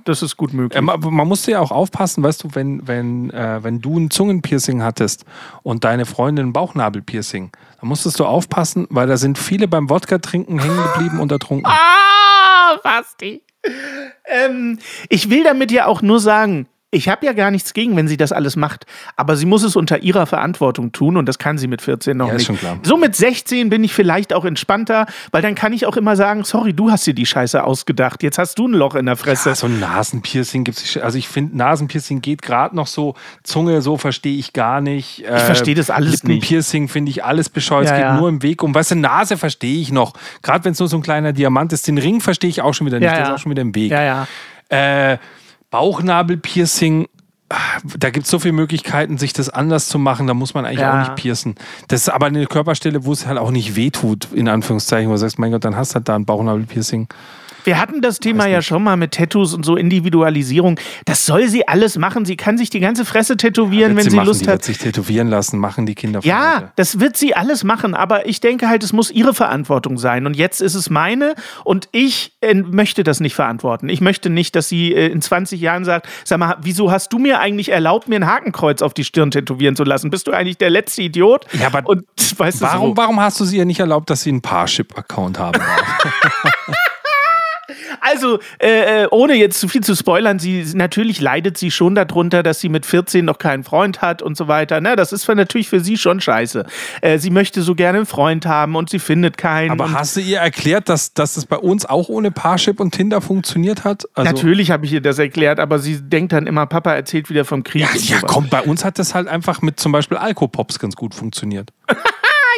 das 0.04 0.22
ist 0.22 0.36
gut 0.36 0.52
möglich. 0.52 0.78
Ähm, 0.78 0.90
aber 0.90 1.12
man 1.12 1.26
musste 1.26 1.52
ja 1.52 1.62
auch 1.62 1.72
aufpassen, 1.72 2.24
weißt 2.24 2.44
du, 2.44 2.50
wenn, 2.56 2.86
wenn, 2.86 3.30
äh, 3.30 3.64
wenn 3.64 3.80
du 3.80 3.98
ein 3.98 4.12
Zungenpiercing 4.12 4.84
hattest 4.84 5.24
und 5.64 5.86
deine 5.86 6.06
Freundin 6.06 6.48
ein 6.48 6.54
Bauchnabelpiercing, 6.54 7.52
dann 7.80 7.88
musstest 7.88 8.20
du 8.20 8.26
aufpassen, 8.26 8.88
weil 8.90 9.08
da 9.08 9.16
sind 9.16 9.38
viele 9.38 9.70
beim 9.70 9.90
Wodka-Trinken 9.90 10.60
hängen 10.60 10.78
geblieben 10.94 11.22
und 11.22 11.32
ertrunken. 11.32 11.72
Ah, 11.72 12.78
Basti. 12.84 13.42
Ähm, 14.32 14.80
ich 15.10 15.30
will 15.30 15.44
damit 15.44 15.72
ja 15.72 15.86
auch 15.86 16.02
nur 16.02 16.20
sagen, 16.20 16.68
ich 16.94 17.08
habe 17.08 17.26
ja 17.26 17.32
gar 17.34 17.52
nichts 17.52 17.74
gegen, 17.74 17.96
wenn 17.96 18.08
sie 18.10 18.18
das 18.18 18.32
alles 18.34 18.56
macht. 18.58 18.86
Aber 19.16 19.38
sie 19.38 19.46
muss 19.46 19.64
es 19.64 19.76
unter 19.78 20.04
ihrer 20.04 20.26
Verantwortung 20.26 20.92
tun 20.92 21.16
und 21.16 21.26
das 21.26 21.40
kann 21.40 21.58
sie 21.58 21.68
mit 21.68 21.82
14 21.82 22.18
noch 22.18 22.28
Ja, 22.28 22.34
ist 22.34 22.38
nicht. 22.40 22.48
schon 22.48 22.58
klar. 22.58 22.78
So 22.84 22.98
mit 22.98 23.16
16 23.16 23.70
bin 23.70 23.84
ich 23.84 23.94
vielleicht 23.94 24.34
auch 24.34 24.44
entspannter, 24.44 25.06
weil 25.32 25.42
dann 25.42 25.56
kann 25.56 25.72
ich 25.72 25.86
auch 25.86 25.96
immer 25.96 26.16
sagen, 26.18 26.44
sorry, 26.44 26.74
du 26.74 26.92
hast 26.92 27.08
dir 27.08 27.14
die 27.14 27.26
Scheiße 27.26 27.64
ausgedacht. 27.64 28.22
Jetzt 28.24 28.38
hast 28.38 28.60
du 28.60 28.68
ein 28.68 28.74
Loch 28.74 28.96
in 28.96 29.06
der 29.06 29.16
Fresse. 29.16 29.50
Ja, 29.50 29.56
so 29.56 29.68
ein 29.68 29.80
Nasenpiercing 29.80 30.66
gibt 30.66 30.78
es. 30.80 30.98
Also 30.98 31.18
ich 31.18 31.30
finde, 31.30 31.56
Nasenpiercing 31.58 32.22
geht 32.22 32.42
gerade 32.42 32.76
noch 32.76 32.88
so. 32.88 33.16
Zunge, 33.44 33.82
so 33.82 33.98
verstehe 33.98 34.38
ich 34.38 34.52
gar 34.52 34.82
nicht. 34.82 35.24
Äh, 35.26 35.38
Ich 35.38 35.44
verstehe 35.44 35.76
das 35.76 35.90
alles 35.90 36.24
nicht. 36.24 36.24
Lippenpiercing 36.24 36.90
finde 36.90 37.10
ich 37.12 37.24
alles 37.24 37.50
bescheuert. 37.50 37.86
Ja, 37.86 37.92
es 37.94 37.98
geht 38.00 38.06
ja. 38.06 38.18
nur 38.18 38.28
im 38.28 38.44
Weg 38.44 38.62
um. 38.64 38.76
Weißt 38.76 38.92
du, 38.92 38.96
Nase 38.96 39.38
verstehe 39.38 39.80
ich 39.80 39.92
noch. 39.94 40.14
Gerade 40.42 40.66
wenn 40.66 40.74
es 40.74 40.80
nur 40.80 40.90
so 40.90 40.98
ein 40.98 41.04
kleiner 41.04 41.32
Diamant 41.32 41.72
ist. 41.72 41.88
Den 41.88 41.98
Ring 41.98 42.20
verstehe 42.20 42.50
ich 42.50 42.62
auch 42.62 42.74
schon 42.74 42.86
wieder 42.88 43.00
nicht. 43.00 43.06
Ja, 43.06 43.12
Der 43.14 43.22
ja. 43.22 43.28
ist 43.30 43.34
auch 43.36 43.40
schon 43.42 43.52
wieder 43.52 43.62
im 43.62 43.74
Weg. 43.74 43.92
ja, 43.92 44.04
ja. 44.04 44.28
Äh, 45.14 45.18
Bauchnabelpiercing. 45.72 47.08
ah, 47.50 47.56
Da 47.98 48.12
gibt 48.12 48.26
es 48.26 48.32
so 48.32 48.40
viele 48.40 48.54
Möglichkeiten, 48.54 49.18
sich 49.18 49.34
das 49.34 49.50
anders 49.50 49.88
zu 49.90 49.98
machen. 50.00 50.28
Da 50.28 50.34
muss 50.34 50.54
man 50.54 50.66
eigentlich 50.66 50.80
Ja. 50.82 50.94
auch 50.94 51.00
nicht 51.00 51.16
piercen. 51.16 51.56
Das 51.88 52.02
ist 52.02 52.10
aber 52.10 52.28
eine 52.28 52.46
Körperstelle, 52.46 53.04
wo 53.06 53.12
es 53.12 53.26
halt 53.26 53.40
auch 53.40 53.52
nicht 53.52 53.76
wehtut, 53.76 54.28
in 54.34 54.48
Anführungszeichen, 54.48 55.10
wo 55.10 55.14
du 55.14 55.18
sagst, 55.20 55.40
mein 55.40 55.52
Gott, 55.52 55.66
dann 55.66 55.76
hast 55.76 55.92
du 55.92 55.96
halt 55.96 56.08
da 56.10 56.16
ein 56.16 56.26
Bauchnabelpiercing. 56.26 57.08
Wir 57.64 57.80
hatten 57.80 58.02
das 58.02 58.20
Thema 58.20 58.48
ja 58.48 58.62
schon 58.62 58.84
mal 58.84 58.98
mit 58.98 59.12
Tattoos 59.14 59.54
und 59.54 59.66
so 59.66 59.76
Individualisierung. 59.76 60.80
Das 61.06 61.26
soll 61.26 61.48
sie 61.48 61.68
alles 61.68 61.98
machen. 61.98 62.26
Sie 62.26 62.38
kann 62.38 62.58
sich 62.58 62.70
die 62.70 62.80
ganze 62.80 63.06
Fresse 63.06 63.38
tätowieren, 63.38 63.96
Wird 63.96 64.06
wenn 64.06 64.12
sie, 64.12 64.16
machen, 64.18 64.28
Lust 64.28 64.42
die 64.42 64.46
hat. 64.48 64.54
Wird 64.54 64.64
sich 64.64 64.78
tätowieren 64.78 65.28
lassen, 65.30 65.60
machen 65.60 65.86
die 65.86 65.96
Kinder 65.96 66.20
Ja, 66.24 66.56
heute. 66.58 66.72
das 66.76 67.00
wird 67.00 67.18
sie 67.18 67.36
alles 67.36 67.64
machen, 67.64 67.94
aber 67.94 68.26
ich 68.28 68.40
denke 68.42 68.68
halt, 68.70 68.84
es 68.84 68.94
muss 68.94 69.12
ihre 69.12 69.34
Verantwortung 69.34 69.98
sein. 69.98 70.26
Und 70.26 70.36
jetzt 70.36 70.62
ist 70.62 70.76
es 70.76 70.90
meine 70.90 71.36
und 71.64 71.88
ich 71.92 72.34
äh, 72.42 72.54
möchte 72.54 73.04
das 73.04 73.20
nicht 73.20 73.36
verantworten. 73.36 73.90
Ich 73.90 74.02
möchte 74.02 74.30
nicht, 74.30 74.56
dass 74.56 74.70
sie 74.70 74.94
äh, 74.94 75.08
in 75.08 75.22
20 75.22 75.60
Jahren 75.62 75.86
sagt, 75.86 76.08
sag 76.24 76.40
mal, 76.40 76.58
wieso 76.62 76.92
hast 76.92 77.14
du 77.14 77.20
mir 77.20 77.40
eigentlich 77.40 77.70
erlaubt, 77.70 78.08
mir 78.08 78.16
ein 78.16 78.28
Hakenkreuz 78.28 78.82
auf 78.82 78.94
die 78.94 79.04
Stirn 79.04 79.32
tätowieren 79.32 79.76
zu 79.76 79.84
lassen? 79.84 80.10
Bist 80.10 80.28
du 80.28 80.32
eigentlich 80.32 80.58
der 80.58 80.70
letzte 80.70 81.02
Idiot? 81.04 81.46
Ja, 81.60 81.68
aber 81.68 81.88
und 81.88 82.04
weißt 82.38 82.62
Warum, 82.62 82.92
so. 82.92 82.98
warum 82.98 83.20
hast 83.20 83.40
du 83.40 83.46
sie 83.46 83.58
ihr 83.58 83.66
nicht 83.66 83.80
erlaubt, 83.80 84.10
dass 84.10 84.22
sie 84.24 84.30
einen 84.30 84.42
Parship-Account 84.42 85.40
haben? 85.40 85.62
Also, 88.02 88.40
äh, 88.60 89.04
äh, 89.04 89.08
ohne 89.12 89.36
jetzt 89.36 89.60
zu 89.60 89.68
viel 89.68 89.82
zu 89.84 89.96
spoilern, 89.96 90.40
sie 90.40 90.66
natürlich 90.74 91.22
leidet 91.22 91.58
sie 91.58 91.70
schon 91.70 91.94
darunter, 91.94 92.42
dass 92.42 92.60
sie 92.60 92.68
mit 92.68 92.86
14 92.86 93.24
noch 93.24 93.38
keinen 93.38 93.64
Freund 93.64 94.02
hat 94.02 94.24
und 94.24 94.36
so 94.36 94.48
weiter. 94.48 94.82
Ne, 94.82 94.96
das 94.96 95.14
ist 95.14 95.24
für, 95.24 95.36
natürlich 95.36 95.70
für 95.70 95.80
sie 95.80 95.98
schon 95.98 96.20
scheiße. 96.20 96.66
Äh, 97.02 97.20
sie 97.20 97.30
möchte 97.30 97.62
so 97.62 97.76
gerne 97.76 98.00
einen 98.00 98.08
Freund 98.08 98.48
haben 98.48 98.76
und 98.76 98.90
sie 98.90 98.98
findet 98.98 99.38
keinen. 99.38 99.72
Aber 99.72 99.94
hast 99.94 100.18
du 100.18 100.20
ihr 100.20 100.40
erklärt, 100.40 100.90
dass, 100.90 101.14
dass 101.14 101.38
es 101.38 101.46
bei 101.46 101.58
uns 101.58 101.86
auch 101.86 102.10
ohne 102.10 102.32
Parship 102.32 102.80
und 102.80 102.92
Tinder 102.92 103.22
funktioniert 103.22 103.84
hat? 103.84 104.06
Also, 104.16 104.32
Natürlich 104.32 104.72
habe 104.72 104.86
ich 104.86 104.94
ihr 104.94 105.02
das 105.02 105.20
erklärt, 105.20 105.60
aber 105.60 105.78
sie 105.78 106.02
denkt 106.02 106.34
dann 106.34 106.48
immer, 106.48 106.66
Papa 106.66 106.94
erzählt 106.94 107.30
wieder 107.30 107.46
vom 107.46 107.64
Krieg. 107.64 107.88
Ja, 107.94 108.18
ja, 108.18 108.22
komm, 108.26 108.50
bei 108.50 108.62
uns 108.62 108.84
hat 108.84 108.98
das 108.98 109.14
halt 109.14 109.28
einfach 109.28 109.62
mit 109.62 109.80
zum 109.80 109.92
Beispiel 109.92 110.18
Alkopops 110.18 110.80
ganz 110.80 110.96
gut 110.96 111.14
funktioniert. 111.14 111.70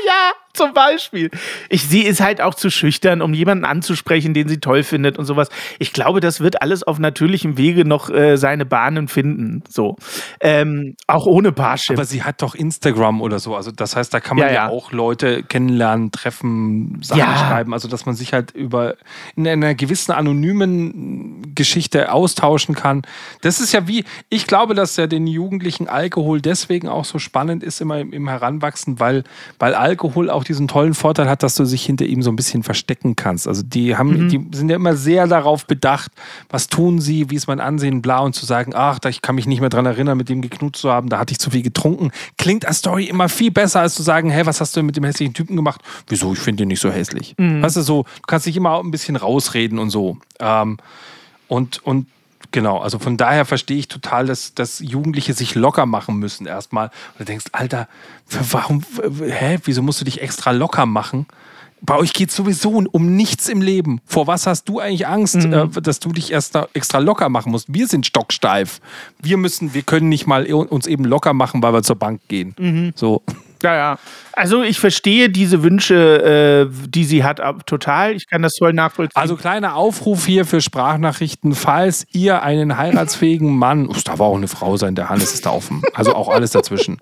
Ja, 0.06 0.34
zum 0.53 0.73
Beispiel. 0.73 1.31
Ich, 1.69 1.83
sie 1.87 2.01
ist 2.03 2.21
halt 2.21 2.41
auch 2.41 2.53
zu 2.53 2.69
schüchtern, 2.69 3.21
um 3.21 3.33
jemanden 3.33 3.65
anzusprechen, 3.65 4.33
den 4.33 4.47
sie 4.47 4.59
toll 4.59 4.83
findet 4.83 5.17
und 5.17 5.25
sowas. 5.25 5.49
Ich 5.79 5.93
glaube, 5.93 6.19
das 6.19 6.39
wird 6.39 6.61
alles 6.61 6.83
auf 6.83 6.99
natürlichem 6.99 7.57
Wege 7.57 7.85
noch 7.85 8.09
äh, 8.09 8.37
seine 8.37 8.65
Bahnen 8.65 9.07
finden. 9.07 9.63
So. 9.69 9.95
Ähm, 10.39 10.95
auch 11.07 11.25
ohne 11.25 11.51
Parship. 11.51 11.97
Aber 11.97 12.05
sie 12.05 12.23
hat 12.23 12.41
doch 12.41 12.55
Instagram 12.55 13.21
oder 13.21 13.39
so. 13.39 13.55
Also 13.55 13.71
das 13.71 13.95
heißt, 13.95 14.13
da 14.13 14.19
kann 14.19 14.37
man 14.37 14.47
Ja, 14.47 14.53
ja, 14.53 14.63
ja. 14.65 14.69
auch 14.69 14.91
Leute 14.91 15.43
kennenlernen, 15.43 16.11
treffen, 16.11 16.99
Sachen 17.01 17.19
Ja. 17.19 17.35
schreiben. 17.35 17.73
Also 17.73 17.87
dass 17.87 18.05
man 18.05 18.15
sich 18.15 18.33
halt 18.33 18.51
über 18.51 18.95
in 19.35 19.47
einer 19.47 19.73
gewissen 19.75 20.11
anonymen 20.11 21.53
Geschichte 21.55 22.11
austauschen 22.11 22.75
kann. 22.75 23.01
Das 23.41 23.59
ist 23.59 23.73
ja 23.73 23.87
wie, 23.87 24.03
ich 24.29 24.47
glaube, 24.47 24.75
dass 24.75 24.95
ja 24.97 25.07
den 25.07 25.27
Jugendlichen 25.27 25.87
Alkohol 25.87 26.41
deswegen 26.41 26.87
auch 26.87 27.05
so 27.05 27.19
spannend 27.19 27.63
ist 27.63 27.81
immer 27.81 27.99
im, 27.99 28.13
im 28.13 28.27
Heranwachsen, 28.27 28.99
weil, 28.99 29.23
weil 29.59 29.73
Alkohol 29.73 30.29
auch 30.29 30.42
diesen 30.43 30.67
tollen 30.67 30.93
Vorteil 30.93 31.29
hat, 31.29 31.43
dass 31.43 31.56
du 31.56 31.65
sich 31.65 31.86
hinter 31.86 32.06
ihm 32.06 32.21
so 32.21 32.32
ein 32.32 32.36
bisschen 32.36 32.63
verstecken 32.63 33.15
kannst. 33.15 33.47
Also 33.47 33.63
die 33.63 33.95
haben, 33.97 34.29
die 34.29 34.58
sind 34.58 34.69
ja 34.69 34.75
immer 34.75 34.95
sehr 34.95 35.27
darauf 35.27 35.65
bedacht, 35.65 36.12
was 36.49 36.67
tun 36.67 36.99
sie, 37.01 37.29
wie 37.29 37.36
ist 37.36 37.47
mein 37.47 37.60
Ansehen, 37.60 38.01
bla, 38.01 38.19
und 38.19 38.34
zu 38.34 38.45
sagen, 38.45 38.73
ach, 38.75 38.99
da- 38.99 39.10
ich 39.10 39.21
kann 39.21 39.36
mich 39.36 39.47
nicht 39.47 39.60
mehr 39.62 39.69
dran 39.69 39.86
erinnern, 39.86 40.17
mit 40.17 40.29
dem 40.29 40.41
geknutscht 40.41 40.82
zu 40.82 40.91
haben, 40.91 41.10
da 41.10 41.19
hatte 41.19 41.32
ich 41.32 41.39
zu 41.39 41.49
viel 41.51 41.62
getrunken. 41.63 42.12
Klingt 42.38 42.65
als 42.65 42.77
Story 42.79 43.06
immer 43.06 43.29
viel 43.29 43.51
besser, 43.51 43.82
als 43.82 43.95
zu 43.95 44.03
sagen, 44.03 44.29
hey, 44.29 44.45
was 44.45 44.62
hast 44.62 44.75
du 44.75 44.79
denn 44.79 44.86
mit 44.88 44.95
dem 44.97 45.03
hässlichen 45.03 45.34
Typen 45.34 45.56
gemacht? 45.56 45.82
Wieso, 46.08 46.34
ich 46.34 46.39
finde 46.39 46.63
ihn 46.63 46.67
nicht 46.69 46.82
so 46.82 46.89
hässlich. 46.91 47.36
Weißt 47.38 47.77
du, 47.77 47.82
so, 47.82 48.03
du 48.03 48.21
kannst 48.27 48.45
dich 48.45 48.58
immer 48.58 48.71
auch 48.71 48.84
ein 48.84 48.91
bisschen 48.91 49.15
rausreden 49.15 49.79
und 49.79 49.89
so. 49.89 50.17
Ähm, 50.39 50.77
und, 51.47 51.86
und 51.86 52.08
genau, 52.51 52.79
also 52.79 52.99
von 52.99 53.17
daher 53.17 53.45
verstehe 53.45 53.77
ich 53.77 53.88
total, 53.88 54.25
dass, 54.25 54.53
dass 54.53 54.79
Jugendliche 54.79 55.34
sich 55.34 55.56
locker 55.56 55.86
machen 55.86 56.17
müssen 56.17 56.45
erstmal. 56.47 56.88
Und 56.88 57.19
du 57.19 57.25
denkst, 57.25 57.45
Alter, 57.51 57.88
warum, 58.51 58.84
hä, 59.25 59.60
wieso 59.63 59.82
musst 59.82 60.01
du 60.01 60.06
dich 60.06 60.21
extra 60.21 60.51
locker 60.51 60.86
machen? 60.86 61.25
Bei 61.86 61.97
euch 61.97 62.13
geht 62.13 62.29
es 62.29 62.36
sowieso 62.38 62.82
um 62.91 63.15
nichts 63.17 63.49
im 63.49 63.62
Leben. 63.62 63.99
Vor 64.06 64.25
was 64.25 64.47
hast 64.47 64.69
du 64.69 64.79
eigentlich 64.79 65.06
Angst, 65.06 65.36
äh, 65.36 65.67
dass 65.67 65.99
du 65.99 66.13
dich 66.13 66.32
erst 66.32 66.58
extra 66.73 66.99
locker 66.99 67.27
machen 67.27 67.51
musst? 67.51 67.73
Wir 67.73 67.88
sind 67.88 68.06
stocksteif. 68.06 68.79
Wir 69.21 69.36
müssen, 69.36 69.73
wir 69.73 69.82
können 69.82 70.08
nicht 70.08 70.25
mal 70.25 70.45
uns 70.45 70.88
eben 70.88 71.03
locker 71.03 71.34
machen, 71.34 71.62
weil 71.62 71.73
wir 71.73 71.84
zur 71.84 71.97
Bank 71.97 72.21
gehen. 72.29 72.56
So. 72.95 73.21
Ja, 73.63 73.76
ja. 73.76 73.97
Also 74.36 74.63
ich 74.63 74.80
verstehe 74.80 75.30
diese 75.30 75.62
Wünsche, 75.63 76.67
äh, 76.69 76.88
die 76.89 77.04
sie 77.04 77.23
hat, 77.23 77.39
ab- 77.39 77.65
total. 77.67 78.13
Ich 78.15 78.28
kann 78.28 78.41
das 78.41 78.58
voll 78.58 78.73
nachvollziehen. 78.73 79.19
Also 79.21 79.36
kleiner 79.36 79.76
Aufruf 79.76 80.26
hier 80.26 80.45
für 80.45 80.60
Sprachnachrichten. 80.60 81.54
Falls 81.56 82.06
ihr 82.12 82.41
einen 82.43 82.78
heiratsfähigen 82.78 83.56
Mann, 83.56 83.88
Uff, 83.88 84.04
da 84.04 84.17
war 84.19 84.28
auch 84.28 84.36
eine 84.38 84.47
Frau 84.47 84.76
sein, 84.78 84.95
der 84.95 85.10
Hannes 85.10 85.34
ist 85.34 85.45
da 85.45 85.52
offen. 85.52 85.82
Also 85.93 86.15
auch 86.15 86.30
alles 86.30 86.52
dazwischen. 86.52 86.97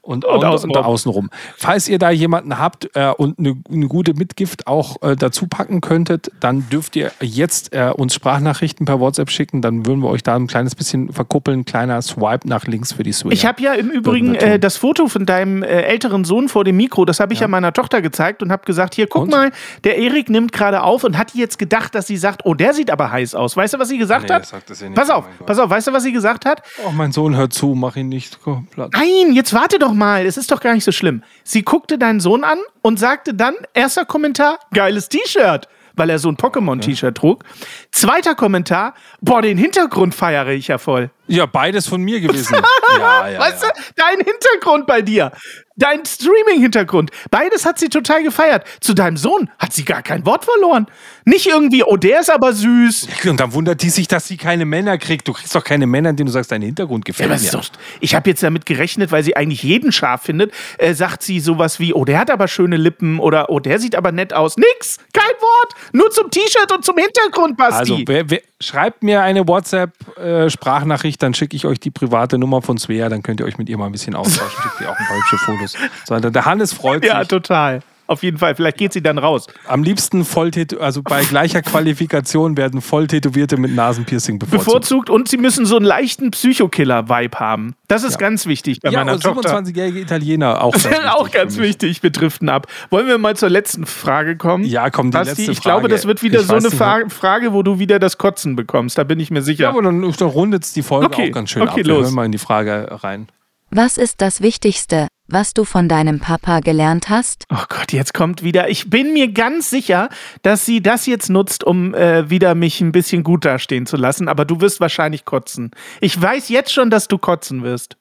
Und, 0.00 0.24
und, 0.24 0.36
und, 0.36 0.44
außenrum. 0.44 0.84
außenrum. 0.84 1.30
Falls 1.56 1.88
ihr 1.88 1.98
da 1.98 2.10
jemanden 2.10 2.56
habt 2.58 2.88
äh, 2.94 3.10
und 3.10 3.40
eine, 3.40 3.56
eine 3.68 3.88
gute 3.88 4.14
Mitgift 4.14 4.68
auch 4.68 5.02
äh, 5.02 5.16
dazu 5.16 5.48
packen 5.48 5.80
könntet, 5.80 6.30
dann 6.38 6.68
dürft 6.70 6.94
ihr 6.94 7.10
jetzt 7.20 7.72
äh, 7.74 7.90
uns 7.92 8.14
Sprachnachrichten 8.14 8.86
per 8.86 9.00
WhatsApp 9.00 9.30
schicken. 9.30 9.62
Dann 9.62 9.84
würden 9.84 10.00
wir 10.04 10.08
euch 10.10 10.22
da 10.22 10.36
ein 10.36 10.46
kleines 10.46 10.76
bisschen 10.76 11.12
verkuppeln. 11.12 11.64
Kleiner 11.64 12.00
Swipe 12.02 12.46
nach 12.48 12.66
links 12.68 12.92
für 12.92 13.02
die 13.02 13.10
Swinger. 13.12 13.32
Ich 13.34 13.44
habe 13.44 13.60
ja 13.60 13.72
im 13.72 13.90
Übrigen 13.90 14.36
äh, 14.36 14.60
das 14.60 14.76
Foto 14.76 15.08
von 15.08 15.26
deinem 15.26 15.64
äh, 15.64 15.82
älteren 16.06 16.24
Sohn 16.24 16.48
vor 16.48 16.62
dem 16.64 16.76
Mikro, 16.76 17.04
das 17.04 17.18
habe 17.20 17.32
ich 17.34 17.40
ja. 17.40 17.48
meiner 17.48 17.72
Tochter 17.72 18.00
gezeigt 18.00 18.40
und 18.42 18.52
habe 18.52 18.64
gesagt, 18.64 18.94
hier, 18.94 19.08
guck 19.08 19.24
Und? 19.24 19.30
mal, 19.30 19.50
der 19.82 19.98
Erik 19.98 20.30
nimmt 20.30 20.52
gerade 20.52 20.82
auf 20.82 21.02
und 21.02 21.18
hat 21.18 21.34
jetzt 21.34 21.58
gedacht, 21.58 21.94
dass 21.96 22.06
sie 22.06 22.16
sagt, 22.16 22.42
oh, 22.44 22.54
der 22.54 22.74
sieht 22.74 22.90
aber 22.92 23.10
heiß 23.10 23.34
aus. 23.34 23.56
Weißt 23.56 23.74
du, 23.74 23.78
was 23.80 23.88
sie 23.88 23.98
gesagt 23.98 24.28
Nee, 24.28 24.34
hat? 24.34 24.50
ja 24.50 24.88
nicht. 24.88 24.94
Pass 24.94 25.10
Oh 25.10 25.14
auf, 25.14 25.24
Gott. 25.38 25.46
pass 25.46 25.58
auf, 25.58 25.68
weißt 25.68 25.88
du, 25.88 25.92
was 25.92 26.02
sie 26.04 26.12
gesagt 26.12 26.44
hat? 26.46 26.62
Oh, 26.86 26.90
mein 26.92 27.10
Sohn 27.12 27.34
hört 27.36 27.52
zu, 27.52 27.74
mach 27.74 27.96
ihn 27.96 28.08
nicht 28.08 28.38
platt. 28.70 28.90
Nein, 28.94 29.32
jetzt 29.34 29.52
warte 29.52 29.78
doch 29.78 29.92
mal, 29.92 30.24
es 30.26 30.36
ist 30.36 30.50
doch 30.52 30.60
gar 30.60 30.74
nicht 30.74 30.84
so 30.84 30.92
schlimm. 30.92 31.22
Sie 31.42 31.62
guckte 31.62 31.98
deinen 31.98 32.20
Sohn 32.20 32.44
an 32.44 32.58
und 32.82 32.98
sagte 33.00 33.34
dann, 33.34 33.54
erster 33.74 34.04
Kommentar, 34.04 34.58
geiles 34.72 35.08
T-Shirt, 35.08 35.68
weil 35.96 36.10
er 36.10 36.18
so 36.18 36.28
ein 36.28 36.36
Pokémon-T-Shirt 36.36 37.16
trug. 37.16 37.42
Zweiter 37.90 38.34
Kommentar, 38.34 38.94
boah, 39.20 39.42
den 39.42 39.58
Hintergrund 39.58 40.14
feiere 40.14 40.48
ich 40.50 40.68
ja 40.68 40.78
voll. 40.78 41.10
Ja, 41.28 41.46
beides 41.46 41.86
von 41.86 42.02
mir 42.02 42.20
gewesen. 42.20 42.56
ja, 42.98 43.28
ja, 43.28 43.40
weißt 43.40 43.62
ja. 43.62 43.68
du, 43.68 43.80
dein 43.96 44.16
Hintergrund 44.24 44.86
bei 44.86 45.02
dir, 45.02 45.32
dein 45.76 46.04
Streaming-Hintergrund, 46.04 47.10
beides 47.30 47.64
hat 47.64 47.78
sie 47.78 47.88
total 47.88 48.22
gefeiert. 48.22 48.64
Zu 48.80 48.94
deinem 48.94 49.16
Sohn 49.16 49.50
hat 49.58 49.72
sie 49.72 49.84
gar 49.84 50.02
kein 50.02 50.24
Wort 50.24 50.44
verloren. 50.44 50.86
Nicht 51.24 51.46
irgendwie, 51.46 51.82
oh, 51.84 51.96
der 51.96 52.20
ist 52.20 52.30
aber 52.30 52.52
süß. 52.52 53.08
Und 53.26 53.40
dann 53.40 53.52
wundert 53.52 53.82
die 53.82 53.90
sich, 53.90 54.08
dass 54.08 54.26
sie 54.26 54.36
keine 54.36 54.64
Männer 54.64 54.98
kriegt. 54.98 55.28
Du 55.28 55.32
kriegst 55.32 55.54
doch 55.54 55.64
keine 55.64 55.86
Männer, 55.86 56.10
indem 56.10 56.26
du 56.26 56.32
sagst, 56.32 56.52
dein 56.52 56.62
Hintergrund 56.62 57.06
Ja, 57.06 57.12
gefällt 57.12 57.30
aber 57.30 57.40
mir. 57.40 57.50
doch, 57.50 57.64
ich 58.00 58.14
habe 58.14 58.30
jetzt 58.30 58.42
damit 58.42 58.64
gerechnet, 58.66 59.12
weil 59.12 59.22
sie 59.22 59.36
eigentlich 59.36 59.62
jeden 59.62 59.92
scharf 59.92 60.22
findet, 60.22 60.52
äh, 60.78 60.94
sagt 60.94 61.22
sie 61.22 61.40
sowas 61.40 61.78
wie, 61.78 61.92
oh, 61.92 62.04
der 62.04 62.18
hat 62.18 62.30
aber 62.30 62.48
schöne 62.48 62.76
Lippen 62.76 63.18
oder 63.18 63.50
oh, 63.50 63.60
der 63.60 63.78
sieht 63.78 63.96
aber 63.96 64.12
nett 64.12 64.32
aus. 64.32 64.56
Nix, 64.56 64.98
kein 65.12 65.24
Wort, 65.40 65.74
nur 65.92 66.10
zum 66.10 66.30
T-Shirt 66.30 66.72
und 66.72 66.84
zum 66.84 66.96
Hintergrund, 66.96 67.56
Basti. 67.56 67.78
Also, 67.78 67.98
wer, 68.06 68.30
wer, 68.30 68.40
schreibt 68.60 69.02
mir 69.02 69.22
eine 69.22 69.46
WhatsApp-Sprachnachricht, 69.46 71.15
dann 71.18 71.34
schicke 71.34 71.56
ich 71.56 71.66
euch 71.66 71.80
die 71.80 71.90
private 71.90 72.38
Nummer 72.38 72.62
von 72.62 72.78
Svea, 72.78 73.08
dann 73.08 73.22
könnt 73.22 73.40
ihr 73.40 73.46
euch 73.46 73.58
mit 73.58 73.68
ihr 73.68 73.78
mal 73.78 73.86
ein 73.86 73.92
bisschen 73.92 74.14
austauschen. 74.14 74.62
Schickt 74.62 74.80
ihr 74.80 74.90
auch 74.90 74.98
ein 74.98 75.06
paar 75.06 75.16
hübsche 75.16 75.38
Fotos. 75.38 75.74
So, 76.04 76.18
der 76.18 76.44
Hannes 76.44 76.72
freut 76.72 77.04
ja, 77.04 77.20
sich. 77.20 77.28
total. 77.28 77.82
Auf 78.06 78.22
jeden 78.22 78.38
Fall, 78.38 78.54
vielleicht 78.54 78.78
geht 78.78 78.92
sie 78.92 79.02
dann 79.02 79.18
raus. 79.18 79.46
Am 79.66 79.82
liebsten 79.82 80.24
voll 80.24 80.50
also 80.78 81.02
bei 81.02 81.24
gleicher 81.24 81.60
Qualifikation 81.62 82.56
werden 82.56 82.80
voll 82.80 83.06
Tätowierte 83.08 83.56
mit 83.56 83.74
Nasenpiercing 83.74 84.38
bevorzugt. 84.38 84.64
Bevorzugt 84.66 85.10
und 85.10 85.28
sie 85.28 85.36
müssen 85.38 85.66
so 85.66 85.76
einen 85.76 85.84
leichten 85.86 86.30
Psychokiller-Vibe 86.30 87.38
haben. 87.40 87.74
Das 87.88 88.04
ist 88.04 88.18
ganz 88.18 88.46
wichtig 88.46 88.80
bei 88.80 88.90
Ja, 88.90 89.00
meiner 89.00 89.14
und 89.14 89.22
Tochter. 89.22 89.56
27-jährige 89.58 90.00
Italiener 90.00 90.62
auch 90.62 90.72
ganz 90.72 90.84
wichtig. 90.90 91.06
auch 91.10 91.30
ganz 91.30 91.56
wichtig, 91.58 92.02
wir 92.02 92.10
driften 92.10 92.48
ab. 92.48 92.66
Wollen 92.90 93.06
wir 93.08 93.18
mal 93.18 93.36
zur 93.36 93.48
letzten 93.50 93.86
Frage 93.86 94.36
kommen? 94.36 94.64
Ja, 94.64 94.90
komm, 94.90 95.10
die 95.10 95.16
Basti, 95.18 95.30
letzte 95.42 95.52
ich 95.52 95.60
glaube, 95.60 95.82
Frage. 95.82 95.94
das 95.94 96.06
wird 96.06 96.22
wieder 96.22 96.40
Ich 96.40 96.46
so 96.46 96.54
eine 96.54 96.70
Fra 96.70 97.00
Frage, 97.08 97.52
wo 97.52 97.62
du 97.62 97.78
wieder 97.78 97.98
das 97.98 98.18
Kotzen 98.18 98.56
bekommst. 98.56 98.98
Da 98.98 99.04
bin 99.04 99.20
ich 99.20 99.30
mir 99.30 99.42
sicher. 99.42 99.64
Ja, 99.64 99.68
aber 99.70 99.82
dann, 99.82 100.00
dann 100.00 100.28
rundet 100.28 100.64
es 100.64 100.72
die 100.72 100.82
Folge 100.82 101.06
Okay, 101.06 101.28
auch 101.30 101.34
ganz 101.34 101.50
schön 101.50 101.62
okay, 101.62 101.70
ab. 101.70 101.76
Wir 101.76 101.84
los. 101.84 102.04
hören 102.04 102.14
mal 102.14 102.26
in 102.26 102.32
die 102.32 102.38
Frage 102.38 102.88
rein. 103.02 103.28
Was 103.70 103.98
ist 103.98 104.20
das 104.20 104.40
Wichtigste, 104.42 105.08
was 105.28 105.54
du 105.54 105.64
von 105.64 105.88
deinem 105.88 106.20
Papa 106.20 106.60
gelernt 106.60 107.08
hast? 107.08 107.44
Oh 107.52 107.64
Gott, 107.68 107.92
jetzt 107.92 108.14
kommt 108.14 108.42
wieder. 108.42 108.68
Ich 108.68 108.90
bin 108.90 109.12
mir 109.12 109.32
ganz 109.32 109.70
sicher, 109.70 110.08
dass 110.42 110.64
sie 110.64 110.82
das 110.82 111.06
jetzt 111.06 111.30
nutzt, 111.30 111.64
um 111.64 111.94
äh, 111.94 112.28
wieder 112.30 112.54
mich 112.54 112.80
ein 112.80 112.92
bisschen 112.92 113.22
gut 113.24 113.44
dastehen 113.44 113.86
zu 113.86 113.96
lassen. 113.96 114.28
Aber 114.28 114.44
du 114.44 114.60
wirst 114.60 114.80
wahrscheinlich 114.80 115.24
kotzen. 115.24 115.70
Ich 116.00 116.20
weiß 116.20 116.48
jetzt 116.48 116.72
schon, 116.72 116.90
dass 116.90 117.08
du 117.08 117.18
kotzen 117.18 117.62
wirst. 117.62 117.96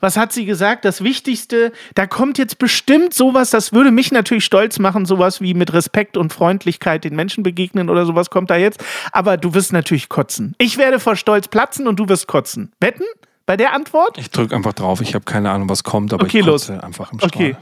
Was 0.00 0.16
hat 0.18 0.32
sie 0.32 0.44
gesagt? 0.44 0.84
Das 0.84 1.02
Wichtigste, 1.02 1.72
da 1.94 2.06
kommt 2.06 2.36
jetzt 2.36 2.58
bestimmt 2.58 3.14
sowas, 3.14 3.48
das 3.48 3.72
würde 3.72 3.90
mich 3.90 4.12
natürlich 4.12 4.44
stolz 4.44 4.78
machen, 4.78 5.06
sowas 5.06 5.40
wie 5.40 5.54
mit 5.54 5.72
Respekt 5.72 6.18
und 6.18 6.30
Freundlichkeit 6.30 7.04
den 7.04 7.16
Menschen 7.16 7.42
begegnen 7.42 7.88
oder 7.88 8.04
sowas 8.04 8.28
kommt 8.28 8.50
da 8.50 8.56
jetzt. 8.56 8.84
Aber 9.12 9.38
du 9.38 9.54
wirst 9.54 9.72
natürlich 9.72 10.10
kotzen. 10.10 10.54
Ich 10.58 10.76
werde 10.76 11.00
vor 11.00 11.16
Stolz 11.16 11.48
platzen 11.48 11.88
und 11.88 11.98
du 11.98 12.08
wirst 12.08 12.26
kotzen. 12.26 12.72
Wetten? 12.80 13.04
Bei 13.46 13.56
der 13.56 13.72
Antwort? 13.74 14.16
Ich 14.18 14.30
drücke 14.30 14.54
einfach 14.54 14.72
drauf. 14.72 15.00
Ich 15.00 15.14
habe 15.14 15.24
keine 15.24 15.50
Ahnung, 15.50 15.68
was 15.68 15.84
kommt, 15.84 16.12
aber 16.12 16.24
Okay, 16.24 16.40
ich 16.40 16.46
los. 16.46 16.70
einfach 16.70 17.12
im 17.12 17.18
Strahl. 17.18 17.30
Okay. 17.34 17.56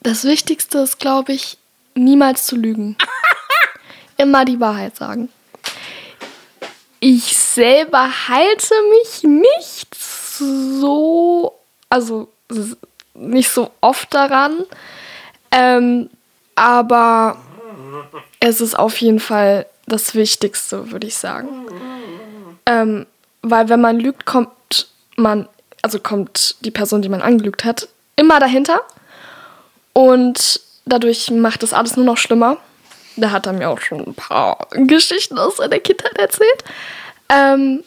Das 0.00 0.24
Wichtigste 0.24 0.78
ist, 0.78 0.98
glaube 0.98 1.32
ich, 1.32 1.58
niemals 1.94 2.46
zu 2.46 2.56
lügen. 2.56 2.96
Immer 4.16 4.44
die 4.44 4.58
Wahrheit 4.60 4.96
sagen. 4.96 5.28
Ich 7.00 7.36
selber 7.36 8.08
halte 8.28 8.74
mich 8.90 9.22
nicht 9.22 9.94
so, 9.94 11.52
also 11.88 12.28
nicht 13.14 13.50
so 13.50 13.70
oft 13.80 14.12
daran, 14.12 14.64
ähm, 15.52 16.10
aber 16.56 17.36
es 18.40 18.60
ist 18.60 18.76
auf 18.76 18.96
jeden 19.00 19.20
Fall 19.20 19.66
das 19.86 20.14
Wichtigste, 20.16 20.90
würde 20.90 21.06
ich 21.06 21.16
sagen. 21.16 21.48
Ähm, 22.66 23.06
weil 23.42 23.68
wenn 23.68 23.80
man 23.80 24.00
lügt, 24.00 24.26
kommt 24.26 24.48
man, 25.18 25.48
also 25.82 25.98
kommt 25.98 26.56
die 26.64 26.70
Person, 26.70 27.02
die 27.02 27.08
man 27.08 27.22
angelügt 27.22 27.64
hat, 27.64 27.88
immer 28.16 28.40
dahinter. 28.40 28.80
Und 29.92 30.60
dadurch 30.86 31.30
macht 31.30 31.62
das 31.62 31.72
alles 31.72 31.96
nur 31.96 32.06
noch 32.06 32.16
schlimmer. 32.16 32.56
Da 33.16 33.32
hat 33.32 33.46
er 33.46 33.52
mir 33.52 33.68
auch 33.68 33.80
schon 33.80 34.06
ein 34.06 34.14
paar 34.14 34.68
Geschichten 34.70 35.38
aus 35.38 35.56
seiner 35.56 35.80
Kindheit 35.80 36.16
erzählt. 36.18 36.64
Ähm, 37.28 37.82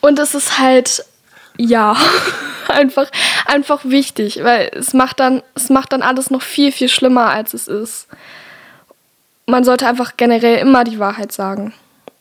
und 0.00 0.18
es 0.18 0.34
ist 0.34 0.58
halt, 0.58 1.04
ja, 1.58 1.96
einfach, 2.68 3.10
einfach 3.44 3.84
wichtig, 3.84 4.42
weil 4.42 4.70
es 4.74 4.94
macht, 4.94 5.20
dann, 5.20 5.42
es 5.54 5.68
macht 5.68 5.92
dann 5.92 6.02
alles 6.02 6.30
noch 6.30 6.42
viel, 6.42 6.72
viel 6.72 6.88
schlimmer, 6.88 7.26
als 7.26 7.52
es 7.54 7.68
ist. 7.68 8.08
Man 9.44 9.64
sollte 9.64 9.86
einfach 9.86 10.16
generell 10.16 10.58
immer 10.58 10.84
die 10.84 10.98
Wahrheit 10.98 11.30
sagen. 11.30 11.74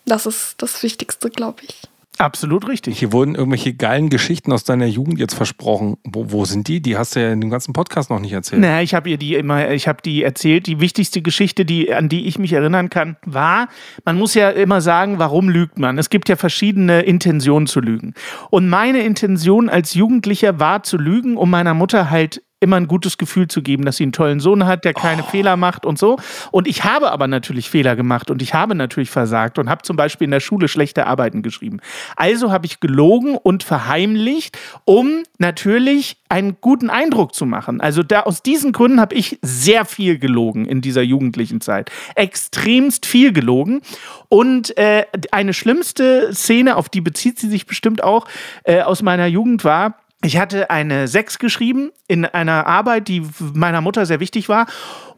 Das 0.06 0.26
ist 0.26 0.62
das 0.62 0.84
Wichtigste, 0.84 1.30
glaube 1.30 1.64
ich. 1.64 1.82
Absolut 2.18 2.68
richtig. 2.68 2.98
Hier 2.98 3.12
wurden 3.12 3.36
irgendwelche 3.36 3.74
geilen 3.74 4.10
Geschichten 4.10 4.52
aus 4.54 4.64
deiner 4.64 4.86
Jugend 4.86 5.20
jetzt 5.20 5.34
versprochen. 5.34 5.98
Wo, 6.04 6.32
wo 6.32 6.46
sind 6.46 6.68
die? 6.68 6.82
Die 6.82 6.98
hast 6.98 7.16
du 7.16 7.22
ja 7.22 7.32
in 7.32 7.42
dem 7.42 7.50
ganzen 7.50 7.74
Podcast 7.74 8.10
noch 8.10 8.20
nicht 8.20 8.32
erzählt. 8.32 8.62
Naja, 8.62 8.82
ich 8.82 8.94
habe 8.94 9.10
ihr 9.10 9.18
die 9.18 9.36
immer, 9.36 9.72
ich 9.72 9.88
habe 9.88 10.02
die 10.04 10.24
erzählt. 10.24 10.68
Die 10.68 10.80
wichtigste 10.80 11.22
Geschichte, 11.22 11.66
die, 11.66 11.94
an 11.94 12.08
die 12.08 12.28
ich 12.28 12.40
mich 12.40 12.54
erinnern 12.54 12.90
kann, 12.90 13.18
war, 13.26 13.68
man 14.06 14.18
muss 14.18 14.34
ja 14.34 14.50
immer 14.50 14.80
sagen, 14.82 15.20
warum 15.20 15.50
lügt 15.50 15.78
man? 15.78 15.98
Es 15.98 16.10
gibt 16.10 16.30
ja 16.30 16.36
verschiedene 16.36 17.02
Intentionen 17.02 17.68
zu 17.68 17.82
lügen. 17.82 18.14
Und 18.50 18.70
meine 18.70 19.02
Intention 19.02 19.70
als 19.70 19.94
Jugendlicher 19.94 20.60
war 20.60 20.84
zu 20.84 20.98
lügen, 20.98 21.36
um 21.36 21.50
meiner 21.50 21.74
Mutter 21.74 22.10
halt 22.10 22.42
immer 22.60 22.78
ein 22.78 22.88
gutes 22.88 23.18
Gefühl 23.18 23.48
zu 23.48 23.62
geben, 23.62 23.86
dass 23.86 23.98
sie 23.98 24.04
einen 24.04 24.12
tollen 24.12 24.40
Sohn 24.40 24.66
hat, 24.66 24.86
der 24.86 24.94
keine 24.94 25.24
Fehler 25.24 25.58
macht 25.58 25.86
und 25.86 26.00
so. 26.00 26.18
Und 26.52 26.68
ich 26.68 26.84
habe 26.84 27.12
aber 27.12 27.28
natürlich 27.28 27.70
Fehler 27.70 27.96
gemacht 27.96 28.32
und 28.32 28.42
ich 28.42 28.54
habe 28.54 28.76
natürlich 28.76 29.10
versagt 29.10 29.60
und 29.60 29.70
habe 29.70 29.84
zum 29.84 29.98
Beispiel 29.98 30.26
in 30.26 30.32
der 30.32 30.40
Schule 30.40 30.68
schlechte 30.68 31.06
Arbeiten 31.06 31.44
geschrieben. 31.44 31.80
Also 32.16 32.52
habe 32.52 32.66
ich 32.66 32.80
gelogen 32.80 33.38
und 33.38 33.64
verheimlicht, 33.64 34.58
um 34.86 35.24
natürlich 35.38 36.18
einen 36.30 36.58
guten 36.62 36.90
Eindruck 36.90 37.36
zu 37.36 37.46
machen. 37.46 37.82
Also 37.82 38.04
da 38.04 38.22
aus 38.22 38.42
diesen 38.42 38.72
Gründen 38.72 39.00
habe 39.00 39.16
ich 39.16 39.38
sehr 39.42 39.86
viel 39.86 40.18
gelogen 40.18 40.66
in 40.66 40.82
dieser 40.82 41.02
jugendlichen 41.02 41.62
Zeit. 41.62 41.92
Extremst 42.16 43.06
viel 43.06 43.34
gelogen. 43.34 43.82
Und 44.30 44.78
äh, 44.78 45.06
eine 45.32 45.54
schlimmste 45.54 46.34
Szene, 46.34 46.78
auf 46.78 46.90
die 46.90 47.02
bezieht 47.02 47.38
sie 47.38 47.50
sich 47.50 47.66
bestimmt 47.66 48.04
auch, 48.04 48.28
äh, 48.64 48.82
aus 48.82 49.02
meiner 49.02 49.28
Jugend 49.28 49.64
war, 49.64 50.00
ich 50.26 50.38
hatte 50.38 50.70
eine 50.70 51.08
6 51.08 51.40
geschrieben 51.40 51.92
in 52.08 52.26
einer 52.26 52.66
Arbeit, 52.66 53.08
die 53.08 53.24
meiner 53.54 53.82
Mutter 53.82 54.06
sehr 54.06 54.20
wichtig 54.20 54.50
war. 54.50 54.68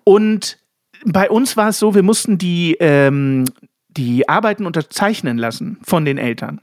Und 0.03 0.57
bei 1.05 1.29
uns 1.29 1.55
war 1.55 1.69
es 1.69 1.79
so, 1.79 1.95
wir 1.95 2.03
mussten 2.03 2.37
die, 2.37 2.75
ähm, 2.79 3.45
die 3.87 4.27
Arbeiten 4.27 4.65
unterzeichnen 4.65 5.37
lassen 5.37 5.77
von 5.83 6.05
den 6.05 6.17
Eltern. 6.17 6.61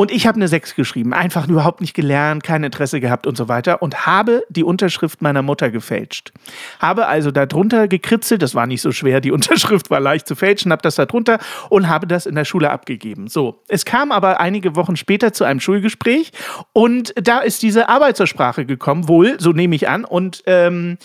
Und 0.00 0.10
ich 0.10 0.26
habe 0.26 0.36
eine 0.36 0.48
6 0.48 0.76
geschrieben, 0.76 1.12
einfach 1.12 1.46
überhaupt 1.46 1.82
nicht 1.82 1.92
gelernt, 1.92 2.42
kein 2.42 2.64
Interesse 2.64 3.00
gehabt 3.00 3.26
und 3.26 3.36
so 3.36 3.48
weiter 3.48 3.82
und 3.82 4.06
habe 4.06 4.44
die 4.48 4.64
Unterschrift 4.64 5.20
meiner 5.20 5.42
Mutter 5.42 5.70
gefälscht. 5.70 6.32
Habe 6.78 7.06
also 7.06 7.30
darunter 7.30 7.86
gekritzelt, 7.86 8.40
das 8.40 8.54
war 8.54 8.66
nicht 8.66 8.80
so 8.80 8.92
schwer, 8.92 9.20
die 9.20 9.30
Unterschrift 9.40 9.90
war 9.90 10.00
leicht 10.00 10.26
zu 10.26 10.36
fälschen, 10.36 10.72
habe 10.72 10.80
das 10.80 10.94
darunter 10.94 11.38
und 11.68 11.86
habe 11.86 12.06
das 12.06 12.24
in 12.24 12.34
der 12.34 12.46
Schule 12.46 12.70
abgegeben. 12.70 13.28
So, 13.28 13.62
es 13.68 13.84
kam 13.84 14.10
aber 14.10 14.40
einige 14.40 14.74
Wochen 14.74 14.96
später 14.96 15.34
zu 15.34 15.44
einem 15.44 15.60
Schulgespräch 15.60 16.32
und 16.72 17.12
da 17.22 17.40
ist 17.40 17.62
diese 17.62 17.90
Arbeit 17.90 18.16
zur 18.16 18.26
Sprache 18.26 18.64
gekommen, 18.64 19.06
wohl, 19.06 19.36
so 19.38 19.52
nehme 19.52 19.76
ich 19.76 19.86
an. 19.90 20.06
Und 20.06 20.42
ähm, 20.46 20.96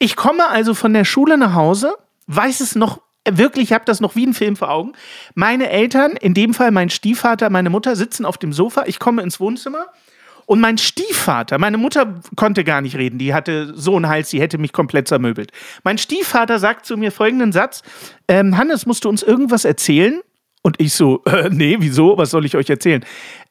ich 0.00 0.16
komme 0.16 0.48
also 0.48 0.74
von 0.74 0.92
der 0.92 1.04
Schule 1.04 1.38
nach 1.38 1.54
Hause, 1.54 1.94
weiß 2.26 2.58
es 2.58 2.74
noch 2.74 3.00
wirklich, 3.38 3.64
ich 3.64 3.72
habe 3.72 3.84
das 3.84 4.00
noch 4.00 4.16
wie 4.16 4.26
ein 4.26 4.34
Film 4.34 4.56
vor 4.56 4.70
Augen. 4.70 4.92
Meine 5.34 5.70
Eltern, 5.70 6.12
in 6.12 6.34
dem 6.34 6.54
Fall 6.54 6.70
mein 6.70 6.90
Stiefvater, 6.90 7.50
meine 7.50 7.70
Mutter, 7.70 7.96
sitzen 7.96 8.24
auf 8.24 8.38
dem 8.38 8.52
Sofa. 8.52 8.84
Ich 8.86 8.98
komme 8.98 9.22
ins 9.22 9.40
Wohnzimmer. 9.40 9.86
Und 10.46 10.60
mein 10.60 10.78
Stiefvater, 10.78 11.58
meine 11.58 11.78
Mutter 11.78 12.20
konnte 12.34 12.64
gar 12.64 12.80
nicht 12.80 12.96
reden, 12.96 13.18
die 13.18 13.32
hatte 13.32 13.72
so 13.76 13.94
einen 13.94 14.08
Hals, 14.08 14.30
die 14.30 14.40
hätte 14.40 14.58
mich 14.58 14.72
komplett 14.72 15.06
zermöbelt. 15.06 15.52
Mein 15.84 15.96
Stiefvater 15.96 16.58
sagt 16.58 16.86
zu 16.86 16.96
mir 16.96 17.12
folgenden 17.12 17.52
Satz: 17.52 17.82
ähm, 18.26 18.56
Hannes, 18.56 18.84
musst 18.84 19.04
du 19.04 19.08
uns 19.08 19.22
irgendwas 19.22 19.64
erzählen? 19.64 20.20
Und 20.62 20.80
ich 20.80 20.92
so, 20.92 21.22
äh, 21.26 21.48
nee, 21.50 21.76
wieso? 21.78 22.18
Was 22.18 22.30
soll 22.30 22.44
ich 22.44 22.56
euch 22.56 22.68
erzählen? 22.68 23.04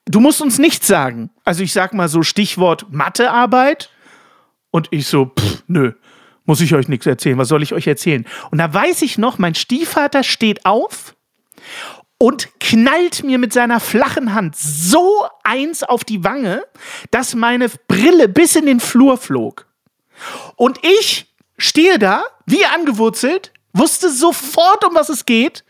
Du 0.05 0.19
musst 0.19 0.41
uns 0.41 0.59
nichts 0.59 0.87
sagen. 0.87 1.29
Also 1.45 1.63
ich 1.63 1.71
sag 1.71 1.93
mal 1.93 2.09
so 2.09 2.21
Stichwort 2.21 2.87
Mathearbeit. 2.91 3.89
Und 4.71 4.89
ich 4.91 5.07
so, 5.07 5.27
pff, 5.27 5.63
nö 5.67 5.93
muss 6.49 6.61
ich 6.61 6.73
euch 6.73 6.87
nichts 6.87 7.05
erzählen. 7.05 7.37
Was 7.37 7.47
soll 7.47 7.61
ich 7.61 7.73
euch 7.73 7.85
erzählen? 7.85 8.25
Und 8.49 8.57
da 8.57 8.73
weiß 8.73 9.03
ich 9.03 9.19
noch, 9.19 9.37
mein 9.37 9.53
Stiefvater 9.53 10.23
steht 10.23 10.65
auf 10.65 11.15
und 12.17 12.59
knallt 12.59 13.23
mir 13.23 13.37
mit 13.37 13.53
seiner 13.53 13.79
flachen 13.79 14.33
Hand 14.33 14.55
so 14.57 15.27
eins 15.43 15.83
auf 15.83 16.03
die 16.03 16.23
Wange, 16.23 16.63
dass 17.11 17.35
meine 17.35 17.69
Brille 17.87 18.27
bis 18.27 18.55
in 18.55 18.65
den 18.65 18.79
Flur 18.79 19.17
flog. 19.17 19.67
Und 20.55 20.79
ich 20.81 21.27
stehe 21.59 21.99
da, 21.99 22.23
wie 22.47 22.65
angewurzelt, 22.65 23.53
wusste 23.73 24.09
sofort, 24.09 24.83
um 24.83 24.95
was 24.95 25.09
es 25.09 25.25
geht 25.25 25.63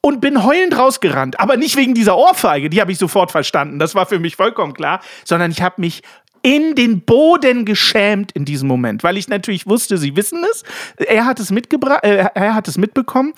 und 0.00 0.20
bin 0.20 0.44
heulend 0.44 0.76
rausgerannt. 0.76 1.38
Aber 1.38 1.56
nicht 1.56 1.76
wegen 1.76 1.94
dieser 1.94 2.16
Ohrfeige, 2.16 2.70
die 2.70 2.80
habe 2.80 2.90
ich 2.90 2.98
sofort 2.98 3.30
verstanden. 3.30 3.78
Das 3.78 3.94
war 3.94 4.06
für 4.06 4.18
mich 4.18 4.34
vollkommen 4.34 4.74
klar, 4.74 5.00
sondern 5.24 5.52
ich 5.52 5.62
habe 5.62 5.80
mich 5.80 6.02
in 6.42 6.74
den 6.74 7.02
Boden 7.02 7.64
geschämt 7.64 8.32
in 8.32 8.44
diesem 8.44 8.68
Moment, 8.68 9.02
weil 9.04 9.16
ich 9.16 9.28
natürlich 9.28 9.66
wusste, 9.66 9.96
sie 9.96 10.16
wissen 10.16 10.44
es. 10.50 10.64
Er 10.96 11.24
hat 11.24 11.40
es 11.40 11.50
mitgebracht, 11.50 12.04
äh, 12.04 12.26
er 12.34 12.54
hat 12.54 12.68
es 12.68 12.76
mitbekommen 12.76 13.32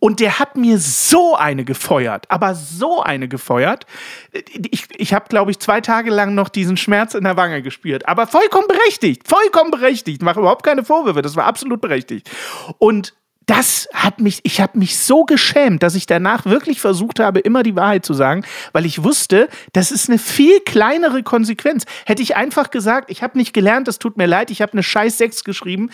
und 0.00 0.18
der 0.20 0.38
hat 0.38 0.56
mir 0.56 0.78
so 0.78 1.36
eine 1.36 1.64
gefeuert, 1.64 2.24
aber 2.30 2.54
so 2.54 3.02
eine 3.02 3.28
gefeuert. 3.28 3.86
Ich, 4.70 4.88
ich 4.96 5.14
habe, 5.14 5.26
glaube 5.28 5.50
ich, 5.50 5.58
zwei 5.58 5.80
Tage 5.80 6.10
lang 6.10 6.34
noch 6.34 6.48
diesen 6.48 6.76
Schmerz 6.76 7.14
in 7.14 7.24
der 7.24 7.36
Wange 7.36 7.62
gespürt. 7.62 8.08
Aber 8.08 8.26
vollkommen 8.26 8.66
berechtigt, 8.66 9.28
vollkommen 9.28 9.70
berechtigt. 9.70 10.22
Mache 10.22 10.40
überhaupt 10.40 10.64
keine 10.64 10.84
Vorwürfe, 10.84 11.22
das 11.22 11.36
war 11.36 11.44
absolut 11.44 11.80
berechtigt. 11.80 12.30
Und 12.78 13.14
das 13.50 13.88
hat 13.92 14.20
mich, 14.20 14.38
ich 14.44 14.60
habe 14.60 14.78
mich 14.78 14.96
so 14.96 15.24
geschämt, 15.24 15.82
dass 15.82 15.96
ich 15.96 16.06
danach 16.06 16.44
wirklich 16.44 16.80
versucht 16.80 17.18
habe, 17.18 17.40
immer 17.40 17.64
die 17.64 17.74
Wahrheit 17.74 18.06
zu 18.06 18.14
sagen, 18.14 18.44
weil 18.70 18.86
ich 18.86 19.02
wusste, 19.02 19.48
das 19.72 19.90
ist 19.90 20.08
eine 20.08 20.20
viel 20.20 20.60
kleinere 20.60 21.24
Konsequenz. 21.24 21.84
Hätte 22.06 22.22
ich 22.22 22.36
einfach 22.36 22.70
gesagt, 22.70 23.10
ich 23.10 23.24
habe 23.24 23.36
nicht 23.36 23.52
gelernt, 23.52 23.88
es 23.88 23.98
tut 23.98 24.16
mir 24.16 24.26
leid, 24.26 24.52
ich 24.52 24.62
habe 24.62 24.74
eine 24.74 24.84
scheiß 24.84 25.18
6 25.18 25.42
geschrieben, 25.42 25.90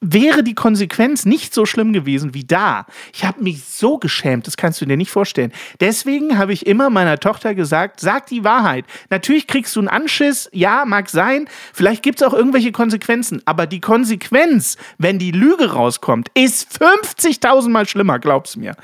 wäre 0.00 0.42
die 0.42 0.54
Konsequenz 0.54 1.24
nicht 1.26 1.54
so 1.54 1.66
schlimm 1.66 1.92
gewesen 1.92 2.34
wie 2.34 2.44
da. 2.44 2.86
Ich 3.12 3.24
habe 3.24 3.42
mich 3.42 3.64
so 3.64 3.98
geschämt, 3.98 4.46
das 4.46 4.56
kannst 4.56 4.80
du 4.80 4.86
dir 4.86 4.96
nicht 4.96 5.10
vorstellen. 5.10 5.52
Deswegen 5.80 6.38
habe 6.38 6.52
ich 6.52 6.66
immer 6.66 6.90
meiner 6.90 7.18
Tochter 7.18 7.54
gesagt, 7.54 8.00
sag 8.00 8.26
die 8.26 8.44
Wahrheit. 8.44 8.84
Natürlich 9.10 9.46
kriegst 9.46 9.76
du 9.76 9.80
einen 9.80 9.88
Anschiss, 9.88 10.48
ja, 10.52 10.84
mag 10.86 11.10
sein, 11.10 11.48
vielleicht 11.72 12.02
gibt 12.02 12.20
es 12.20 12.26
auch 12.26 12.34
irgendwelche 12.34 12.72
Konsequenzen, 12.72 13.42
aber 13.44 13.66
die 13.66 13.80
Konsequenz, 13.80 14.76
wenn 14.98 15.18
die 15.18 15.32
Lüge 15.32 15.72
rauskommt, 15.72 16.28
ist 16.34 16.68
50.000 16.80 17.68
Mal 17.68 17.86
schlimmer, 17.86 18.18
glaub's 18.18 18.56
mir. 18.56 18.76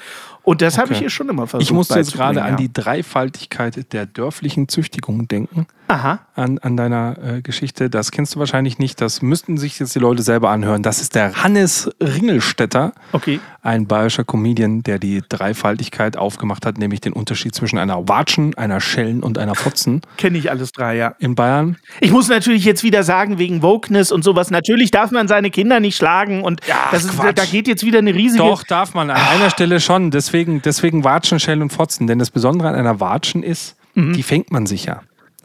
Und 0.46 0.62
das 0.62 0.78
habe 0.78 0.92
ich 0.92 1.02
ihr 1.02 1.10
schon 1.10 1.28
immer 1.28 1.46
versucht. 1.48 1.68
Ich 1.68 1.72
musste 1.74 1.96
jetzt 1.98 2.12
gerade 2.12 2.36
beizubringen, 2.36 2.54
an 2.54 2.62
die 2.62 2.72
Dreifaltigkeit 2.72 3.92
der 3.92 4.06
dörflichen 4.06 4.68
Züchtigung 4.68 5.26
denken. 5.26 5.66
Aha. 5.88 6.18
An, 6.34 6.58
an 6.58 6.76
deiner 6.76 7.16
äh, 7.22 7.42
Geschichte. 7.42 7.88
Das 7.90 8.10
kennst 8.10 8.34
du 8.34 8.38
wahrscheinlich 8.40 8.78
nicht. 8.78 9.00
Das 9.00 9.22
müssten 9.22 9.56
sich 9.56 9.78
jetzt 9.78 9.94
die 9.94 10.00
Leute 10.00 10.22
selber 10.22 10.50
anhören. 10.50 10.82
Das 10.82 11.00
ist 11.00 11.14
der 11.14 11.42
Hannes 11.42 11.90
Ringelstetter. 12.00 12.92
Okay. 13.12 13.38
Ein 13.62 13.86
bayerischer 13.86 14.24
Comedian, 14.24 14.82
der 14.82 14.98
die 14.98 15.22
Dreifaltigkeit 15.28 16.16
aufgemacht 16.16 16.66
hat, 16.66 16.78
nämlich 16.78 17.00
den 17.00 17.12
Unterschied 17.12 17.54
zwischen 17.54 17.78
einer 17.78 18.08
Watschen, 18.08 18.54
einer 18.56 18.80
Schellen 18.80 19.22
und 19.22 19.38
einer 19.38 19.54
Fotzen. 19.54 20.02
Kenne 20.16 20.38
ich 20.38 20.50
alles 20.50 20.72
drei, 20.72 20.96
ja. 20.96 21.14
In 21.18 21.34
Bayern. 21.34 21.76
Ich 22.00 22.10
muss 22.12 22.28
natürlich 22.28 22.64
jetzt 22.64 22.82
wieder 22.82 23.02
sagen, 23.02 23.38
wegen 23.38 23.62
Wokeness 23.62 24.12
und 24.12 24.22
sowas, 24.22 24.50
natürlich 24.50 24.90
darf 24.90 25.10
man 25.12 25.26
seine 25.28 25.50
Kinder 25.50 25.80
nicht 25.80 25.96
schlagen 25.96 26.42
und 26.42 26.64
Ja, 26.66 26.88
das 26.90 27.04
ist, 27.04 27.16
Quatsch. 27.18 27.38
da 27.38 27.44
geht 27.44 27.66
jetzt 27.68 27.84
wieder 27.84 27.98
eine 27.98 28.14
riesige. 28.14 28.42
Doch, 28.44 28.62
darf 28.64 28.94
man. 28.94 29.10
An 29.10 29.16
einer 29.16 29.50
Stelle 29.50 29.80
schon. 29.80 30.10
Deswegen, 30.10 30.35
deswegen 30.44 31.04
Watschen, 31.04 31.40
Schellen 31.40 31.62
und 31.62 31.72
Fotzen. 31.72 32.06
Denn 32.06 32.18
das 32.18 32.30
Besondere 32.30 32.68
an 32.68 32.74
einer 32.74 33.00
Watschen 33.00 33.42
ist, 33.42 33.76
die 33.94 34.22
fängt 34.22 34.50
man 34.50 34.66
sich 34.66 34.84
ja. 34.84 35.02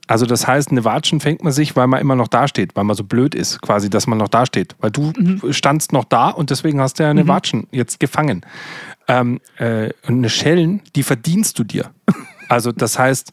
Also 0.08 0.26
das 0.26 0.46
heißt, 0.46 0.72
eine 0.72 0.84
Watschen 0.84 1.22
fängt 1.22 1.42
man 1.42 1.54
sich, 1.54 1.78
weil 1.78 1.88
man 1.88 2.02
immer 2.02 2.18
noch 2.18 2.28
dasteht, 2.28 2.76
weil 2.76 2.84
man 2.84 2.98
so 2.98 3.06
blöd 3.06 3.34
ist, 3.34 3.62
quasi, 3.62 3.90
dass 3.90 4.08
man 4.08 4.18
noch 4.18 4.28
dasteht. 4.28 4.76
Weil 4.82 4.92
du 4.92 5.14
standst 5.52 5.94
noch 5.94 6.04
da 6.04 6.30
und 6.30 6.50
deswegen 6.50 6.82
hast 6.82 7.00
du 7.00 7.04
ja 7.04 7.10
eine 7.10 7.28
Watschen 7.30 7.68
jetzt 7.72 8.02
gefangen. 8.02 8.42
Ähm, 9.08 9.40
äh, 9.58 9.92
und 10.06 10.18
eine 10.18 10.30
Schellen, 10.30 10.82
die 10.98 11.04
verdienst 11.04 11.58
du 11.60 11.64
dir. 11.64 11.92
Also 12.50 12.74
das 12.74 13.00
heißt, 13.00 13.32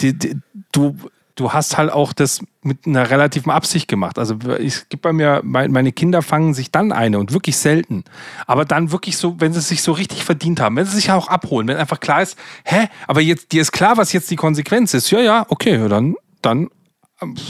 die, 0.00 0.18
die, 0.18 0.36
du, 0.72 0.96
du 1.40 1.52
hast 1.52 1.78
halt 1.78 1.90
auch 1.90 2.12
das 2.12 2.40
mit 2.62 2.86
einer 2.86 3.08
relativen 3.10 3.50
Absicht 3.50 3.88
gemacht. 3.88 4.18
Also 4.18 4.36
es 4.62 4.88
gibt 4.90 5.02
bei 5.02 5.12
mir, 5.12 5.40
mein- 5.42 5.72
meine 5.72 5.90
Kinder 5.92 6.20
fangen 6.20 6.52
sich 6.52 6.70
dann 6.70 6.92
eine 6.92 7.18
und 7.18 7.32
wirklich 7.32 7.56
selten. 7.56 8.04
Aber 8.46 8.66
dann 8.66 8.92
wirklich 8.92 9.16
so, 9.16 9.36
wenn 9.40 9.52
sie 9.54 9.60
es 9.60 9.68
sich 9.68 9.82
so 9.82 9.92
richtig 9.92 10.24
verdient 10.24 10.60
haben, 10.60 10.76
wenn 10.76 10.84
sie 10.84 10.94
sich 10.96 11.10
auch 11.10 11.28
abholen, 11.28 11.66
wenn 11.68 11.78
einfach 11.78 12.00
klar 12.00 12.20
ist, 12.22 12.36
hä, 12.64 12.88
aber 13.06 13.22
jetzt 13.22 13.52
dir 13.52 13.62
ist 13.62 13.72
klar, 13.72 13.96
was 13.96 14.12
jetzt 14.12 14.30
die 14.30 14.36
Konsequenz 14.36 14.92
ist. 14.92 15.10
Ja, 15.10 15.20
ja, 15.20 15.46
okay, 15.48 15.88
dann, 15.88 16.14
dann 16.42 16.68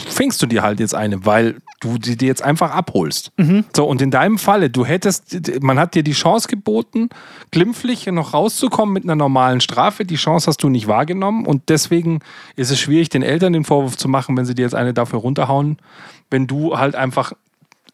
fängst 0.08 0.42
du 0.42 0.46
dir 0.46 0.62
halt 0.62 0.80
jetzt 0.80 0.94
eine, 0.94 1.24
weil 1.24 1.56
du 1.80 1.96
sie 2.02 2.16
dir 2.16 2.26
jetzt 2.26 2.42
einfach 2.42 2.72
abholst. 2.72 3.32
Mhm. 3.36 3.64
So, 3.74 3.86
und 3.86 4.02
in 4.02 4.10
deinem 4.10 4.38
Falle, 4.38 4.70
du 4.70 4.84
hättest, 4.84 5.62
man 5.62 5.78
hat 5.78 5.94
dir 5.94 6.02
die 6.02 6.12
Chance 6.12 6.48
geboten, 6.48 7.08
glimpflich 7.50 8.06
noch 8.06 8.34
rauszukommen 8.34 8.92
mit 8.92 9.04
einer 9.04 9.16
normalen 9.16 9.60
Strafe. 9.60 10.04
Die 10.04 10.16
Chance 10.16 10.48
hast 10.48 10.62
du 10.62 10.68
nicht 10.68 10.88
wahrgenommen 10.88 11.46
und 11.46 11.68
deswegen 11.68 12.20
ist 12.56 12.70
es 12.70 12.80
schwierig, 12.80 13.08
den 13.08 13.22
Eltern 13.22 13.52
den 13.52 13.64
Vorwurf 13.64 13.96
zu 13.96 14.08
machen, 14.08 14.36
wenn 14.36 14.44
sie 14.44 14.54
dir 14.54 14.62
jetzt 14.62 14.74
eine 14.74 14.92
dafür 14.92 15.20
runterhauen, 15.20 15.78
wenn 16.30 16.46
du 16.46 16.76
halt 16.76 16.94
einfach 16.94 17.32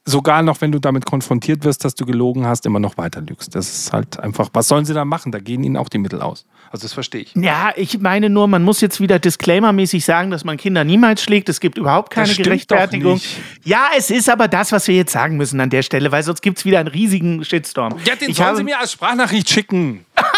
sogar 0.08 0.42
noch, 0.42 0.60
wenn 0.60 0.70
du 0.72 0.78
damit 0.78 1.04
konfrontiert 1.04 1.64
wirst, 1.64 1.84
dass 1.84 1.94
du 1.96 2.06
gelogen 2.06 2.46
hast, 2.46 2.64
immer 2.64 2.78
noch 2.78 2.96
weiter 2.96 3.20
lügst. 3.20 3.54
Das 3.54 3.68
ist 3.68 3.92
halt 3.92 4.18
einfach, 4.20 4.48
was 4.52 4.68
sollen 4.68 4.84
sie 4.84 4.94
da 4.94 5.04
machen? 5.04 5.32
Da 5.32 5.40
gehen 5.40 5.64
ihnen 5.64 5.76
auch 5.76 5.88
die 5.88 5.98
Mittel 5.98 6.22
aus. 6.22 6.46
Also 6.70 6.84
das 6.84 6.92
verstehe 6.92 7.22
ich. 7.22 7.34
Ja, 7.34 7.72
ich 7.76 7.98
meine 8.00 8.30
nur, 8.30 8.46
man 8.48 8.62
muss 8.62 8.80
jetzt 8.80 9.00
wieder 9.00 9.18
disclaimermäßig 9.18 10.04
sagen, 10.04 10.30
dass 10.30 10.44
man 10.44 10.56
Kinder 10.56 10.84
niemals 10.84 11.22
schlägt. 11.22 11.48
Es 11.48 11.58
gibt 11.60 11.76
überhaupt 11.76 12.10
keine 12.12 12.26
Das 12.26 12.34
stimmt 12.34 12.46
Gerechtfertigung. 12.46 13.14
doch 13.14 13.20
nicht. 13.20 13.40
Ja, 13.64 13.88
es 13.96 14.10
ist 14.10 14.28
aber 14.30 14.48
das, 14.48 14.72
was 14.72 14.86
wir 14.88 14.94
jetzt 14.94 15.12
sagen 15.12 15.36
müssen 15.36 15.60
an 15.60 15.70
der 15.70 15.82
Stelle, 15.82 16.12
weil 16.12 16.22
sonst 16.22 16.40
gibt 16.40 16.58
es 16.58 16.64
wieder 16.64 16.78
einen 16.78 16.88
riesigen 16.88 17.44
Shitstorm. 17.44 17.96
Ja, 18.04 18.14
den 18.16 18.30
ich 18.30 18.36
sollen 18.36 18.48
habe, 18.48 18.56
sie 18.58 18.64
mir 18.64 18.78
als 18.78 18.92
Sprachnachricht 18.92 19.50
schicken. 19.50 20.04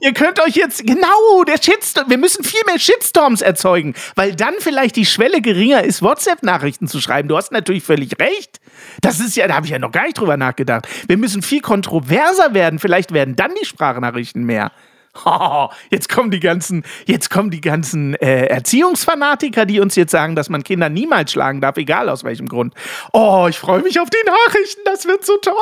Ihr 0.00 0.12
könnt 0.12 0.40
euch 0.40 0.54
jetzt 0.54 0.86
genau 0.86 1.44
der 1.44 1.62
Shitstorm. 1.62 2.10
Wir 2.10 2.18
müssen 2.18 2.44
viel 2.44 2.60
mehr 2.66 2.78
Shitstorms 2.78 3.42
erzeugen, 3.42 3.94
weil 4.14 4.34
dann 4.34 4.54
vielleicht 4.58 4.96
die 4.96 5.06
Schwelle 5.06 5.40
geringer 5.40 5.84
ist, 5.84 6.02
WhatsApp-Nachrichten 6.02 6.88
zu 6.88 7.00
schreiben. 7.00 7.28
Du 7.28 7.36
hast 7.36 7.52
natürlich 7.52 7.84
völlig 7.84 8.18
recht. 8.20 8.60
Das 9.00 9.20
ist 9.20 9.36
ja, 9.36 9.46
da 9.48 9.54
habe 9.54 9.66
ich 9.66 9.72
ja 9.72 9.78
noch 9.78 9.92
gar 9.92 10.04
nicht 10.04 10.18
drüber 10.18 10.36
nachgedacht. 10.36 10.88
Wir 11.06 11.16
müssen 11.16 11.42
viel 11.42 11.60
kontroverser 11.60 12.54
werden. 12.54 12.78
Vielleicht 12.78 13.12
werden 13.12 13.36
dann 13.36 13.52
die 13.60 13.66
Sprachnachrichten 13.66 14.44
mehr. 14.44 14.72
Oh, 15.24 15.68
jetzt 15.90 16.08
kommen 16.08 16.30
die 16.30 16.40
ganzen, 16.40 16.84
jetzt 17.06 17.30
kommen 17.30 17.50
die 17.50 17.60
ganzen 17.60 18.14
äh, 18.14 18.46
Erziehungsfanatiker, 18.46 19.66
die 19.66 19.80
uns 19.80 19.94
jetzt 19.94 20.10
sagen, 20.10 20.36
dass 20.36 20.48
man 20.48 20.64
Kinder 20.64 20.88
niemals 20.88 21.32
schlagen 21.32 21.60
darf, 21.60 21.76
egal 21.76 22.08
aus 22.08 22.24
welchem 22.24 22.48
Grund. 22.48 22.74
Oh, 23.12 23.46
ich 23.48 23.58
freue 23.58 23.82
mich 23.82 24.00
auf 24.00 24.08
die 24.08 24.26
Nachrichten, 24.26 24.80
das 24.84 25.06
wird 25.06 25.24
so 25.24 25.36
toll. 25.38 25.54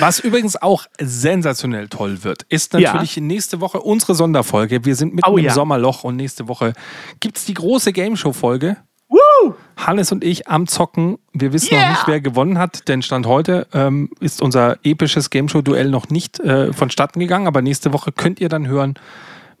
Was 0.00 0.20
übrigens 0.20 0.60
auch 0.60 0.86
sensationell 1.00 1.88
toll 1.88 2.24
wird, 2.24 2.42
ist 2.48 2.72
natürlich 2.72 3.16
nächste 3.16 3.60
Woche 3.60 3.80
unsere 3.80 4.14
Sonderfolge. 4.14 4.84
Wir 4.84 4.96
sind 4.96 5.14
mitten 5.14 5.30
Oh 5.30 5.36
im 5.36 5.44
ja. 5.44 5.52
Sommerloch 5.52 6.04
und 6.04 6.16
nächste 6.16 6.48
Woche 6.48 6.72
gibt 7.20 7.38
es 7.38 7.44
die 7.44 7.54
große 7.54 7.92
Game 7.92 8.16
Show-Folge. 8.16 8.76
Woo! 9.10 9.54
Hannes 9.76 10.12
und 10.12 10.24
ich 10.24 10.48
am 10.48 10.66
Zocken. 10.66 11.18
Wir 11.32 11.52
wissen 11.52 11.74
Yeah! 11.74 11.82
noch 11.82 11.90
nicht, 11.90 12.08
wer 12.08 12.20
gewonnen 12.20 12.58
hat, 12.58 12.88
denn 12.88 13.02
Stand 13.02 13.26
heute 13.26 13.66
ähm, 13.74 14.08
ist 14.20 14.40
unser 14.40 14.78
episches 14.84 15.28
Game 15.30 15.48
Show-Duell 15.48 15.90
noch 15.90 16.08
nicht 16.08 16.40
äh, 16.40 16.72
vonstatten 16.72 17.20
gegangen. 17.20 17.46
Aber 17.46 17.60
nächste 17.60 17.92
Woche 17.92 18.12
könnt 18.12 18.40
ihr 18.40 18.48
dann 18.48 18.66
hören, 18.68 18.94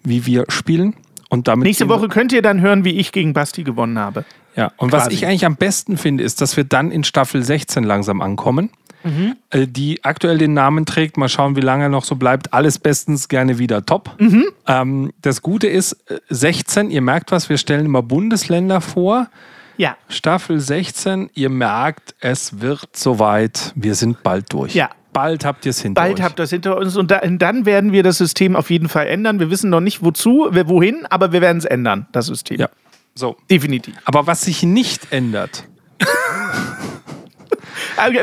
wie 0.02 0.24
wir 0.24 0.44
spielen. 0.48 0.94
Und 1.28 1.48
damit 1.48 1.64
Nächste 1.66 1.88
Woche 1.88 2.08
könnt 2.08 2.32
ihr 2.32 2.42
dann 2.42 2.60
hören, 2.60 2.84
wie 2.84 2.98
ich 2.98 3.12
gegen 3.12 3.32
Basti 3.34 3.62
gewonnen 3.62 3.98
habe. 3.98 4.24
Ja, 4.56 4.72
und 4.78 4.90
was 4.92 5.04
Quasi. 5.04 5.14
ich 5.14 5.26
eigentlich 5.26 5.46
am 5.46 5.56
besten 5.56 5.96
finde, 5.96 6.24
ist, 6.24 6.40
dass 6.40 6.56
wir 6.56 6.64
dann 6.64 6.90
in 6.90 7.04
Staffel 7.04 7.42
16 7.42 7.84
langsam 7.84 8.20
ankommen, 8.20 8.70
Mhm. 9.02 9.36
äh, 9.50 9.66
die 9.66 10.04
aktuell 10.04 10.38
den 10.38 10.52
Namen 10.54 10.86
trägt. 10.86 11.16
Mal 11.16 11.28
schauen, 11.28 11.56
wie 11.56 11.60
lange 11.60 11.84
er 11.84 11.88
noch 11.88 12.04
so 12.04 12.16
bleibt. 12.16 12.52
Alles 12.52 12.78
bestens 12.78 13.28
gerne 13.28 13.58
wieder 13.58 13.84
top. 13.86 14.14
Mhm. 14.18 14.44
Ähm, 14.66 15.12
das 15.22 15.42
Gute 15.42 15.66
ist, 15.68 15.92
äh, 16.10 16.18
16, 16.28 16.90
ihr 16.90 17.00
merkt 17.02 17.32
was, 17.32 17.48
wir 17.48 17.58
stellen 17.58 17.86
immer 17.86 18.02
Bundesländer 18.02 18.80
vor. 18.80 19.28
Ja. 19.76 19.96
Staffel 20.08 20.60
16, 20.60 21.30
ihr 21.34 21.48
merkt, 21.48 22.14
es 22.20 22.60
wird 22.60 22.88
soweit. 22.94 23.72
Wir 23.74 23.94
sind 23.94 24.22
bald 24.22 24.52
durch. 24.52 24.74
Ja. 24.74 24.90
Bald 25.12 25.44
habt 25.44 25.66
ihr 25.66 25.70
es 25.70 25.80
hinter 25.80 26.00
Bald 26.02 26.18
euch. 26.18 26.22
habt 26.24 26.38
ihr 26.38 26.42
das 26.44 26.50
hinter 26.50 26.76
uns 26.76 26.96
und 26.96 27.10
da, 27.10 27.18
dann 27.26 27.66
werden 27.66 27.90
wir 27.90 28.04
das 28.04 28.18
System 28.18 28.54
auf 28.54 28.70
jeden 28.70 28.88
Fall 28.88 29.08
ändern. 29.08 29.40
Wir 29.40 29.50
wissen 29.50 29.68
noch 29.68 29.80
nicht 29.80 30.04
wozu, 30.04 30.48
wohin, 30.66 31.04
aber 31.10 31.32
wir 31.32 31.40
werden 31.40 31.58
es 31.58 31.64
ändern, 31.64 32.06
das 32.12 32.26
System. 32.26 32.60
ja. 32.60 32.68
So. 33.16 33.36
Definitiv. 33.50 33.94
Aber 34.04 34.28
was 34.28 34.42
sich 34.42 34.62
nicht 34.62 35.10
ändert, 35.12 35.64
Äh, 35.98 36.04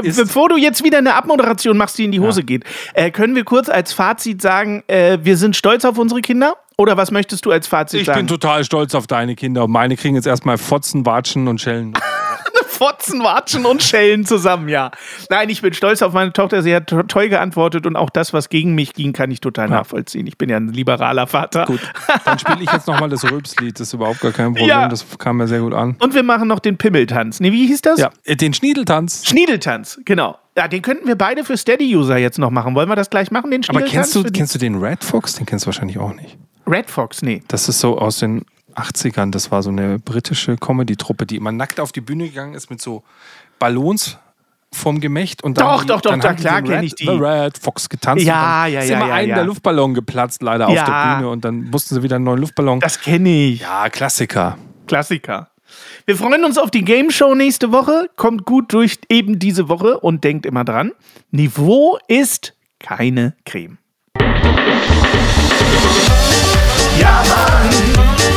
Ist- 0.03 0.17
Bevor 0.17 0.49
du 0.49 0.57
jetzt 0.57 0.83
wieder 0.83 0.97
eine 0.99 1.13
Abmoderation 1.15 1.77
machst, 1.77 1.97
die 1.97 2.05
in 2.05 2.11
die 2.11 2.19
Hose 2.19 2.43
geht, 2.43 2.63
äh, 2.93 3.11
können 3.11 3.35
wir 3.35 3.43
kurz 3.43 3.69
als 3.69 3.93
Fazit 3.93 4.41
sagen, 4.41 4.83
äh, 4.87 5.17
wir 5.21 5.37
sind 5.37 5.55
stolz 5.55 5.85
auf 5.85 5.97
unsere 5.97 6.21
Kinder? 6.21 6.55
Oder 6.77 6.95
was 6.95 7.09
möchtest 7.11 7.45
du 7.45 7.51
als 7.51 7.65
Fazit 7.67 8.01
ich 8.01 8.05
sagen? 8.05 8.19
bin 8.19 8.27
total 8.27 8.63
stolz 8.63 8.93
auf 8.93 9.07
deine 9.07 9.35
Kinder. 9.35 9.63
Und 9.63 9.71
meine 9.71 9.95
kriegen 9.97 10.15
jetzt 10.15 10.27
erstmal 10.27 10.57
Fotzen, 10.59 11.05
Watschen 11.05 11.47
und 11.47 11.59
Schellen. 11.59 11.93
Fotzen, 12.77 13.23
Watschen 13.23 13.65
und 13.65 13.81
Schellen 13.83 14.25
zusammen, 14.25 14.69
ja. 14.69 14.91
Nein, 15.29 15.49
ich 15.49 15.61
bin 15.61 15.73
stolz 15.73 16.01
auf 16.01 16.13
meine 16.13 16.31
Tochter. 16.33 16.61
Sie 16.63 16.73
hat 16.75 16.87
to- 16.87 17.03
toll 17.03 17.29
geantwortet 17.29 17.85
und 17.85 17.95
auch 17.95 18.09
das, 18.09 18.33
was 18.33 18.49
gegen 18.49 18.75
mich 18.75 18.93
ging, 18.93 19.13
kann 19.13 19.31
ich 19.31 19.41
total 19.41 19.67
nachvollziehen. 19.69 20.27
Ich 20.27 20.37
bin 20.37 20.49
ja 20.49 20.57
ein 20.57 20.67
liberaler 20.69 21.27
Vater. 21.27 21.65
Gut, 21.65 21.79
dann 22.25 22.39
spiele 22.39 22.59
ich 22.61 22.71
jetzt 22.71 22.87
nochmal 22.87 23.09
das 23.09 23.29
Rülpslied. 23.29 23.79
Das 23.79 23.87
ist 23.87 23.93
überhaupt 23.93 24.21
gar 24.21 24.31
kein 24.31 24.47
Problem. 24.53 24.67
Ja. 24.67 24.87
Das 24.87 25.05
kam 25.17 25.37
mir 25.37 25.47
sehr 25.47 25.59
gut 25.61 25.73
an. 25.73 25.95
Und 25.99 26.13
wir 26.13 26.23
machen 26.23 26.47
noch 26.47 26.59
den 26.59 26.77
Pimmeltanz. 26.77 27.39
Nee, 27.39 27.51
wie 27.51 27.67
hieß 27.67 27.81
das? 27.81 27.99
Ja, 27.99 28.09
äh, 28.23 28.35
den 28.35 28.53
Schniedeltanz. 28.53 29.25
Schniedeltanz, 29.25 29.99
genau. 30.05 30.37
Ja, 30.55 30.67
den 30.67 30.81
könnten 30.81 31.07
wir 31.07 31.15
beide 31.15 31.43
für 31.45 31.55
Steady-User 31.57 32.17
jetzt 32.17 32.39
noch 32.39 32.49
machen. 32.49 32.73
Wollen 32.75 32.89
wir 32.89 32.95
das 32.95 33.09
gleich 33.09 33.29
machen, 33.31 33.51
den 33.51 33.61
Aber 33.67 33.79
Schniedeltanz? 33.79 34.13
kennst 34.13 34.15
du, 34.15 34.31
kennst 34.31 34.55
du 34.55 34.59
den 34.59 34.75
Red 34.83 35.03
Fox? 35.03 35.35
Den 35.35 35.45
kennst 35.45 35.65
du 35.65 35.67
wahrscheinlich 35.67 35.99
auch 35.99 36.13
nicht. 36.13 36.37
Red 36.65 36.89
Fox, 36.89 37.21
nee. 37.21 37.43
Das 37.47 37.69
ist 37.69 37.79
so 37.79 37.97
aus 37.97 38.19
den 38.19 38.43
80ern. 38.77 39.31
Das 39.31 39.51
war 39.51 39.63
so 39.63 39.69
eine 39.69 39.99
britische 39.99 40.55
Comedy-Truppe, 40.57 41.25
die 41.25 41.35
immer 41.35 41.51
nackt 41.51 41.79
auf 41.79 41.91
die 41.91 42.01
Bühne 42.01 42.29
gegangen 42.29 42.53
ist 42.53 42.69
mit 42.69 42.81
so 42.81 43.03
Ballons 43.59 44.17
vom 44.71 44.99
Gemächt. 44.99 45.43
Und 45.43 45.57
dann 45.57 45.65
Doch, 45.65 45.81
die, 45.81 45.87
doch, 45.87 46.01
doch, 46.01 46.11
dann 46.11 46.23
haben 46.23 46.35
die 46.35 46.41
klar 46.43 46.61
den 46.61 46.65
kenn 46.65 46.75
Red, 46.79 46.83
ich 46.85 46.95
die. 46.95 47.05
The 47.05 47.11
Red 47.11 47.57
Fox 47.57 47.89
getanzt. 47.89 48.25
Ja, 48.25 48.63
dann 48.63 48.73
ja, 48.73 48.79
ist 48.81 48.89
ja, 48.89 48.97
immer 48.97 49.07
ja, 49.07 49.13
einem 49.15 49.29
ja. 49.29 49.35
der 49.35 49.45
Luftballon 49.45 49.93
geplatzt, 49.93 50.41
leider 50.41 50.69
Ja. 50.69 50.81
auf 50.81 50.87
der 50.87 51.15
Bühne. 51.15 51.29
Und 51.29 51.45
dann 51.45 51.63
mussten 51.65 51.95
sie 51.95 52.03
wieder 52.03 52.17
einen 52.17 52.25
neuen 52.25 52.39
Luftballon. 52.39 52.79
Das 52.79 52.99
kenne 53.01 53.29
ich. 53.29 53.61
ja, 53.61 53.89
Klassiker. 53.89 54.57
Klassiker. 54.87 55.49
Wir 56.05 56.15
freuen 56.15 56.45
uns 56.45 56.57
auf 56.57 56.71
die 56.71 56.83
Game 56.83 57.11
Show 57.11 57.35
nächste 57.35 57.71
Woche. 57.71 58.09
Kommt 58.15 58.45
gut 58.45 58.71
durch 58.73 58.99
eben 59.09 59.39
diese 59.39 59.67
Woche 59.67 59.99
und 59.99 60.23
denkt 60.23 60.45
immer 60.45 60.63
dran: 60.63 60.91
Niveau 61.31 61.97
ist 62.07 62.53
keine 62.79 63.35
Creme. 63.45 63.77
Ja, 66.99 67.23
Mann. 67.27 68.36